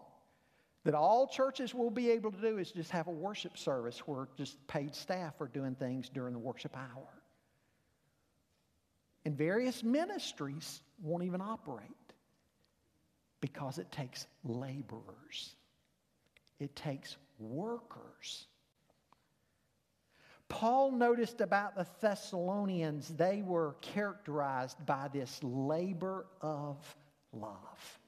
that 0.83 0.93
all 0.93 1.27
churches 1.27 1.73
will 1.73 1.89
be 1.89 2.09
able 2.11 2.31
to 2.31 2.41
do 2.41 2.57
is 2.57 2.71
just 2.71 2.91
have 2.91 3.07
a 3.07 3.11
worship 3.11 3.57
service 3.57 3.99
where 3.99 4.27
just 4.37 4.65
paid 4.67 4.93
staff 4.93 5.39
are 5.41 5.47
doing 5.47 5.75
things 5.75 6.09
during 6.09 6.33
the 6.33 6.39
worship 6.39 6.75
hour. 6.75 7.07
And 9.27 9.37
various 9.37 9.83
ministries 9.83 10.79
won't 11.01 11.25
even 11.25 11.41
operate 11.41 12.13
because 13.41 13.77
it 13.77 13.91
takes 13.91 14.25
laborers, 14.45 15.53
it 16.61 16.73
takes 16.77 17.17
workers. 17.37 18.47
Paul 20.47 20.93
noticed 20.93 21.41
about 21.41 21.75
the 21.75 21.85
Thessalonians, 21.99 23.09
they 23.09 23.43
were 23.45 23.75
characterized 23.81 24.85
by 24.85 25.09
this 25.11 25.41
labor 25.43 26.27
of 26.39 26.77
love. 27.33 27.99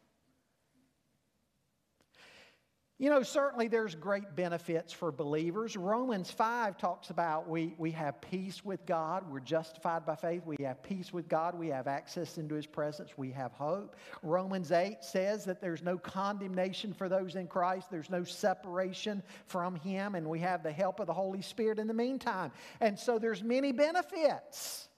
You 3.02 3.10
know, 3.10 3.24
certainly 3.24 3.70
there's 3.70 3.96
great 3.96 4.36
benefits 4.36 4.92
for 4.92 5.10
believers. 5.10 5.78
Romans 5.78 6.30
5 6.32 6.78
talks 6.78 7.12
about 7.12 7.48
we, 7.48 7.74
we 7.78 7.92
have 7.92 8.20
peace 8.20 8.66
with 8.66 8.86
God. 8.86 9.24
We're 9.32 9.40
justified 9.40 10.06
by 10.06 10.18
faith. 10.18 10.46
We 10.46 10.58
have 10.66 10.84
peace 10.84 11.14
with 11.14 11.30
God. 11.30 11.58
We 11.58 11.70
have 11.70 11.88
access 11.88 12.38
into 12.38 12.56
His 12.56 12.66
presence. 12.66 13.12
We 13.18 13.32
have 13.32 13.54
hope. 13.54 13.96
Romans 14.22 14.74
8 14.74 14.98
says 15.00 15.46
that 15.46 15.62
there's 15.62 15.82
no 15.82 15.98
condemnation 15.98 16.94
for 16.94 17.08
those 17.08 17.38
in 17.38 17.48
Christ, 17.48 17.90
there's 17.90 18.10
no 18.10 18.26
separation 18.26 19.24
from 19.46 19.78
Him, 19.78 20.16
and 20.16 20.28
we 20.28 20.40
have 20.40 20.62
the 20.62 20.74
help 20.74 21.00
of 21.00 21.08
the 21.08 21.14
Holy 21.14 21.42
Spirit 21.42 21.80
in 21.80 21.88
the 21.88 21.94
meantime. 21.94 22.52
And 22.82 23.00
so 23.00 23.18
there's 23.18 23.42
many 23.42 23.72
benefits. 23.72 24.89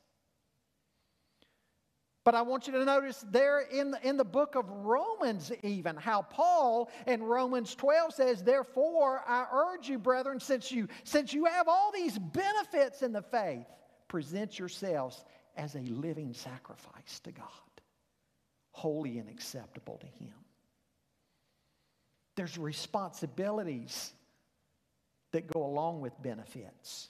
But 2.24 2.36
I 2.36 2.44
want 2.44 2.68
you 2.68 2.74
to 2.74 2.86
notice 2.86 3.26
there 3.32 3.62
in 3.62 3.92
the, 3.92 4.08
in 4.08 4.16
the 4.16 4.24
book 4.24 4.56
of 4.56 4.70
Romans, 4.70 5.52
even 5.64 5.96
how 5.96 6.22
Paul 6.22 6.92
in 7.08 7.24
Romans 7.24 7.74
12 7.74 8.14
says, 8.14 8.44
Therefore, 8.44 9.24
I 9.28 9.48
urge 9.52 9.90
you, 9.90 9.98
brethren, 9.98 10.40
since 10.40 10.72
you, 10.72 10.88
since 11.04 11.34
you 11.34 11.46
have 11.46 11.68
all 11.68 11.92
these 11.92 12.20
benefits 12.20 13.02
in 13.02 13.12
the 13.12 13.24
faith, 13.24 13.66
present 14.08 14.60
yourselves 14.60 15.24
as 15.58 15.76
a 15.76 15.80
living 15.80 16.34
sacrifice 16.34 17.20
to 17.24 17.32
God, 17.32 17.48
holy 18.72 19.18
and 19.18 19.28
acceptable 19.28 19.98
to 19.98 20.24
Him. 20.24 20.34
There's 22.36 22.58
responsibilities 22.58 24.14
that 25.32 25.48
go 25.48 25.66
along 25.66 26.02
with 26.02 26.14
benefits. 26.22 27.10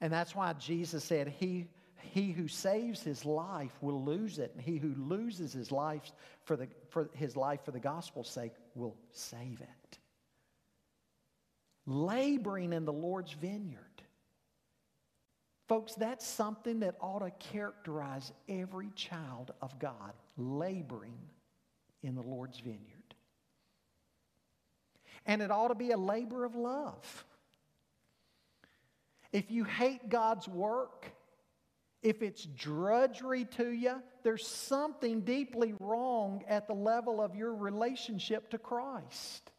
And 0.00 0.12
that's 0.12 0.34
why 0.34 0.52
Jesus 0.54 1.04
said, 1.04 1.28
He 1.38 1.68
he 2.02 2.32
who 2.32 2.48
saves 2.48 3.02
his 3.02 3.24
life 3.24 3.72
will 3.80 4.04
lose 4.04 4.38
it, 4.38 4.52
and 4.54 4.62
he 4.62 4.76
who 4.76 4.94
loses 4.96 5.52
his 5.52 5.70
life 5.70 6.12
for, 6.44 6.56
the, 6.56 6.68
for 6.90 7.08
his 7.14 7.36
life 7.36 7.64
for 7.64 7.70
the 7.70 7.80
gospel's 7.80 8.28
sake 8.28 8.52
will 8.74 8.96
save 9.12 9.60
it. 9.60 9.98
Laboring 11.86 12.72
in 12.72 12.84
the 12.84 12.92
Lord's 12.92 13.32
vineyard. 13.32 13.78
Folks, 15.68 15.94
that's 15.94 16.26
something 16.26 16.80
that 16.80 16.96
ought 17.00 17.20
to 17.20 17.30
characterize 17.38 18.32
every 18.48 18.90
child 18.94 19.52
of 19.62 19.78
God, 19.78 20.12
laboring 20.36 21.18
in 22.02 22.14
the 22.14 22.22
Lord's 22.22 22.58
vineyard. 22.58 23.14
And 25.24 25.40
it 25.40 25.50
ought 25.50 25.68
to 25.68 25.74
be 25.74 25.92
a 25.92 25.96
labor 25.96 26.44
of 26.44 26.54
love. 26.54 27.24
If 29.32 29.50
you 29.50 29.64
hate 29.64 30.08
God's 30.08 30.46
work, 30.46 31.06
if 32.02 32.22
it's 32.22 32.44
drudgery 32.44 33.44
to 33.56 33.70
you, 33.70 34.02
there's 34.22 34.46
something 34.46 35.20
deeply 35.20 35.74
wrong 35.78 36.42
at 36.48 36.66
the 36.66 36.74
level 36.74 37.20
of 37.20 37.36
your 37.36 37.54
relationship 37.54 38.50
to 38.50 38.58
Christ. 38.58 39.50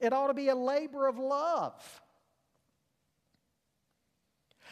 It 0.00 0.12
ought 0.12 0.26
to 0.26 0.34
be 0.34 0.48
a 0.48 0.54
labor 0.54 1.06
of 1.06 1.18
love. 1.18 2.02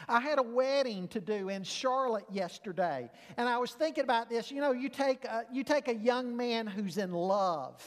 I 0.07 0.19
had 0.19 0.39
a 0.39 0.43
wedding 0.43 1.07
to 1.09 1.21
do 1.21 1.49
in 1.49 1.63
Charlotte 1.63 2.25
yesterday, 2.31 3.09
and 3.37 3.47
I 3.47 3.57
was 3.57 3.71
thinking 3.71 4.03
about 4.03 4.29
this. 4.29 4.51
You 4.51 4.59
know, 4.59 4.71
you 4.71 4.89
take 4.89 5.23
a, 5.25 5.45
you 5.51 5.63
take 5.63 5.87
a 5.87 5.95
young 5.95 6.35
man 6.35 6.67
who's 6.67 6.97
in 6.97 7.13
love, 7.13 7.81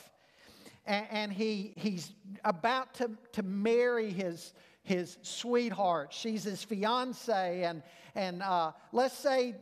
and, 0.87 1.07
and 1.11 1.33
he, 1.33 1.75
he's 1.77 2.13
about 2.45 2.95
to, 2.95 3.11
to 3.33 3.43
marry 3.43 4.11
his, 4.11 4.55
his 4.87 5.19
sweetheart. 5.23 6.13
She's 6.13 6.45
his 6.45 6.63
fiance, 6.63 7.65
and 7.65 7.83
and 8.15 8.41
uh, 8.43 8.71
let's 8.93 9.15
say 9.15 9.57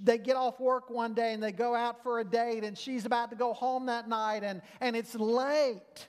they 0.00 0.18
get 0.18 0.36
off 0.36 0.60
work 0.60 0.90
one 0.90 1.14
day 1.14 1.32
and 1.32 1.42
they 1.42 1.52
go 1.52 1.74
out 1.74 2.02
for 2.02 2.18
a 2.18 2.24
date, 2.24 2.64
and 2.64 2.76
she's 2.76 3.06
about 3.06 3.30
to 3.30 3.36
go 3.36 3.52
home 3.52 3.86
that 3.86 4.08
night, 4.08 4.42
and 4.42 4.60
and 4.80 4.96
it's 4.96 5.14
late. 5.14 6.08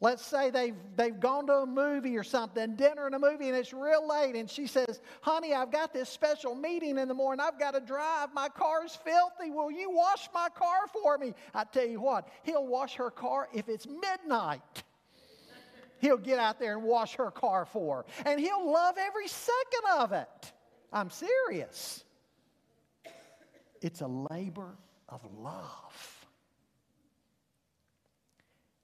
Let's 0.00 0.24
say 0.26 0.50
they've, 0.50 0.74
they've 0.94 1.18
gone 1.18 1.46
to 1.46 1.54
a 1.54 1.66
movie 1.66 2.18
or 2.18 2.22
something, 2.22 2.76
dinner 2.76 3.06
and 3.06 3.14
a 3.14 3.18
movie, 3.18 3.48
and 3.48 3.56
it's 3.56 3.72
real 3.72 4.06
late. 4.06 4.34
And 4.34 4.48
she 4.48 4.66
says, 4.66 5.00
Honey, 5.22 5.54
I've 5.54 5.72
got 5.72 5.94
this 5.94 6.10
special 6.10 6.54
meeting 6.54 6.98
in 6.98 7.08
the 7.08 7.14
morning. 7.14 7.42
I've 7.42 7.58
got 7.58 7.72
to 7.72 7.80
drive. 7.80 8.28
My 8.34 8.50
car's 8.50 8.94
filthy. 8.94 9.50
Will 9.50 9.70
you 9.70 9.90
wash 9.90 10.28
my 10.34 10.48
car 10.54 10.86
for 10.92 11.16
me? 11.16 11.32
I 11.54 11.64
tell 11.64 11.86
you 11.86 12.00
what, 12.00 12.28
he'll 12.42 12.66
wash 12.66 12.96
her 12.96 13.10
car 13.10 13.48
if 13.54 13.70
it's 13.70 13.86
midnight 13.86 14.82
he'll 16.00 16.16
get 16.16 16.38
out 16.38 16.58
there 16.58 16.76
and 16.76 16.84
wash 16.84 17.14
her 17.16 17.30
car 17.30 17.64
for 17.64 17.98
her. 17.98 18.30
And 18.30 18.40
he'll 18.40 18.70
love 18.70 18.96
every 18.98 19.28
second 19.28 19.98
of 19.98 20.12
it. 20.12 20.52
I'm 20.92 21.10
serious. 21.10 22.04
It's 23.82 24.00
a 24.00 24.06
labor 24.06 24.76
of 25.08 25.20
love. 25.38 26.26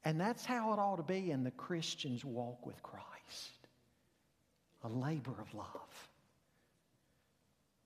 And 0.04 0.20
that's 0.20 0.44
how 0.44 0.72
it 0.72 0.78
ought 0.78 0.96
to 0.96 1.02
be 1.02 1.30
in 1.30 1.44
the 1.44 1.52
Christian's 1.52 2.24
walk 2.24 2.66
with 2.66 2.82
Christ 2.82 3.12
a 4.84 4.88
labor 4.88 5.34
of 5.40 5.54
love. 5.54 6.08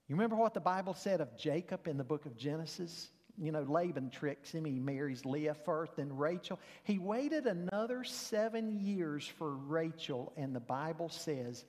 You 0.09 0.15
remember 0.15 0.37
what 0.37 0.55
the 0.55 0.61
Bible 0.61 0.95
said 0.95 1.21
of 1.21 1.37
Jacob 1.37 1.89
in 1.89 1.97
the 1.97 2.05
book 2.05 2.27
of 2.27 2.37
Genesis? 2.37 3.09
You 3.39 3.53
know, 3.53 3.63
Laban 3.63 4.11
tricks 4.11 4.53
him. 4.53 4.65
He 4.65 4.79
marries 4.79 5.25
Leah 5.25 5.55
first, 5.55 5.97
then 5.97 6.17
Rachel. 6.17 6.59
He 6.85 6.99
waited 6.99 7.47
another 7.47 8.05
seven 8.05 8.81
years 8.81 9.27
for 9.27 9.55
Rachel, 9.55 10.33
and 10.37 10.55
the 10.55 10.61
Bible 10.61 11.09
says 11.09 11.65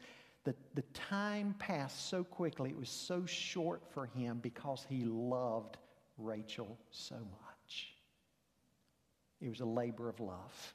that 0.46 0.56
the 0.76 0.84
time 0.94 1.56
passed 1.60 2.10
so 2.10 2.24
quickly, 2.24 2.70
it 2.70 2.78
was 2.78 2.90
so 2.90 3.26
short 3.26 3.84
for 3.94 4.06
him 4.06 4.40
because 4.42 4.86
he 4.88 5.04
loved 5.04 5.78
Rachel 6.18 6.78
so 6.90 7.16
much. 7.16 7.94
It 9.42 9.50
was 9.50 9.60
a 9.60 9.66
labor 9.66 10.10
of 10.10 10.20
love. 10.20 10.74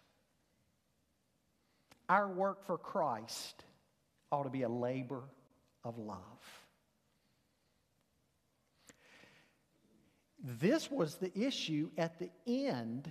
Our 2.08 2.28
work 2.28 2.66
for 2.66 2.76
Christ 2.76 3.64
ought 4.30 4.42
to 4.44 4.50
be 4.50 4.62
a 4.62 4.68
labor 4.68 5.22
of 5.84 5.98
love. 5.98 6.18
This 10.42 10.90
was 10.90 11.16
the 11.16 11.36
issue 11.38 11.90
at 11.96 12.18
the 12.18 12.30
end 12.46 13.10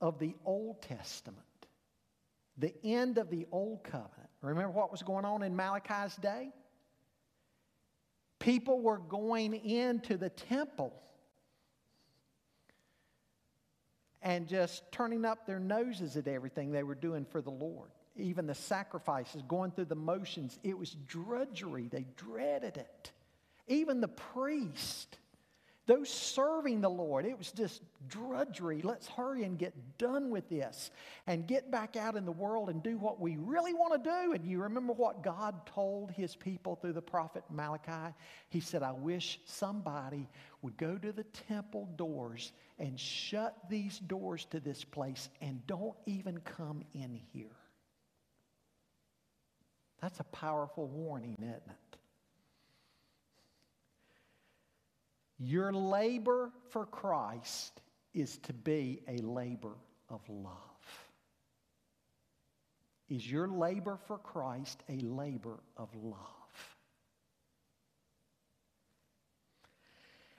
of 0.00 0.18
the 0.18 0.34
Old 0.44 0.80
Testament, 0.82 1.44
the 2.56 2.74
end 2.82 3.18
of 3.18 3.28
the 3.30 3.46
Old 3.52 3.84
Covenant. 3.84 4.30
Remember 4.40 4.70
what 4.70 4.90
was 4.90 5.02
going 5.02 5.24
on 5.24 5.42
in 5.42 5.54
Malachi's 5.54 6.16
day? 6.16 6.50
People 8.38 8.80
were 8.80 8.98
going 8.98 9.54
into 9.54 10.16
the 10.16 10.30
temple 10.30 10.92
and 14.22 14.48
just 14.48 14.90
turning 14.90 15.24
up 15.24 15.46
their 15.46 15.60
noses 15.60 16.16
at 16.16 16.26
everything 16.26 16.72
they 16.72 16.82
were 16.82 16.94
doing 16.94 17.26
for 17.26 17.42
the 17.42 17.50
Lord. 17.50 17.90
Even 18.16 18.46
the 18.46 18.54
sacrifices, 18.54 19.42
going 19.48 19.70
through 19.70 19.86
the 19.86 19.94
motions, 19.94 20.58
it 20.62 20.76
was 20.78 20.96
drudgery. 21.06 21.88
They 21.88 22.06
dreaded 22.16 22.78
it. 22.78 23.12
Even 23.66 24.00
the 24.00 24.08
priest 24.08 25.18
those 25.86 26.08
serving 26.08 26.80
the 26.80 26.88
Lord, 26.88 27.26
it 27.26 27.36
was 27.36 27.52
just 27.52 27.82
drudgery. 28.08 28.80
Let's 28.80 29.06
hurry 29.06 29.44
and 29.44 29.58
get 29.58 29.74
done 29.98 30.30
with 30.30 30.48
this 30.48 30.90
and 31.26 31.46
get 31.46 31.70
back 31.70 31.94
out 31.96 32.16
in 32.16 32.24
the 32.24 32.32
world 32.32 32.70
and 32.70 32.82
do 32.82 32.96
what 32.96 33.20
we 33.20 33.36
really 33.36 33.74
want 33.74 34.02
to 34.02 34.10
do. 34.10 34.32
And 34.32 34.46
you 34.46 34.62
remember 34.62 34.94
what 34.94 35.22
God 35.22 35.66
told 35.66 36.10
his 36.10 36.34
people 36.36 36.76
through 36.76 36.94
the 36.94 37.02
prophet 37.02 37.44
Malachi? 37.50 38.14
He 38.48 38.60
said, 38.60 38.82
I 38.82 38.92
wish 38.92 39.40
somebody 39.44 40.28
would 40.62 40.78
go 40.78 40.96
to 40.96 41.12
the 41.12 41.24
temple 41.48 41.86
doors 41.96 42.52
and 42.78 42.98
shut 42.98 43.54
these 43.68 43.98
doors 43.98 44.46
to 44.52 44.60
this 44.60 44.84
place 44.84 45.28
and 45.42 45.66
don't 45.66 45.96
even 46.06 46.38
come 46.38 46.82
in 46.94 47.20
here. 47.34 47.46
That's 50.00 50.20
a 50.20 50.24
powerful 50.24 50.86
warning, 50.86 51.36
isn't 51.40 51.50
it? 51.50 51.62
Your 55.38 55.72
labor 55.72 56.50
for 56.70 56.86
Christ 56.86 57.80
is 58.12 58.38
to 58.38 58.52
be 58.52 59.02
a 59.08 59.18
labor 59.18 59.74
of 60.08 60.20
love. 60.28 60.54
Is 63.08 63.30
your 63.30 63.48
labor 63.48 63.98
for 64.06 64.18
Christ 64.18 64.82
a 64.88 64.98
labor 64.98 65.60
of 65.76 65.94
love? 65.94 66.18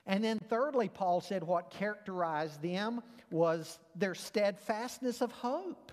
And 0.07 0.23
then, 0.23 0.39
thirdly, 0.39 0.87
Paul 0.87 1.19
said 1.21 1.43
what 1.43 1.71
characterized 1.71 2.61
them 2.61 3.01
was 3.31 3.79
their 3.95 4.15
steadfastness 4.15 5.21
of 5.21 5.31
hope. 5.31 5.91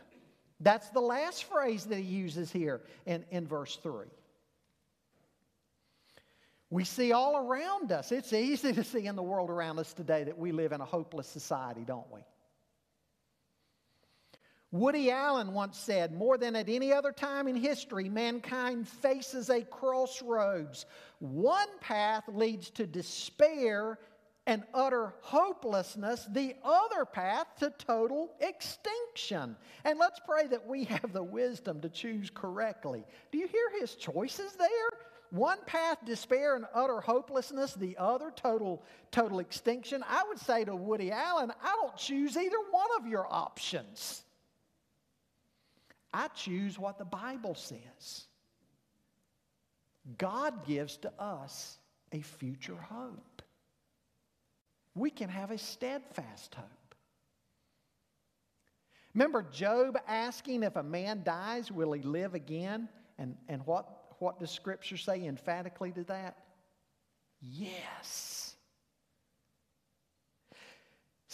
That's 0.60 0.90
the 0.90 1.00
last 1.00 1.44
phrase 1.44 1.84
that 1.86 1.96
he 1.96 2.02
uses 2.02 2.52
here 2.52 2.82
in, 3.06 3.24
in 3.30 3.46
verse 3.46 3.76
3. 3.82 4.06
We 6.72 6.84
see 6.84 7.12
all 7.12 7.36
around 7.36 7.92
us. 7.92 8.12
It's 8.12 8.32
easy 8.32 8.72
to 8.72 8.82
see 8.82 9.04
in 9.04 9.14
the 9.14 9.22
world 9.22 9.50
around 9.50 9.78
us 9.78 9.92
today 9.92 10.24
that 10.24 10.38
we 10.38 10.52
live 10.52 10.72
in 10.72 10.80
a 10.80 10.86
hopeless 10.86 11.26
society, 11.26 11.82
don't 11.84 12.10
we? 12.10 12.20
Woody 14.70 15.10
Allen 15.10 15.52
once 15.52 15.76
said, 15.76 16.14
More 16.14 16.38
than 16.38 16.56
at 16.56 16.70
any 16.70 16.90
other 16.90 17.12
time 17.12 17.46
in 17.46 17.56
history, 17.56 18.08
mankind 18.08 18.88
faces 18.88 19.50
a 19.50 19.60
crossroads. 19.60 20.86
One 21.18 21.68
path 21.82 22.24
leads 22.26 22.70
to 22.70 22.86
despair 22.86 23.98
and 24.46 24.64
utter 24.72 25.12
hopelessness, 25.20 26.26
the 26.32 26.56
other 26.64 27.04
path 27.04 27.48
to 27.58 27.70
total 27.76 28.32
extinction. 28.40 29.56
And 29.84 29.98
let's 29.98 30.20
pray 30.26 30.46
that 30.46 30.66
we 30.66 30.84
have 30.84 31.12
the 31.12 31.22
wisdom 31.22 31.82
to 31.82 31.90
choose 31.90 32.30
correctly. 32.30 33.04
Do 33.30 33.36
you 33.36 33.46
hear 33.46 33.78
his 33.78 33.94
choices 33.94 34.54
there? 34.54 34.91
One 35.32 35.56
path, 35.64 35.96
despair 36.04 36.56
and 36.56 36.66
utter 36.74 37.00
hopelessness, 37.00 37.72
the 37.72 37.96
other, 37.96 38.30
total, 38.36 38.82
total 39.10 39.38
extinction. 39.38 40.04
I 40.06 40.24
would 40.28 40.38
say 40.38 40.62
to 40.66 40.76
Woody 40.76 41.10
Allen, 41.10 41.50
I 41.62 41.74
don't 41.80 41.96
choose 41.96 42.36
either 42.36 42.58
one 42.70 42.88
of 42.98 43.06
your 43.06 43.26
options. 43.32 44.24
I 46.12 46.28
choose 46.28 46.78
what 46.78 46.98
the 46.98 47.06
Bible 47.06 47.54
says. 47.54 48.26
God 50.18 50.66
gives 50.66 50.98
to 50.98 51.12
us 51.18 51.78
a 52.12 52.20
future 52.20 52.76
hope. 52.76 53.40
We 54.94 55.08
can 55.08 55.30
have 55.30 55.50
a 55.50 55.56
steadfast 55.56 56.54
hope. 56.54 56.94
Remember 59.14 59.42
Job 59.50 59.98
asking 60.06 60.62
if 60.62 60.76
a 60.76 60.82
man 60.82 61.22
dies, 61.24 61.72
will 61.72 61.92
he 61.92 62.02
live 62.02 62.34
again? 62.34 62.90
And, 63.18 63.36
and 63.48 63.64
what 63.66 64.01
what 64.22 64.38
does 64.38 64.52
Scripture 64.52 64.96
say 64.96 65.26
emphatically 65.26 65.90
to 65.90 66.04
that? 66.04 66.36
Yes. 67.40 68.54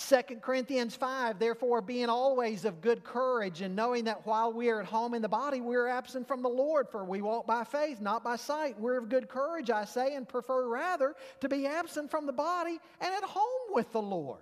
2 0.08 0.36
Corinthians 0.40 0.96
5, 0.96 1.38
therefore, 1.38 1.82
being 1.82 2.08
always 2.08 2.64
of 2.64 2.80
good 2.80 3.04
courage, 3.04 3.60
and 3.60 3.76
knowing 3.76 4.04
that 4.04 4.24
while 4.24 4.52
we 4.54 4.70
are 4.70 4.80
at 4.80 4.86
home 4.86 5.12
in 5.12 5.20
the 5.20 5.28
body, 5.28 5.60
we 5.60 5.76
are 5.76 5.86
absent 5.86 6.26
from 6.26 6.40
the 6.40 6.48
Lord, 6.48 6.88
for 6.88 7.04
we 7.04 7.20
walk 7.20 7.46
by 7.46 7.62
faith, 7.62 8.00
not 8.00 8.24
by 8.24 8.36
sight. 8.36 8.80
We're 8.80 8.96
of 8.96 9.10
good 9.10 9.28
courage, 9.28 9.70
I 9.70 9.84
say, 9.84 10.14
and 10.14 10.26
prefer 10.26 10.66
rather 10.66 11.14
to 11.40 11.48
be 11.48 11.66
absent 11.66 12.10
from 12.10 12.24
the 12.24 12.32
body 12.32 12.78
and 13.00 13.12
at 13.12 13.24
home 13.24 13.74
with 13.74 13.92
the 13.92 14.00
Lord. 14.00 14.38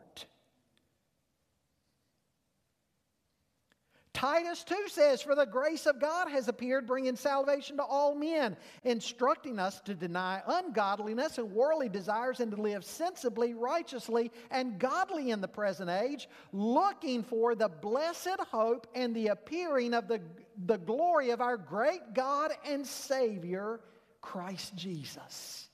Titus 4.17 4.65
2 4.65 4.89
says, 4.89 5.21
For 5.21 5.35
the 5.35 5.45
grace 5.45 5.85
of 5.85 6.01
God 6.01 6.31
has 6.31 6.49
appeared, 6.49 6.87
bringing 6.87 7.17
salvation 7.17 7.77
to 7.77 7.83
all 7.83 8.15
men, 8.15 8.57
instructing 8.83 9.59
us 9.59 9.79
to 9.83 9.95
deny 9.95 10.41
ungodliness 10.47 11.37
and 11.37 11.53
worldly 11.53 11.91
desires 11.91 12.41
and 12.41 12.51
to 12.53 12.57
live 12.57 12.83
sensibly, 12.83 13.53
righteously, 13.53 14.33
and 14.51 14.79
godly 14.79 15.33
in 15.33 15.43
the 15.43 15.49
present 15.49 15.91
age, 15.91 16.31
looking 16.55 17.23
for 17.23 17.55
the 17.55 17.69
blessed 17.69 18.41
hope 18.51 18.87
and 18.95 19.15
the 19.15 19.27
appearing 19.27 19.93
of 19.93 20.09
the, 20.09 20.23
the 20.65 20.79
glory 20.79 21.29
of 21.29 21.43
our 21.43 21.59
great 21.59 22.15
God 22.15 22.53
and 22.65 22.87
Savior, 22.87 23.81
Christ 24.23 24.75
Jesus. 24.75 25.69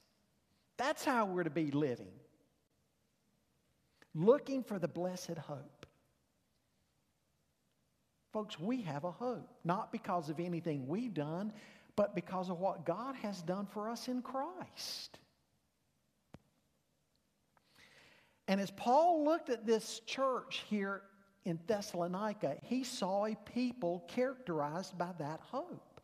That's 0.79 1.05
how 1.05 1.27
we're 1.27 1.45
to 1.45 1.51
be 1.51 1.71
living. 1.71 2.11
Looking 4.17 4.65
for 4.65 4.81
the 4.81 4.89
blessed 4.89 5.39
hope. 5.39 5.82
Folks, 8.33 8.59
we 8.59 8.83
have 8.83 9.05
a 9.05 9.11
hope, 9.11 9.49
not 9.65 9.93
because 9.93 10.29
of 10.31 10.41
anything 10.41 10.87
we've 10.87 11.13
done, 11.13 11.53
but 11.97 12.15
because 12.15 12.49
of 12.49 12.59
what 12.59 12.87
God 12.87 13.15
has 13.17 13.43
done 13.43 13.67
for 13.67 13.91
us 13.91 14.09
in 14.09 14.23
Christ. 14.23 15.19
And 18.49 18.61
as 18.61 18.71
Paul 18.71 19.25
looked 19.25 19.51
at 19.51 19.67
this 19.67 20.01
church 20.07 20.65
here 20.69 21.03
in 21.45 21.59
Thessalonica, 21.67 22.57
he 22.63 22.85
saw 22.85 23.27
a 23.27 23.35
people 23.55 24.05
characterized 24.09 24.97
by 24.97 25.11
that 25.19 25.41
hope. 25.41 26.01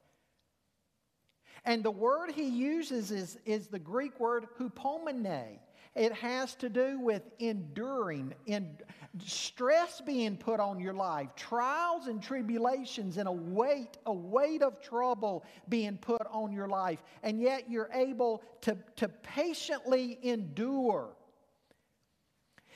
And 1.64 1.82
the 1.82 1.90
word 1.90 2.30
he 2.30 2.48
uses 2.48 3.10
is, 3.10 3.38
is 3.44 3.68
the 3.68 3.78
Greek 3.78 4.20
word 4.20 4.46
hupomone. 4.58 5.58
It 5.98 6.12
has 6.12 6.54
to 6.56 6.68
do 6.68 7.00
with 7.00 7.22
enduring, 7.40 8.32
in, 8.46 8.78
stress 9.18 10.00
being 10.00 10.36
put 10.36 10.60
on 10.60 10.78
your 10.78 10.94
life, 10.94 11.30
trials 11.34 12.06
and 12.06 12.22
tribulations, 12.22 13.16
and 13.16 13.26
a 13.26 13.32
weight, 13.32 13.98
a 14.06 14.12
weight 14.12 14.62
of 14.62 14.80
trouble 14.80 15.44
being 15.68 15.96
put 15.96 16.22
on 16.30 16.52
your 16.52 16.68
life. 16.68 17.02
And 17.24 17.40
yet 17.40 17.68
you're 17.68 17.90
able 17.92 18.44
to, 18.60 18.78
to 18.94 19.08
patiently 19.08 20.20
endure. 20.22 21.16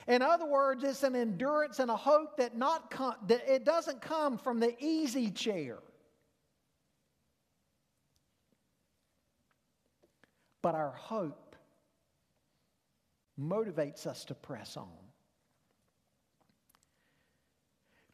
In 0.05 0.21
other 0.21 0.45
words, 0.45 0.83
it's 0.83 1.03
an 1.03 1.15
endurance 1.15 1.79
and 1.79 1.89
a 1.89 1.95
hope 1.95 2.35
that 2.35 2.57
not 2.57 2.91
com- 2.91 3.15
that 3.27 3.47
it 3.47 3.63
doesn't 3.63 4.01
come 4.01 4.37
from 4.37 4.59
the 4.59 4.75
easy 4.83 5.31
chair. 5.31 5.79
But 10.61 10.75
our 10.75 10.91
hope 10.91 11.42
motivates 13.39 14.07
us 14.07 14.25
to 14.25 14.35
press 14.35 14.77
on. 14.77 15.02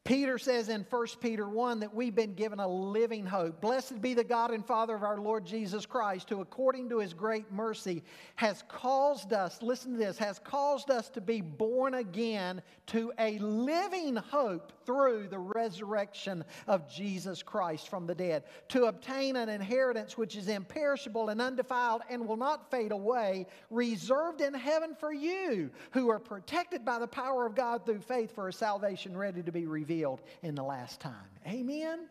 Peter 0.09 0.39
says 0.39 0.69
in 0.69 0.83
1 0.89 1.07
Peter 1.21 1.47
1 1.47 1.81
that 1.81 1.93
we've 1.93 2.15
been 2.15 2.33
given 2.33 2.59
a 2.59 2.67
living 2.67 3.27
hope. 3.27 3.61
Blessed 3.61 4.01
be 4.01 4.15
the 4.15 4.23
God 4.23 4.49
and 4.49 4.65
Father 4.65 4.95
of 4.95 5.03
our 5.03 5.19
Lord 5.19 5.45
Jesus 5.45 5.85
Christ, 5.85 6.31
who 6.31 6.41
according 6.41 6.89
to 6.89 6.97
his 6.97 7.13
great 7.13 7.51
mercy 7.51 8.01
has 8.35 8.63
caused 8.67 9.33
us, 9.33 9.61
listen 9.61 9.91
to 9.91 9.99
this, 9.99 10.17
has 10.17 10.39
caused 10.39 10.89
us 10.89 11.09
to 11.09 11.21
be 11.21 11.41
born 11.41 11.93
again 11.93 12.63
to 12.87 13.13
a 13.19 13.37
living 13.37 14.15
hope 14.15 14.73
through 14.83 15.27
the 15.27 15.37
resurrection 15.37 16.43
of 16.65 16.91
Jesus 16.91 17.43
Christ 17.43 17.87
from 17.87 18.07
the 18.07 18.15
dead, 18.15 18.45
to 18.69 18.85
obtain 18.85 19.35
an 19.35 19.47
inheritance 19.47 20.17
which 20.17 20.35
is 20.35 20.47
imperishable 20.47 21.29
and 21.29 21.39
undefiled 21.39 22.01
and 22.09 22.27
will 22.27 22.35
not 22.35 22.71
fade 22.71 22.91
away, 22.91 23.45
reserved 23.69 24.41
in 24.41 24.55
heaven 24.55 24.95
for 24.99 25.13
you, 25.13 25.69
who 25.91 26.09
are 26.09 26.17
protected 26.17 26.83
by 26.83 26.97
the 26.97 27.05
power 27.05 27.45
of 27.45 27.53
God 27.53 27.85
through 27.85 27.99
faith 27.99 28.33
for 28.33 28.47
a 28.47 28.53
salvation 28.53 29.15
ready 29.15 29.43
to 29.43 29.51
be 29.51 29.67
revealed 29.67 29.98
revealed 29.99 30.21
in 30.43 30.55
the 30.55 30.63
last 30.63 30.99
time. 30.99 31.13
Amen? 31.47 32.07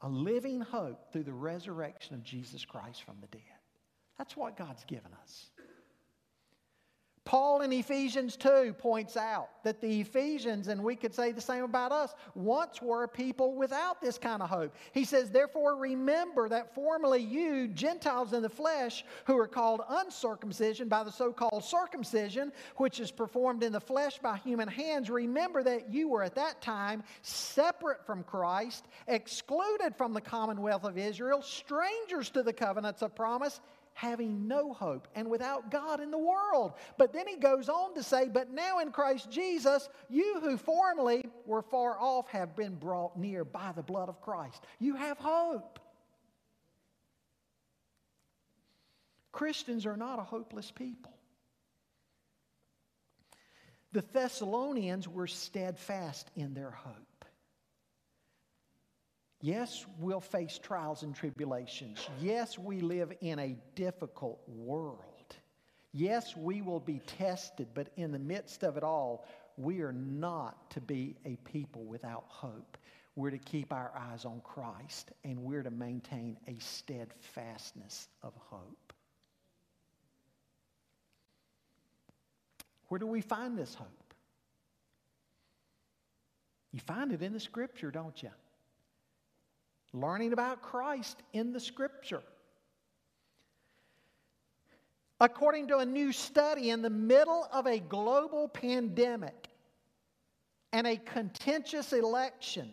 A 0.00 0.08
living 0.08 0.60
hope 0.60 1.12
through 1.12 1.24
the 1.24 1.32
resurrection 1.32 2.14
of 2.14 2.24
Jesus 2.24 2.64
Christ 2.64 3.04
from 3.04 3.16
the 3.20 3.26
dead. 3.28 3.42
That's 4.18 4.36
what 4.36 4.56
God's 4.56 4.84
given 4.84 5.12
us. 5.22 5.50
Paul 7.24 7.62
in 7.62 7.72
Ephesians 7.72 8.36
2 8.36 8.74
points 8.78 9.16
out 9.16 9.48
that 9.62 9.80
the 9.80 10.00
Ephesians, 10.00 10.66
and 10.66 10.82
we 10.82 10.96
could 10.96 11.14
say 11.14 11.30
the 11.30 11.40
same 11.40 11.62
about 11.62 11.92
us, 11.92 12.14
once 12.34 12.82
were 12.82 13.04
a 13.04 13.08
people 13.08 13.54
without 13.54 14.00
this 14.00 14.18
kind 14.18 14.42
of 14.42 14.50
hope. 14.50 14.74
He 14.92 15.04
says, 15.04 15.30
Therefore, 15.30 15.76
remember 15.76 16.48
that 16.48 16.74
formerly 16.74 17.22
you, 17.22 17.68
Gentiles 17.68 18.32
in 18.32 18.42
the 18.42 18.48
flesh, 18.48 19.04
who 19.24 19.38
are 19.38 19.46
called 19.46 19.82
uncircumcision 19.88 20.88
by 20.88 21.04
the 21.04 21.12
so 21.12 21.32
called 21.32 21.64
circumcision, 21.64 22.52
which 22.76 22.98
is 22.98 23.12
performed 23.12 23.62
in 23.62 23.72
the 23.72 23.80
flesh 23.80 24.18
by 24.18 24.36
human 24.38 24.68
hands, 24.68 25.08
remember 25.08 25.62
that 25.62 25.92
you 25.92 26.08
were 26.08 26.24
at 26.24 26.34
that 26.34 26.60
time 26.60 27.04
separate 27.22 28.04
from 28.04 28.24
Christ, 28.24 28.84
excluded 29.06 29.94
from 29.96 30.12
the 30.12 30.20
commonwealth 30.20 30.84
of 30.84 30.98
Israel, 30.98 31.40
strangers 31.40 32.30
to 32.30 32.42
the 32.42 32.52
covenants 32.52 33.00
of 33.00 33.14
promise 33.14 33.60
having 33.94 34.48
no 34.48 34.72
hope 34.72 35.08
and 35.14 35.28
without 35.28 35.70
God 35.70 36.00
in 36.00 36.10
the 36.10 36.18
world. 36.18 36.72
But 36.98 37.12
then 37.12 37.26
he 37.26 37.36
goes 37.36 37.68
on 37.68 37.94
to 37.94 38.02
say, 38.02 38.28
But 38.28 38.50
now 38.50 38.78
in 38.78 38.90
Christ 38.90 39.30
Jesus, 39.30 39.88
you 40.08 40.40
who 40.40 40.56
formerly 40.56 41.24
were 41.46 41.62
far 41.62 41.98
off 41.98 42.28
have 42.28 42.56
been 42.56 42.74
brought 42.74 43.18
near 43.18 43.44
by 43.44 43.72
the 43.74 43.82
blood 43.82 44.08
of 44.08 44.20
Christ. 44.20 44.64
You 44.78 44.96
have 44.96 45.18
hope. 45.18 45.78
Christians 49.32 49.86
are 49.86 49.96
not 49.96 50.18
a 50.18 50.22
hopeless 50.22 50.70
people. 50.70 51.12
The 53.92 54.04
Thessalonians 54.12 55.08
were 55.08 55.26
steadfast 55.26 56.30
in 56.36 56.54
their 56.54 56.70
hope. 56.70 57.11
Yes, 59.42 59.84
we'll 59.98 60.20
face 60.20 60.58
trials 60.62 61.02
and 61.02 61.14
tribulations. 61.14 62.08
Yes, 62.20 62.56
we 62.56 62.80
live 62.80 63.12
in 63.20 63.40
a 63.40 63.56
difficult 63.74 64.40
world. 64.46 64.98
Yes, 65.92 66.36
we 66.36 66.62
will 66.62 66.78
be 66.78 67.00
tested, 67.00 67.66
but 67.74 67.88
in 67.96 68.12
the 68.12 68.20
midst 68.20 68.62
of 68.62 68.76
it 68.76 68.84
all, 68.84 69.26
we 69.56 69.80
are 69.80 69.92
not 69.92 70.70
to 70.70 70.80
be 70.80 71.16
a 71.24 71.34
people 71.44 71.82
without 71.84 72.24
hope. 72.28 72.78
We're 73.16 73.30
to 73.30 73.38
keep 73.38 73.72
our 73.72 73.92
eyes 73.94 74.24
on 74.24 74.40
Christ 74.44 75.10
and 75.24 75.42
we're 75.42 75.64
to 75.64 75.70
maintain 75.70 76.38
a 76.46 76.56
steadfastness 76.60 78.08
of 78.22 78.32
hope. 78.48 78.92
Where 82.88 83.00
do 83.00 83.06
we 83.06 83.20
find 83.20 83.58
this 83.58 83.74
hope? 83.74 84.14
You 86.72 86.80
find 86.80 87.12
it 87.12 87.22
in 87.22 87.32
the 87.32 87.40
scripture, 87.40 87.90
don't 87.90 88.22
you? 88.22 88.30
Learning 89.92 90.32
about 90.32 90.62
Christ 90.62 91.22
in 91.32 91.52
the 91.52 91.60
scripture. 91.60 92.22
According 95.20 95.68
to 95.68 95.78
a 95.78 95.86
new 95.86 96.12
study, 96.12 96.70
in 96.70 96.82
the 96.82 96.90
middle 96.90 97.46
of 97.52 97.66
a 97.66 97.78
global 97.78 98.48
pandemic 98.48 99.48
and 100.72 100.86
a 100.86 100.96
contentious 100.96 101.92
election 101.92 102.70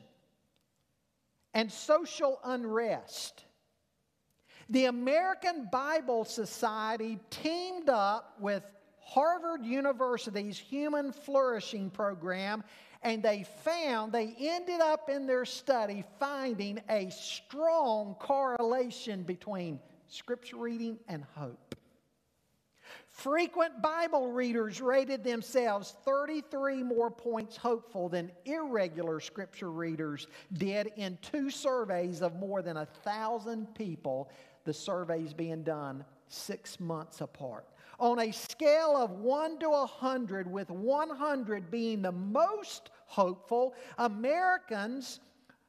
and 1.54 1.72
social 1.72 2.40
unrest, 2.44 3.44
the 4.70 4.86
American 4.86 5.68
Bible 5.72 6.26
Society 6.26 7.20
teamed 7.30 7.90
up 7.90 8.36
with 8.40 8.64
Harvard 9.00 9.66
University's 9.66 10.58
Human 10.58 11.12
Flourishing 11.12 11.90
Program 11.90 12.64
and 13.02 13.24
they 13.24 13.46
found, 13.64 14.12
they 14.12 14.36
ended 14.40 14.82
up 14.82 15.10
in 15.10 15.26
their 15.26 15.46
study 15.46 16.04
finding 16.20 16.82
a 16.90 17.10
strong 17.10 18.16
correlation 18.20 19.24
between 19.24 19.80
scripture 20.08 20.58
reading 20.58 21.00
and 21.08 21.24
hope. 21.36 21.76
Frequent 23.08 23.82
Bible 23.82 24.32
readers 24.32 24.82
rated 24.82 25.24
themselves 25.24 25.96
33 26.06 26.84
more 26.84 27.12
points 27.12 27.58
hopeful 27.58 28.10
than 28.10 28.32
irregular 28.46 29.20
scripture 29.20 29.72
readers 29.72 30.28
did 30.54 30.92
in 30.96 31.18
two 31.22 31.50
surveys 31.50 32.22
of 32.22 32.36
more 32.36 32.62
than 32.62 32.78
a 32.78 32.86
thousand 32.86 33.74
people, 33.76 34.30
the 34.64 34.74
surveys 34.74 35.34
being 35.34 35.64
done 35.64 36.04
six 36.28 36.80
months 36.80 37.22
apart 37.22 37.66
on 38.00 38.20
a 38.20 38.32
scale 38.32 38.96
of 38.96 39.12
1 39.12 39.60
to 39.60 39.70
100, 39.70 40.52
with 40.52 40.70
100 40.70 41.70
being 41.70 42.02
the 42.02 42.12
most 42.12 42.92
hopeful, 43.06 43.74
Americans 43.98 45.20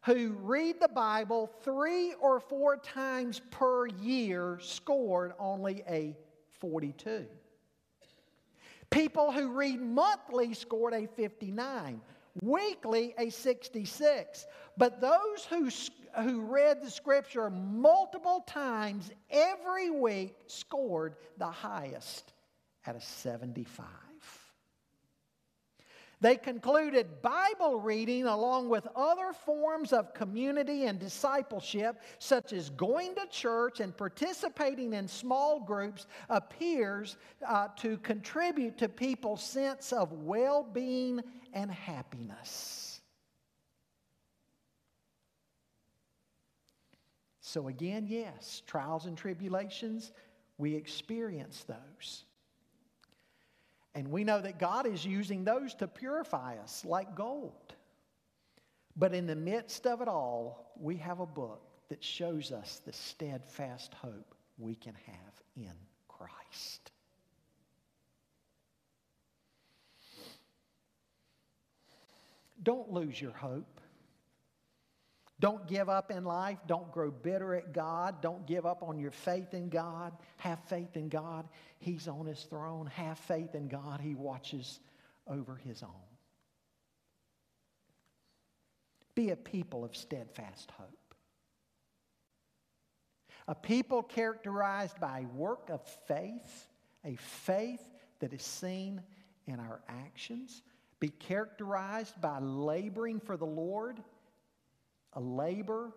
who 0.02 0.30
read 0.40 0.80
the 0.80 0.88
Bible 0.88 1.50
three 1.62 2.14
or 2.20 2.40
four 2.40 2.76
times 2.76 3.40
per 3.50 3.86
year 3.86 4.58
scored 4.62 5.32
only 5.38 5.82
a 5.88 6.16
42. 6.60 7.26
People 8.90 9.30
who 9.30 9.52
read 9.52 9.80
monthly 9.80 10.54
scored 10.54 10.94
a 10.94 11.06
59 11.06 12.00
weekly 12.42 13.14
a 13.18 13.30
66. 13.30 14.46
But 14.76 15.00
those 15.00 15.44
who, 15.48 15.68
who 16.22 16.42
read 16.42 16.82
the 16.82 16.90
scripture 16.90 17.50
multiple 17.50 18.44
times 18.46 19.10
every 19.30 19.90
week 19.90 20.34
scored 20.46 21.16
the 21.38 21.50
highest 21.50 22.32
at 22.86 22.96
a 22.96 23.00
75. 23.00 23.86
They 26.22 26.36
concluded 26.36 27.22
Bible 27.22 27.80
reading, 27.80 28.26
along 28.26 28.68
with 28.68 28.86
other 28.94 29.32
forms 29.32 29.94
of 29.94 30.12
community 30.12 30.84
and 30.84 30.98
discipleship, 30.98 32.02
such 32.18 32.52
as 32.52 32.68
going 32.68 33.14
to 33.14 33.26
church 33.30 33.80
and 33.80 33.96
participating 33.96 34.92
in 34.92 35.08
small 35.08 35.60
groups, 35.60 36.06
appears 36.28 37.16
uh, 37.48 37.68
to 37.76 37.96
contribute 37.98 38.76
to 38.78 38.88
people's 38.90 39.42
sense 39.42 39.94
of 39.94 40.12
well 40.12 40.62
being 40.62 41.22
and 41.52 41.70
happiness. 41.70 43.00
So, 47.40 47.68
again, 47.68 48.06
yes, 48.08 48.62
trials 48.66 49.06
and 49.06 49.16
tribulations, 49.16 50.12
we 50.56 50.74
experience 50.74 51.64
those. 51.64 52.24
And 53.94 54.08
we 54.08 54.22
know 54.22 54.40
that 54.40 54.60
God 54.60 54.86
is 54.86 55.04
using 55.04 55.42
those 55.42 55.74
to 55.74 55.88
purify 55.88 56.56
us 56.62 56.84
like 56.84 57.16
gold. 57.16 57.74
But 58.96 59.14
in 59.14 59.26
the 59.26 59.34
midst 59.34 59.86
of 59.86 60.00
it 60.00 60.08
all, 60.08 60.72
we 60.78 60.96
have 60.98 61.20
a 61.20 61.26
book 61.26 61.62
that 61.88 62.04
shows 62.04 62.52
us 62.52 62.80
the 62.84 62.92
steadfast 62.92 63.94
hope 63.94 64.34
we 64.58 64.76
can 64.76 64.94
have 65.06 65.42
in 65.56 65.72
Christ. 66.06 66.92
Don't 72.62 72.92
lose 72.92 73.20
your 73.20 73.32
hope. 73.32 73.80
Don't 75.40 75.66
give 75.66 75.88
up 75.88 76.10
in 76.10 76.24
life. 76.24 76.58
Don't 76.66 76.92
grow 76.92 77.10
bitter 77.10 77.54
at 77.54 77.72
God. 77.72 78.20
Don't 78.20 78.46
give 78.46 78.66
up 78.66 78.82
on 78.82 78.98
your 78.98 79.10
faith 79.10 79.54
in 79.54 79.70
God. 79.70 80.12
Have 80.36 80.58
faith 80.64 80.96
in 80.96 81.08
God. 81.08 81.48
He's 81.78 82.08
on 82.08 82.26
his 82.26 82.42
throne. 82.42 82.86
Have 82.86 83.18
faith 83.18 83.54
in 83.54 83.68
God. 83.68 84.00
He 84.02 84.14
watches 84.14 84.80
over 85.26 85.56
his 85.56 85.82
own. 85.82 85.90
Be 89.14 89.30
a 89.30 89.36
people 89.36 89.82
of 89.82 89.96
steadfast 89.96 90.70
hope. 90.78 91.14
A 93.48 93.54
people 93.54 94.02
characterized 94.02 95.00
by 95.00 95.24
work 95.34 95.70
of 95.70 95.82
faith, 96.06 96.68
a 97.04 97.16
faith 97.16 97.82
that 98.20 98.34
is 98.34 98.42
seen 98.42 99.02
in 99.46 99.58
our 99.58 99.80
actions, 99.88 100.62
be 101.00 101.08
characterized 101.08 102.20
by 102.20 102.38
laboring 102.38 103.20
for 103.20 103.36
the 103.36 103.46
Lord, 103.46 103.98
a 105.14 105.20
labor 105.20 105.92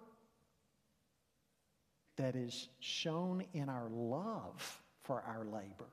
that 2.15 2.35
is 2.35 2.69
shown 2.79 3.43
in 3.53 3.69
our 3.69 3.89
love 3.89 4.81
for 5.03 5.21
our 5.27 5.43
labor, 5.43 5.89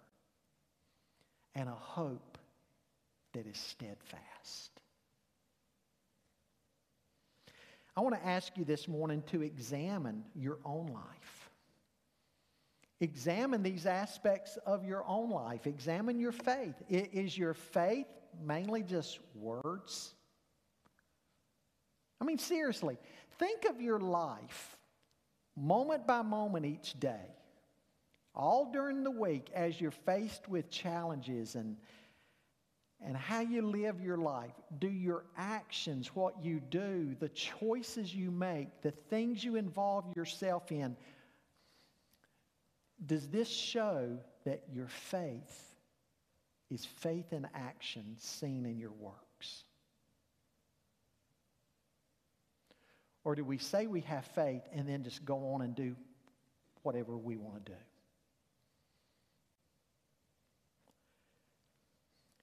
and 1.57 1.69
a 1.69 1.73
hope 1.73 2.39
that 3.33 3.47
is 3.47 3.59
steadfast. 3.59 4.71
I 7.97 8.03
want 8.03 8.15
to 8.15 8.27
ask 8.27 8.57
you 8.57 8.65
this 8.65 8.87
morning 8.87 9.23
to 9.33 9.43
examine 9.43 10.25
your 10.37 10.59
own 10.65 10.87
life. 10.87 11.51
Examine 13.01 13.63
these 13.63 13.87
aspects 13.87 14.57
of 14.67 14.85
your 14.85 15.05
own 15.07 15.31
life. 15.31 15.67
Examine 15.67 16.21
your 16.21 16.33
faith. 16.33 16.75
Is 16.89 17.37
your 17.37 17.55
faith 17.55 18.07
mainly 18.45 18.83
just 18.83 19.19
words? 19.35 20.15
I 22.21 22.25
mean, 22.25 22.39
seriously, 22.39 22.99
think 23.39 23.65
of 23.65 23.81
your 23.81 23.99
life 23.99 24.77
moment 25.57 26.07
by 26.07 26.23
moment 26.23 26.67
each 26.67 26.99
day, 27.01 27.35
all 28.35 28.71
during 28.73 29.05
the 29.05 29.11
week 29.11 29.49
as 29.55 29.81
you're 29.81 29.91
faced 29.91 30.49
with 30.49 30.71
challenges 30.71 31.55
and 31.55 31.77
and 33.03 33.17
how 33.17 33.41
you 33.41 33.63
live 33.63 34.03
your 34.03 34.19
life. 34.19 34.53
Do 34.79 34.89
your 34.89 35.25
actions, 35.37 36.15
what 36.15 36.45
you 36.45 36.61
do, 36.61 37.17
the 37.19 37.31
choices 37.31 38.15
you 38.15 38.31
make, 38.31 38.83
the 38.83 38.91
things 38.91 39.43
you 39.43 39.57
involve 39.57 40.05
yourself 40.15 40.71
in, 40.71 40.97
does 43.07 43.29
this 43.29 43.49
show 43.49 44.19
that 44.45 44.65
your 44.71 44.89
faith 44.89 45.70
is 46.71 46.85
faith 46.85 47.33
in 47.33 47.49
action 47.55 48.17
seen 48.19 48.65
in 48.65 48.79
your 48.79 48.93
works? 48.93 49.65
Or 53.25 53.35
do 53.35 53.45
we 53.45 53.59
say 53.59 53.87
we 53.87 54.01
have 54.03 54.25
faith 54.25 54.63
and 54.73 54.89
then 54.89 55.03
just 55.03 55.25
go 55.25 55.53
on 55.53 55.63
and 55.63 55.75
do 55.75 55.95
whatever 56.83 57.17
we 57.17 57.37
want 57.37 57.67
to 57.67 57.73
do? 57.73 57.79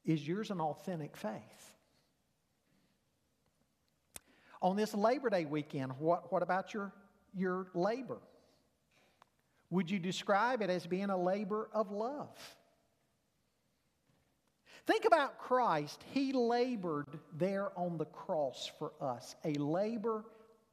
Is 0.06 0.26
yours 0.26 0.52
an 0.52 0.62
authentic 0.62 1.18
faith? 1.18 1.74
On 4.62 4.76
this 4.76 4.94
Labor 4.94 5.30
Day 5.30 5.46
weekend, 5.46 5.94
what, 6.00 6.32
what 6.32 6.42
about 6.42 6.74
your, 6.74 6.94
your 7.36 7.68
labor? 7.74 8.20
Would 9.70 9.92
you 9.92 10.00
describe 10.00 10.62
it 10.62 10.70
as 10.70 10.88
being 10.88 11.10
a 11.10 11.18
labor 11.18 11.70
of 11.74 11.92
love? 11.92 12.38
Think 14.88 15.06
about 15.06 15.38
Christ. 15.38 16.04
He 16.14 16.34
labored 16.34 17.20
there 17.38 17.78
on 17.78 17.98
the 17.98 18.06
cross 18.06 18.72
for 18.80 18.94
us, 19.00 19.36
a 19.46 19.54
labor 19.54 20.24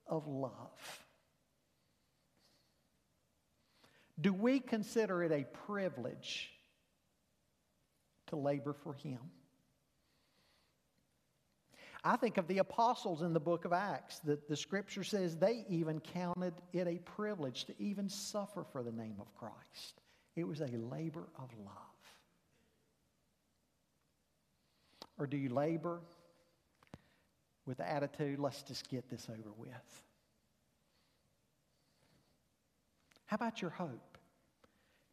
of 0.07 0.27
love. 0.27 1.05
Do 4.21 4.33
we 4.33 4.61
consider 4.61 5.23
it 5.25 5.33
a 5.33 5.45
privilege 5.67 6.55
to 8.29 8.37
labor 8.37 8.73
for 8.73 8.95
Him. 8.95 9.19
I 12.03 12.17
think 12.17 12.37
of 12.37 12.47
the 12.49 12.59
apostles 12.59 13.23
in 13.23 13.33
the 13.33 13.41
book 13.41 13.65
of 13.65 13.73
Acts 13.73 14.19
that 14.21 14.47
the 14.47 14.57
scripture 14.57 15.05
says 15.05 15.37
they 15.37 15.65
even 15.71 16.01
counted 16.01 16.55
it 16.73 16.87
a 16.87 16.99
privilege 16.99 17.65
to 17.65 17.75
even 17.79 18.09
suffer 18.09 18.65
for 18.73 18.83
the 18.83 18.93
name 18.93 19.17
of 19.21 19.35
Christ. 19.35 20.03
It 20.37 20.47
was 20.47 20.61
a 20.61 20.67
labor 20.67 21.29
of 21.39 21.49
love. 21.65 21.94
Or 25.19 25.27
do 25.27 25.37
you 25.37 25.49
labor 25.49 26.01
with 27.67 27.79
the 27.79 27.89
attitude, 27.89 28.39
let's 28.39 28.63
just 28.63 28.89
get 28.89 29.09
this 29.09 29.29
over 29.31 29.53
with? 29.57 30.03
How 33.27 33.37
about 33.37 33.63
your 33.63 33.71
hope? 33.71 34.19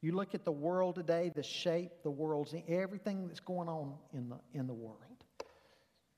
You 0.01 0.13
look 0.13 0.33
at 0.33 0.43
the 0.43 0.51
world 0.51 0.95
today, 0.95 1.31
the 1.33 1.43
shape 1.43 1.91
the 2.03 2.11
world's 2.11 2.55
everything 2.67 3.27
that's 3.27 3.39
going 3.39 3.69
on 3.69 3.93
in 4.13 4.29
the, 4.29 4.39
in 4.53 4.67
the 4.67 4.73
world. 4.73 4.97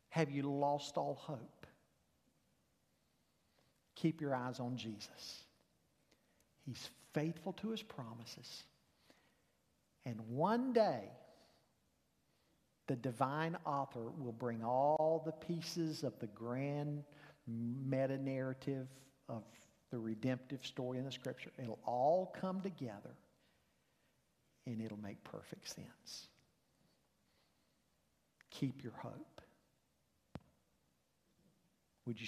Have 0.10 0.32
you 0.32 0.44
lost 0.44 0.98
all 0.98 1.16
hope? 1.16 1.68
Keep 3.96 4.22
your 4.22 4.36
eyes 4.36 4.60
on 4.60 4.78
Jesus. 4.78 5.44
He's 6.66 6.90
faithful 7.14 7.54
to 7.54 7.70
his 7.70 7.84
promises. 7.84 8.64
And 10.06 10.20
one 10.30 10.74
day, 10.74 11.10
the 12.88 12.96
divine 12.96 13.58
author 13.66 14.12
will 14.20 14.34
bring 14.34 14.64
all 14.64 15.22
the 15.26 15.32
pieces 15.32 16.04
of 16.04 16.18
the 16.20 16.28
grand 16.28 17.04
meta 17.48 18.18
narrative 18.18 18.88
of 19.30 19.44
the 19.92 20.00
redemptive 20.00 20.66
story 20.66 20.98
in 20.98 21.06
the 21.06 21.12
scripture. 21.12 21.52
It'll 21.62 21.80
all 21.86 22.36
come 22.40 22.62
together 22.62 23.16
and 24.66 24.82
it'll 24.82 25.00
make 25.00 25.24
perfect 25.24 25.70
sense. 25.70 26.28
Keep 28.50 28.84
your 28.84 28.94
hope. 28.98 29.33